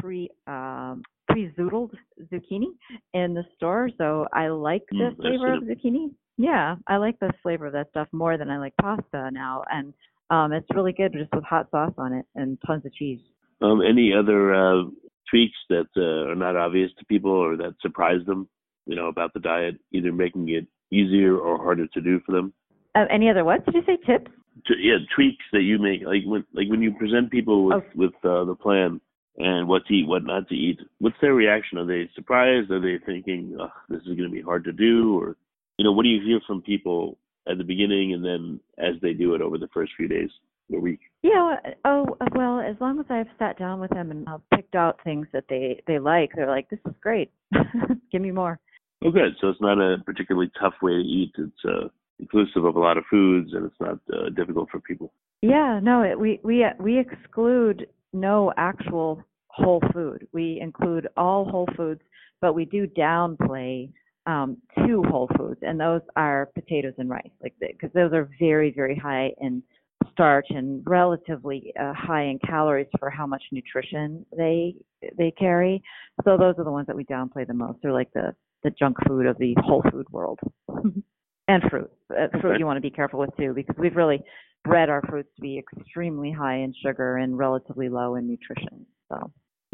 pre 0.00 0.30
um, 0.46 1.02
pre-zoodled 1.28 1.90
zucchini 2.32 2.66
in 3.14 3.34
the 3.34 3.44
store, 3.56 3.90
so 3.98 4.26
I 4.32 4.48
like 4.48 4.82
the 4.90 5.10
mm, 5.12 5.16
flavor 5.16 5.54
of 5.54 5.62
zucchini. 5.64 6.10
Yeah, 6.36 6.76
I 6.86 6.96
like 6.96 7.18
the 7.20 7.32
flavor 7.42 7.66
of 7.66 7.72
that 7.74 7.90
stuff 7.90 8.08
more 8.12 8.38
than 8.38 8.50
I 8.50 8.58
like 8.58 8.74
pasta 8.80 9.30
now, 9.32 9.64
and 9.70 9.92
um, 10.30 10.52
it's 10.52 10.66
really 10.74 10.92
good 10.92 11.12
just 11.12 11.34
with 11.34 11.44
hot 11.44 11.70
sauce 11.70 11.92
on 11.98 12.12
it 12.12 12.24
and 12.34 12.58
tons 12.66 12.86
of 12.86 12.94
cheese. 12.94 13.20
Um, 13.60 13.82
any 13.82 14.12
other 14.14 14.54
uh, 14.54 14.84
tweaks 15.30 15.56
that 15.68 15.86
uh, 15.96 16.30
are 16.30 16.34
not 16.34 16.56
obvious 16.56 16.90
to 16.98 17.04
people 17.06 17.30
or 17.30 17.56
that 17.56 17.74
surprise 17.80 18.20
them, 18.26 18.48
you 18.86 18.96
know, 18.96 19.06
about 19.06 19.32
the 19.32 19.40
diet, 19.40 19.76
either 19.92 20.12
making 20.12 20.48
it 20.48 20.66
easier 20.90 21.36
or 21.36 21.56
harder 21.56 21.86
to 21.86 22.00
do 22.00 22.20
for 22.26 22.32
them? 22.32 22.52
Uh, 22.94 23.04
any 23.10 23.30
other 23.30 23.44
what? 23.44 23.64
Did 23.64 23.74
you 23.74 23.82
say 23.86 23.96
tips? 24.04 24.30
yeah, 24.78 24.96
tweaks 25.14 25.44
that 25.52 25.62
you 25.62 25.78
make, 25.78 26.02
like 26.04 26.22
when 26.26 26.44
like 26.52 26.68
when 26.68 26.82
you 26.82 26.92
present 26.94 27.30
people 27.30 27.64
with 27.64 27.82
oh. 27.82 27.90
with 27.94 28.14
uh, 28.24 28.44
the 28.44 28.56
plan 28.60 29.00
and 29.38 29.68
what 29.68 29.86
to 29.86 29.94
eat, 29.94 30.08
what 30.08 30.24
not 30.24 30.48
to 30.48 30.54
eat. 30.54 30.80
What's 30.98 31.16
their 31.22 31.34
reaction? 31.34 31.78
Are 31.78 31.86
they 31.86 32.10
surprised? 32.14 32.70
Are 32.70 32.80
they 32.80 32.98
thinking, 33.04 33.56
oh, 33.60 33.70
"This 33.88 34.00
is 34.00 34.16
going 34.16 34.28
to 34.28 34.34
be 34.34 34.42
hard 34.42 34.64
to 34.64 34.72
do," 34.72 35.18
or 35.18 35.36
you 35.78 35.84
know, 35.84 35.92
what 35.92 36.02
do 36.02 36.08
you 36.08 36.20
hear 36.26 36.40
from 36.46 36.62
people 36.62 37.16
at 37.48 37.58
the 37.58 37.64
beginning 37.64 38.12
and 38.12 38.24
then 38.24 38.60
as 38.78 39.00
they 39.00 39.12
do 39.12 39.34
it 39.34 39.40
over 39.40 39.56
the 39.56 39.68
first 39.72 39.92
few 39.96 40.08
days 40.08 40.30
or 40.72 40.80
week? 40.80 41.00
Yeah. 41.22 41.56
Oh, 41.84 42.16
well, 42.34 42.60
as 42.60 42.76
long 42.80 43.00
as 43.00 43.06
I've 43.10 43.26
sat 43.38 43.58
down 43.58 43.80
with 43.80 43.90
them 43.90 44.10
and 44.10 44.28
I've 44.28 44.48
picked 44.54 44.74
out 44.74 45.00
things 45.04 45.26
that 45.32 45.44
they 45.48 45.82
they 45.86 45.98
like, 45.98 46.30
they're 46.34 46.46
like, 46.46 46.68
"This 46.70 46.80
is 46.86 46.94
great. 47.00 47.30
Give 48.12 48.22
me 48.22 48.30
more." 48.30 48.58
Oh, 49.04 49.10
good. 49.10 49.34
So 49.40 49.48
it's 49.48 49.60
not 49.60 49.78
a 49.78 49.98
particularly 50.04 50.50
tough 50.60 50.74
way 50.82 50.92
to 50.92 50.98
eat. 50.98 51.32
It's 51.38 51.64
uh, 51.64 51.88
inclusive 52.18 52.64
of 52.64 52.76
a 52.76 52.80
lot 52.80 52.98
of 52.98 53.04
foods, 53.10 53.52
and 53.52 53.66
it's 53.66 53.80
not 53.80 53.98
uh, 54.12 54.30
difficult 54.30 54.68
for 54.70 54.80
people. 54.80 55.12
Yeah. 55.42 55.80
No. 55.82 56.02
It, 56.02 56.18
we 56.18 56.40
we 56.42 56.64
we 56.78 56.98
exclude 56.98 57.86
no 58.12 58.52
actual 58.56 59.22
whole 59.48 59.82
food. 59.92 60.26
We 60.32 60.58
include 60.60 61.08
all 61.16 61.44
whole 61.44 61.68
foods, 61.76 62.00
but 62.40 62.54
we 62.54 62.64
do 62.64 62.86
downplay 62.86 63.90
um, 64.26 64.58
two 64.86 65.02
whole 65.08 65.28
foods, 65.36 65.60
and 65.62 65.80
those 65.80 66.02
are 66.16 66.50
potatoes 66.54 66.94
and 66.98 67.08
rice, 67.08 67.30
like 67.42 67.54
because 67.60 67.90
those 67.94 68.12
are 68.12 68.28
very, 68.38 68.70
very 68.70 68.96
high 68.96 69.30
in 69.40 69.62
starch 70.12 70.46
and 70.50 70.82
relatively 70.86 71.72
uh, 71.80 71.92
high 71.94 72.24
in 72.24 72.38
calories 72.46 72.88
for 72.98 73.10
how 73.10 73.26
much 73.26 73.42
nutrition 73.52 74.24
they 74.36 74.74
they 75.16 75.30
carry. 75.32 75.82
So 76.24 76.36
those 76.36 76.54
are 76.58 76.64
the 76.64 76.70
ones 76.70 76.86
that 76.86 76.96
we 76.96 77.04
downplay 77.04 77.46
the 77.46 77.54
most. 77.54 77.78
They're 77.82 77.92
like 77.92 78.12
the 78.12 78.34
the 78.62 78.70
junk 78.70 78.96
food 79.06 79.26
of 79.26 79.38
the 79.38 79.54
whole 79.58 79.82
food 79.90 80.06
world. 80.10 80.38
and 81.48 81.62
fruit. 81.68 81.90
Uh, 82.10 82.26
fruit 82.40 82.58
you 82.58 82.66
want 82.66 82.76
to 82.76 82.80
be 82.80 82.90
careful 82.90 83.18
with 83.18 83.30
too, 83.36 83.52
because 83.54 83.74
we've 83.78 83.96
really 83.96 84.22
bred 84.64 84.88
our 84.88 85.02
fruits 85.08 85.30
to 85.36 85.42
be 85.42 85.58
extremely 85.58 86.30
high 86.30 86.56
in 86.56 86.72
sugar 86.84 87.16
and 87.16 87.36
relatively 87.36 87.88
low 87.88 88.14
in 88.14 88.28
nutrition. 88.28 88.86
So 89.08 89.16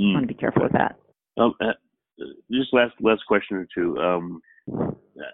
mm. 0.00 0.14
want 0.14 0.22
to 0.22 0.34
be 0.34 0.38
careful 0.38 0.62
with 0.62 0.72
that. 0.72 0.96
Um, 1.38 1.54
uh, 1.60 1.72
just 2.50 2.72
last 2.72 2.94
last 3.00 3.22
question 3.28 3.56
or 3.58 3.68
two. 3.74 3.98
Um, 3.98 4.40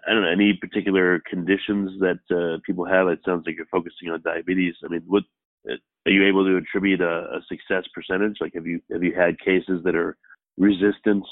I 0.07 0.13
don't 0.13 0.23
know 0.23 0.31
any 0.31 0.53
particular 0.53 1.21
conditions 1.29 1.99
that 1.99 2.19
uh, 2.29 2.59
people 2.65 2.85
have. 2.85 3.07
It 3.07 3.19
sounds 3.25 3.43
like 3.45 3.55
you're 3.55 3.65
focusing 3.67 4.09
on 4.09 4.21
diabetes. 4.21 4.75
I 4.83 4.89
mean, 4.89 5.03
what 5.07 5.23
are 5.67 6.11
you 6.11 6.27
able 6.27 6.45
to 6.45 6.57
attribute 6.57 7.01
a, 7.01 7.37
a 7.37 7.41
success 7.47 7.83
percentage? 7.93 8.37
Like, 8.41 8.53
have 8.55 8.67
you 8.67 8.81
have 8.91 9.03
you 9.03 9.13
had 9.15 9.39
cases 9.39 9.81
that 9.85 9.95
are 9.95 10.17
resistant 10.57 11.23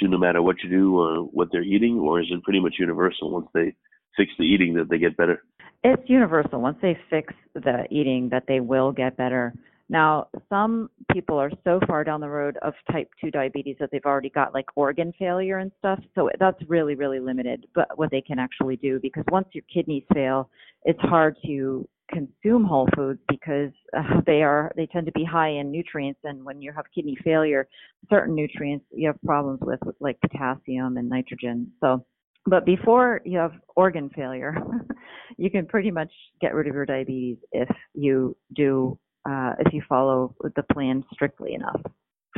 to 0.00 0.08
no 0.08 0.18
matter 0.18 0.42
what 0.42 0.56
you 0.62 0.70
do 0.70 0.98
or 0.98 1.24
what 1.24 1.48
they're 1.50 1.62
eating, 1.62 1.98
or 1.98 2.20
is 2.20 2.26
it 2.30 2.42
pretty 2.44 2.60
much 2.60 2.74
universal 2.78 3.30
once 3.30 3.48
they 3.52 3.74
fix 4.16 4.30
the 4.38 4.44
eating 4.44 4.74
that 4.74 4.88
they 4.88 4.98
get 4.98 5.16
better? 5.16 5.42
It's 5.82 6.08
universal. 6.08 6.60
Once 6.60 6.78
they 6.82 6.96
fix 7.08 7.32
the 7.54 7.84
eating, 7.90 8.28
that 8.30 8.44
they 8.46 8.60
will 8.60 8.92
get 8.92 9.16
better. 9.16 9.54
Now, 9.90 10.28
some 10.48 10.88
people 11.12 11.36
are 11.36 11.50
so 11.64 11.80
far 11.88 12.04
down 12.04 12.20
the 12.20 12.28
road 12.28 12.56
of 12.62 12.74
type 12.92 13.10
2 13.20 13.32
diabetes 13.32 13.74
that 13.80 13.90
they've 13.90 14.04
already 14.06 14.30
got 14.30 14.54
like 14.54 14.66
organ 14.76 15.12
failure 15.18 15.58
and 15.58 15.72
stuff. 15.80 15.98
So 16.14 16.30
that's 16.38 16.62
really, 16.68 16.94
really 16.94 17.18
limited, 17.18 17.66
but 17.74 17.98
what 17.98 18.12
they 18.12 18.20
can 18.20 18.38
actually 18.38 18.76
do 18.76 19.00
because 19.02 19.24
once 19.32 19.48
your 19.52 19.64
kidneys 19.72 20.04
fail, 20.14 20.48
it's 20.84 21.00
hard 21.00 21.36
to 21.44 21.88
consume 22.08 22.64
whole 22.64 22.88
foods 22.94 23.18
because 23.28 23.72
uh, 23.96 24.20
they 24.26 24.42
are 24.42 24.72
they 24.76 24.86
tend 24.86 25.06
to 25.06 25.12
be 25.12 25.24
high 25.24 25.50
in 25.50 25.72
nutrients 25.72 26.20
and 26.24 26.44
when 26.44 26.60
you 26.60 26.72
have 26.72 26.84
kidney 26.92 27.16
failure 27.22 27.68
certain 28.08 28.34
nutrients 28.34 28.84
you 28.92 29.06
have 29.06 29.20
problems 29.24 29.60
with 29.62 29.78
like 30.00 30.20
potassium 30.20 30.96
and 30.96 31.08
nitrogen 31.08 31.70
so 31.78 32.04
but 32.46 32.66
before 32.66 33.20
you 33.24 33.38
have 33.38 33.52
organ 33.76 34.10
failure 34.10 34.56
you 35.36 35.48
can 35.48 35.64
pretty 35.66 35.92
much 35.92 36.10
get 36.40 36.52
rid 36.52 36.66
of 36.66 36.74
your 36.74 36.84
diabetes 36.84 37.36
if 37.52 37.68
you 37.94 38.36
do 38.56 38.98
uh, 39.28 39.52
if 39.58 39.72
you 39.72 39.82
follow 39.88 40.34
the 40.56 40.62
plan 40.72 41.04
strictly 41.12 41.54
enough 41.54 41.80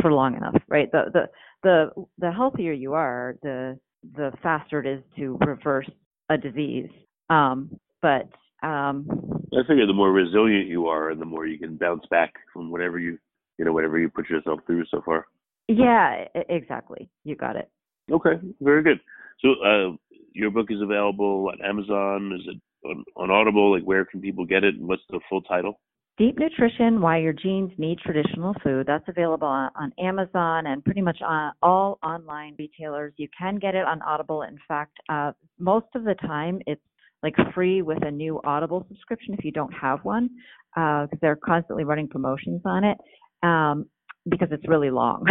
for 0.01 0.13
long 0.13 0.37
enough, 0.37 0.57
right? 0.69 0.91
The 0.91 1.05
the 1.13 1.29
the 1.63 2.07
the 2.19 2.33
healthier 2.33 2.73
you 2.73 2.95
are, 2.95 3.37
the 3.43 3.79
the 4.17 4.33
faster 4.43 4.81
it 4.81 4.87
is 4.87 5.03
to 5.17 5.39
reverse 5.47 5.89
a 6.31 6.37
disease. 6.37 6.89
Um, 7.31 7.71
but 8.01 8.29
um, 8.63 9.07
I 9.53 9.63
figure 9.67 9.87
the 9.87 9.93
more 9.93 10.13
resilient 10.13 10.69
you 10.69 10.87
are, 10.87 11.11
and 11.11 11.21
the 11.21 11.27
more 11.27 11.47
you 11.47 11.59
can 11.59 11.77
bounce 11.77 12.05
back 12.11 12.33
from 12.53 12.71
whatever 12.71 12.99
you 12.99 13.19
you 13.59 13.65
know 13.65 13.73
whatever 13.73 13.99
you 13.99 14.09
put 14.09 14.29
yourself 14.29 14.61
through 14.67 14.85
so 14.91 15.03
far. 15.05 15.27
Yeah, 15.69 16.25
exactly. 16.49 17.09
You 17.25 17.37
got 17.37 17.57
it. 17.57 17.71
Okay, 18.11 18.41
very 18.61 18.83
good. 18.83 19.01
So 19.41 19.55
uh, 19.65 19.97
your 20.33 20.51
book 20.51 20.67
is 20.71 20.81
available 20.81 21.51
on 21.53 21.65
Amazon. 21.65 22.33
Is 22.39 22.47
it 22.49 22.89
on, 22.89 23.05
on 23.17 23.31
Audible? 23.31 23.73
Like, 23.73 23.85
where 23.85 24.05
can 24.05 24.21
people 24.21 24.45
get 24.45 24.65
it? 24.65 24.75
And 24.75 24.89
what's 24.89 25.03
the 25.09 25.21
full 25.29 25.43
title? 25.43 25.81
Deep 26.19 26.39
Nutrition 26.39 27.01
Why 27.01 27.19
Your 27.19 27.33
Genes 27.33 27.73
Need 27.79 27.99
Traditional 27.99 28.55
Food. 28.63 28.87
That's 28.87 29.05
available 29.09 29.49
on, 29.49 29.71
on 29.75 29.93
Amazon 29.99 30.67
and 30.67 30.85
pretty 30.85 31.01
much 31.01 31.19
on 31.23 31.53
all 31.63 31.99
online 32.03 32.55
retailers. 32.59 33.15
You 33.17 33.29
can 33.37 33.57
get 33.57 33.75
it 33.75 33.85
on 33.87 34.03
Audible. 34.03 34.43
In 34.43 34.59
fact, 34.69 34.97
uh, 35.09 35.33
most 35.59 35.87
of 35.95 36.05
the 36.05 36.15
time 36.15 36.61
it's 36.67 36.83
like 37.23 37.35
free 37.55 37.83
with 37.83 38.05
a 38.05 38.11
new 38.11 38.41
Audible 38.45 38.85
subscription 38.89 39.35
if 39.35 39.45
you 39.45 39.53
don't 39.53 39.73
have 39.73 40.01
one, 40.05 40.29
because 40.75 41.09
uh, 41.13 41.17
they're 41.23 41.37
constantly 41.37 41.85
running 41.85 42.09
promotions 42.09 42.61
on 42.65 42.85
it. 42.85 42.99
um, 43.43 43.87
because 44.29 44.49
it's 44.53 44.69
really 44.69 44.91
long. 44.91 45.25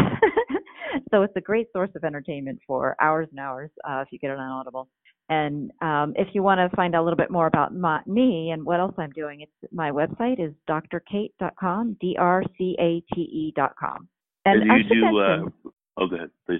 so 1.12 1.22
it's 1.24 1.34
a 1.36 1.42
great 1.42 1.68
source 1.74 1.90
of 1.96 2.04
entertainment 2.04 2.60
for 2.68 2.96
hours 3.00 3.28
and 3.32 3.40
hours 3.40 3.70
uh, 3.88 4.02
if 4.02 4.10
you 4.12 4.20
get 4.20 4.32
it 4.32 4.38
on 4.38 4.50
Audible. 4.52 4.90
And 5.32 5.72
um, 5.82 6.14
if 6.18 6.28
you 6.34 6.44
want 6.44 6.60
to 6.60 6.68
find 6.76 6.94
out 6.94 7.04
a 7.04 7.06
little 7.06 7.16
bit 7.16 7.32
more 7.32 7.48
about 7.48 7.74
my, 7.74 8.02
me 8.06 8.52
and 8.52 8.66
what 8.66 8.82
else 8.82 8.94
I'm 8.98 9.12
doing, 9.12 9.40
it's 9.40 9.54
my 9.72 9.90
website 9.90 10.46
is 10.46 10.54
drcate.com, 10.70 11.96
d-r-c-a-t-e.com. 12.02 12.48
And, 14.44 14.62
and 14.62 14.72
you 14.72 14.84
do. 14.90 15.02
Mention, 15.02 15.54
uh, 15.66 15.70
oh, 15.98 16.08
go 16.08 16.18
ahead, 16.18 16.32
please. 16.46 16.60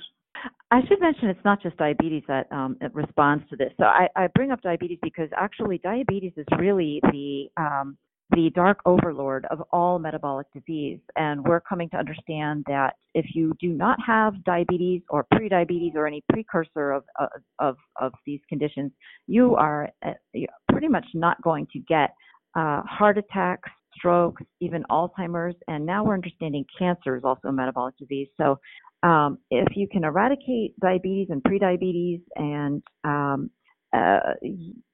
I 0.72 0.80
should 0.88 1.02
mention 1.02 1.28
it's 1.28 1.44
not 1.44 1.62
just 1.62 1.76
diabetes 1.76 2.24
that 2.30 2.50
um, 2.54 2.78
responds 2.94 3.44
to 3.50 3.58
this. 3.58 3.74
So 3.78 3.84
I, 3.84 4.08
I, 4.16 4.28
bring 4.34 4.52
up 4.52 4.62
diabetes 4.62 5.00
because 5.04 5.28
actually 5.36 5.80
diabetes 5.80 6.32
is 6.38 6.46
really 6.58 7.02
the 7.12 7.48
um, 7.58 7.98
the 8.32 8.52
dark 8.56 8.80
overlord 8.86 9.46
of 9.52 9.62
all 9.72 10.00
metabolic 10.00 10.48
disease. 10.54 11.00
And 11.16 11.44
we're 11.46 11.62
coming 11.62 11.90
to 11.90 11.98
understand 11.98 12.64
that 12.68 12.96
if 13.14 13.26
you 13.34 13.54
do 13.60 13.70
not 13.70 13.98
have 14.06 14.44
diabetes 14.44 15.02
or 15.10 15.26
prediabetes 15.34 15.96
or 15.96 16.08
any 16.08 16.24
precursor 16.32 16.92
of, 16.92 17.04
of, 17.60 17.76
of 18.00 18.14
these 18.26 18.40
conditions, 18.48 18.92
you 19.28 19.56
are 19.56 19.90
uh, 20.06 20.12
pretty 20.72 20.88
much 20.88 21.06
not 21.14 21.42
going 21.42 21.68
to 21.74 21.80
get 21.80 22.12
uh, 22.56 22.82
heart 22.84 23.18
attacks, 23.18 23.70
strokes, 23.96 24.44
even 24.60 24.84
Alzheimer's. 24.90 25.56
And 25.68 25.86
now 25.86 26.04
we're 26.04 26.14
understanding 26.14 26.66
cancer 26.78 27.16
is 27.16 27.24
also 27.24 27.50
a 27.50 27.54
metabolic 27.54 27.98
disease. 27.98 28.28
So 28.40 28.60
um, 29.04 29.40
if 29.50 29.76
you 29.76 29.88
can 29.88 30.04
eradicate 30.04 30.80
diabetes 30.80 31.28
and 31.30 31.42
prediabetes 31.44 32.22
and 32.36 32.84
um, 33.04 33.50
uh, 33.94 34.20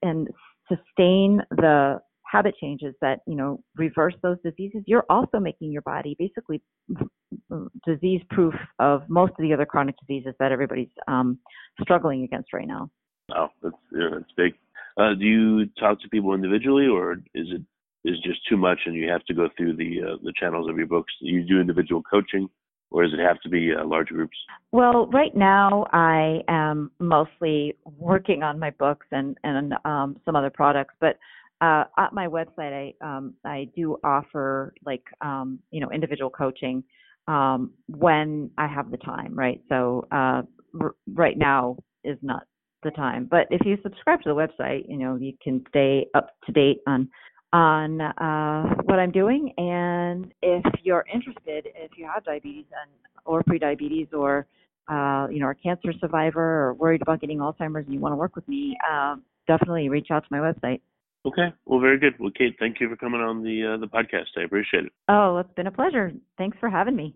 and 0.01 0.27
sustain 0.67 1.41
the 1.51 1.99
habit 2.29 2.55
changes 2.59 2.93
that 3.01 3.19
you 3.27 3.35
know 3.35 3.61
reverse 3.75 4.13
those 4.21 4.37
diseases 4.43 4.83
you're 4.85 5.05
also 5.09 5.39
making 5.39 5.71
your 5.71 5.81
body 5.83 6.15
basically 6.19 6.61
disease 7.85 8.21
proof 8.29 8.53
of 8.79 9.01
most 9.09 9.31
of 9.31 9.37
the 9.39 9.53
other 9.53 9.65
chronic 9.65 9.95
diseases 9.99 10.33
that 10.39 10.51
everybody's 10.51 10.89
um, 11.07 11.39
struggling 11.81 12.23
against 12.23 12.53
right 12.53 12.67
now. 12.67 12.89
Oh 13.35 13.47
that's 13.61 13.75
yeah, 13.91 14.09
that's 14.13 14.31
big. 14.35 14.53
Uh, 14.97 15.13
do 15.13 15.25
you 15.25 15.65
talk 15.79 16.01
to 16.01 16.09
people 16.09 16.33
individually 16.33 16.87
or 16.87 17.13
is 17.13 17.47
it 17.51 17.61
is 18.05 18.15
just 18.23 18.39
too 18.49 18.57
much 18.57 18.79
and 18.85 18.95
you 18.95 19.09
have 19.09 19.23
to 19.25 19.33
go 19.33 19.49
through 19.57 19.75
the 19.75 20.01
uh, 20.01 20.17
the 20.23 20.33
channels 20.39 20.69
of 20.69 20.77
your 20.77 20.87
books? 20.87 21.13
You 21.21 21.43
do 21.43 21.59
individual 21.59 22.01
coaching 22.09 22.49
or 22.89 23.03
does 23.03 23.13
it 23.13 23.19
have 23.19 23.39
to 23.41 23.49
be 23.49 23.71
uh, 23.73 23.85
large 23.85 24.07
groups? 24.07 24.37
Well, 24.71 25.07
right 25.07 25.35
now 25.35 25.85
I 25.91 26.39
am 26.47 26.91
mostly 26.99 27.75
working 27.83 28.43
on 28.43 28.59
my 28.59 28.71
books 28.71 29.05
and 29.11 29.37
and 29.43 29.73
um, 29.85 30.17
some 30.25 30.35
other 30.35 30.49
products, 30.49 30.95
but 30.99 31.17
uh, 31.61 31.85
at 31.97 32.13
my 32.13 32.27
website, 32.27 32.93
I 33.01 33.05
um, 33.05 33.33
I 33.45 33.69
do 33.75 33.97
offer 34.03 34.73
like 34.85 35.03
um, 35.21 35.59
you 35.71 35.79
know 35.79 35.91
individual 35.91 36.29
coaching 36.29 36.83
um, 37.27 37.71
when 37.87 38.49
I 38.57 38.67
have 38.67 38.91
the 38.91 38.97
time, 38.97 39.33
right? 39.35 39.61
So 39.69 40.07
uh, 40.11 40.43
r- 40.79 40.95
right 41.13 41.37
now 41.37 41.77
is 42.03 42.17
not 42.21 42.43
the 42.83 42.91
time, 42.91 43.27
but 43.29 43.47
if 43.49 43.65
you 43.65 43.77
subscribe 43.81 44.21
to 44.21 44.29
the 44.29 44.35
website, 44.35 44.85
you 44.87 44.97
know 44.97 45.15
you 45.15 45.33
can 45.41 45.63
stay 45.69 46.07
up 46.13 46.29
to 46.45 46.51
date 46.51 46.79
on 46.87 47.09
on 47.53 48.01
uh, 48.01 48.63
what 48.83 48.99
I'm 48.99 49.11
doing, 49.11 49.53
and 49.57 50.31
if 50.41 50.63
you're 50.83 51.05
interested, 51.11 51.67
if 51.75 51.91
you 51.97 52.07
have 52.13 52.23
diabetes 52.23 52.65
and 52.81 52.91
or 53.25 53.43
prediabetes 53.43 54.13
or 54.13 54.47
uh, 54.89 55.27
you 55.29 55.39
know, 55.39 55.49
a 55.49 55.55
cancer 55.55 55.91
survivor 55.99 56.41
or 56.41 56.73
worried 56.73 57.01
about 57.01 57.19
getting 57.19 57.39
Alzheimer's 57.39 57.85
and 57.85 57.93
you 57.93 57.99
want 57.99 58.13
to 58.13 58.15
work 58.15 58.35
with 58.35 58.47
me, 58.47 58.77
uh, 58.89 59.15
definitely 59.45 59.89
reach 59.89 60.07
out 60.11 60.23
to 60.23 60.27
my 60.31 60.37
website. 60.37 60.79
Okay. 61.25 61.53
Well, 61.65 61.79
very 61.79 61.99
good. 61.99 62.13
Well, 62.19 62.31
Cate, 62.31 62.55
thank 62.59 62.79
you 62.79 62.89
for 62.89 62.95
coming 62.95 63.21
on 63.21 63.43
the 63.43 63.73
uh, 63.73 63.77
the 63.77 63.87
podcast. 63.87 64.37
I 64.37 64.43
appreciate 64.43 64.85
it. 64.85 64.91
Oh, 65.09 65.37
it's 65.37 65.53
been 65.55 65.67
a 65.67 65.71
pleasure. 65.71 66.11
Thanks 66.37 66.57
for 66.59 66.69
having 66.69 66.95
me. 66.95 67.15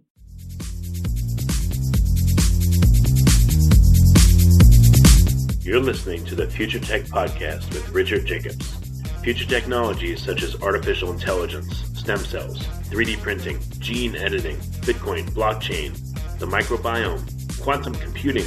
You're 5.64 5.80
listening 5.80 6.26
to 6.26 6.36
the 6.36 6.48
Future 6.50 6.80
Tech 6.80 7.04
Podcast 7.04 7.72
with 7.74 7.88
Richard 7.92 8.26
Jacobs. 8.26 8.78
Future 9.22 9.46
technologies 9.46 10.22
such 10.22 10.42
as 10.42 10.60
artificial 10.62 11.12
intelligence, 11.14 11.86
stem 11.98 12.18
cells, 12.18 12.60
3D 12.90 13.22
printing, 13.22 13.60
gene 13.78 14.16
editing, 14.16 14.58
Bitcoin, 14.82 15.30
blockchain, 15.30 15.94
the 16.40 16.48
microbiome, 16.48 17.62
quantum 17.62 17.94
computing, 17.94 18.46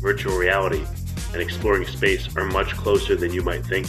virtual 0.00 0.38
reality, 0.38 0.84
and 1.32 1.42
exploring 1.42 1.86
space 1.86 2.34
are 2.36 2.44
much 2.44 2.70
closer 2.76 3.16
than 3.16 3.32
you 3.32 3.42
might 3.42 3.66
think. 3.66 3.88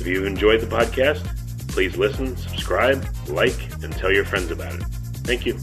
If 0.00 0.06
you've 0.06 0.26
enjoyed 0.26 0.60
the 0.60 0.66
podcast, 0.66 1.24
please 1.68 1.96
listen, 1.96 2.36
subscribe, 2.36 3.04
like, 3.28 3.56
and 3.82 3.92
tell 3.92 4.12
your 4.12 4.24
friends 4.24 4.50
about 4.50 4.74
it. 4.74 4.82
Thank 5.24 5.44
you. 5.44 5.58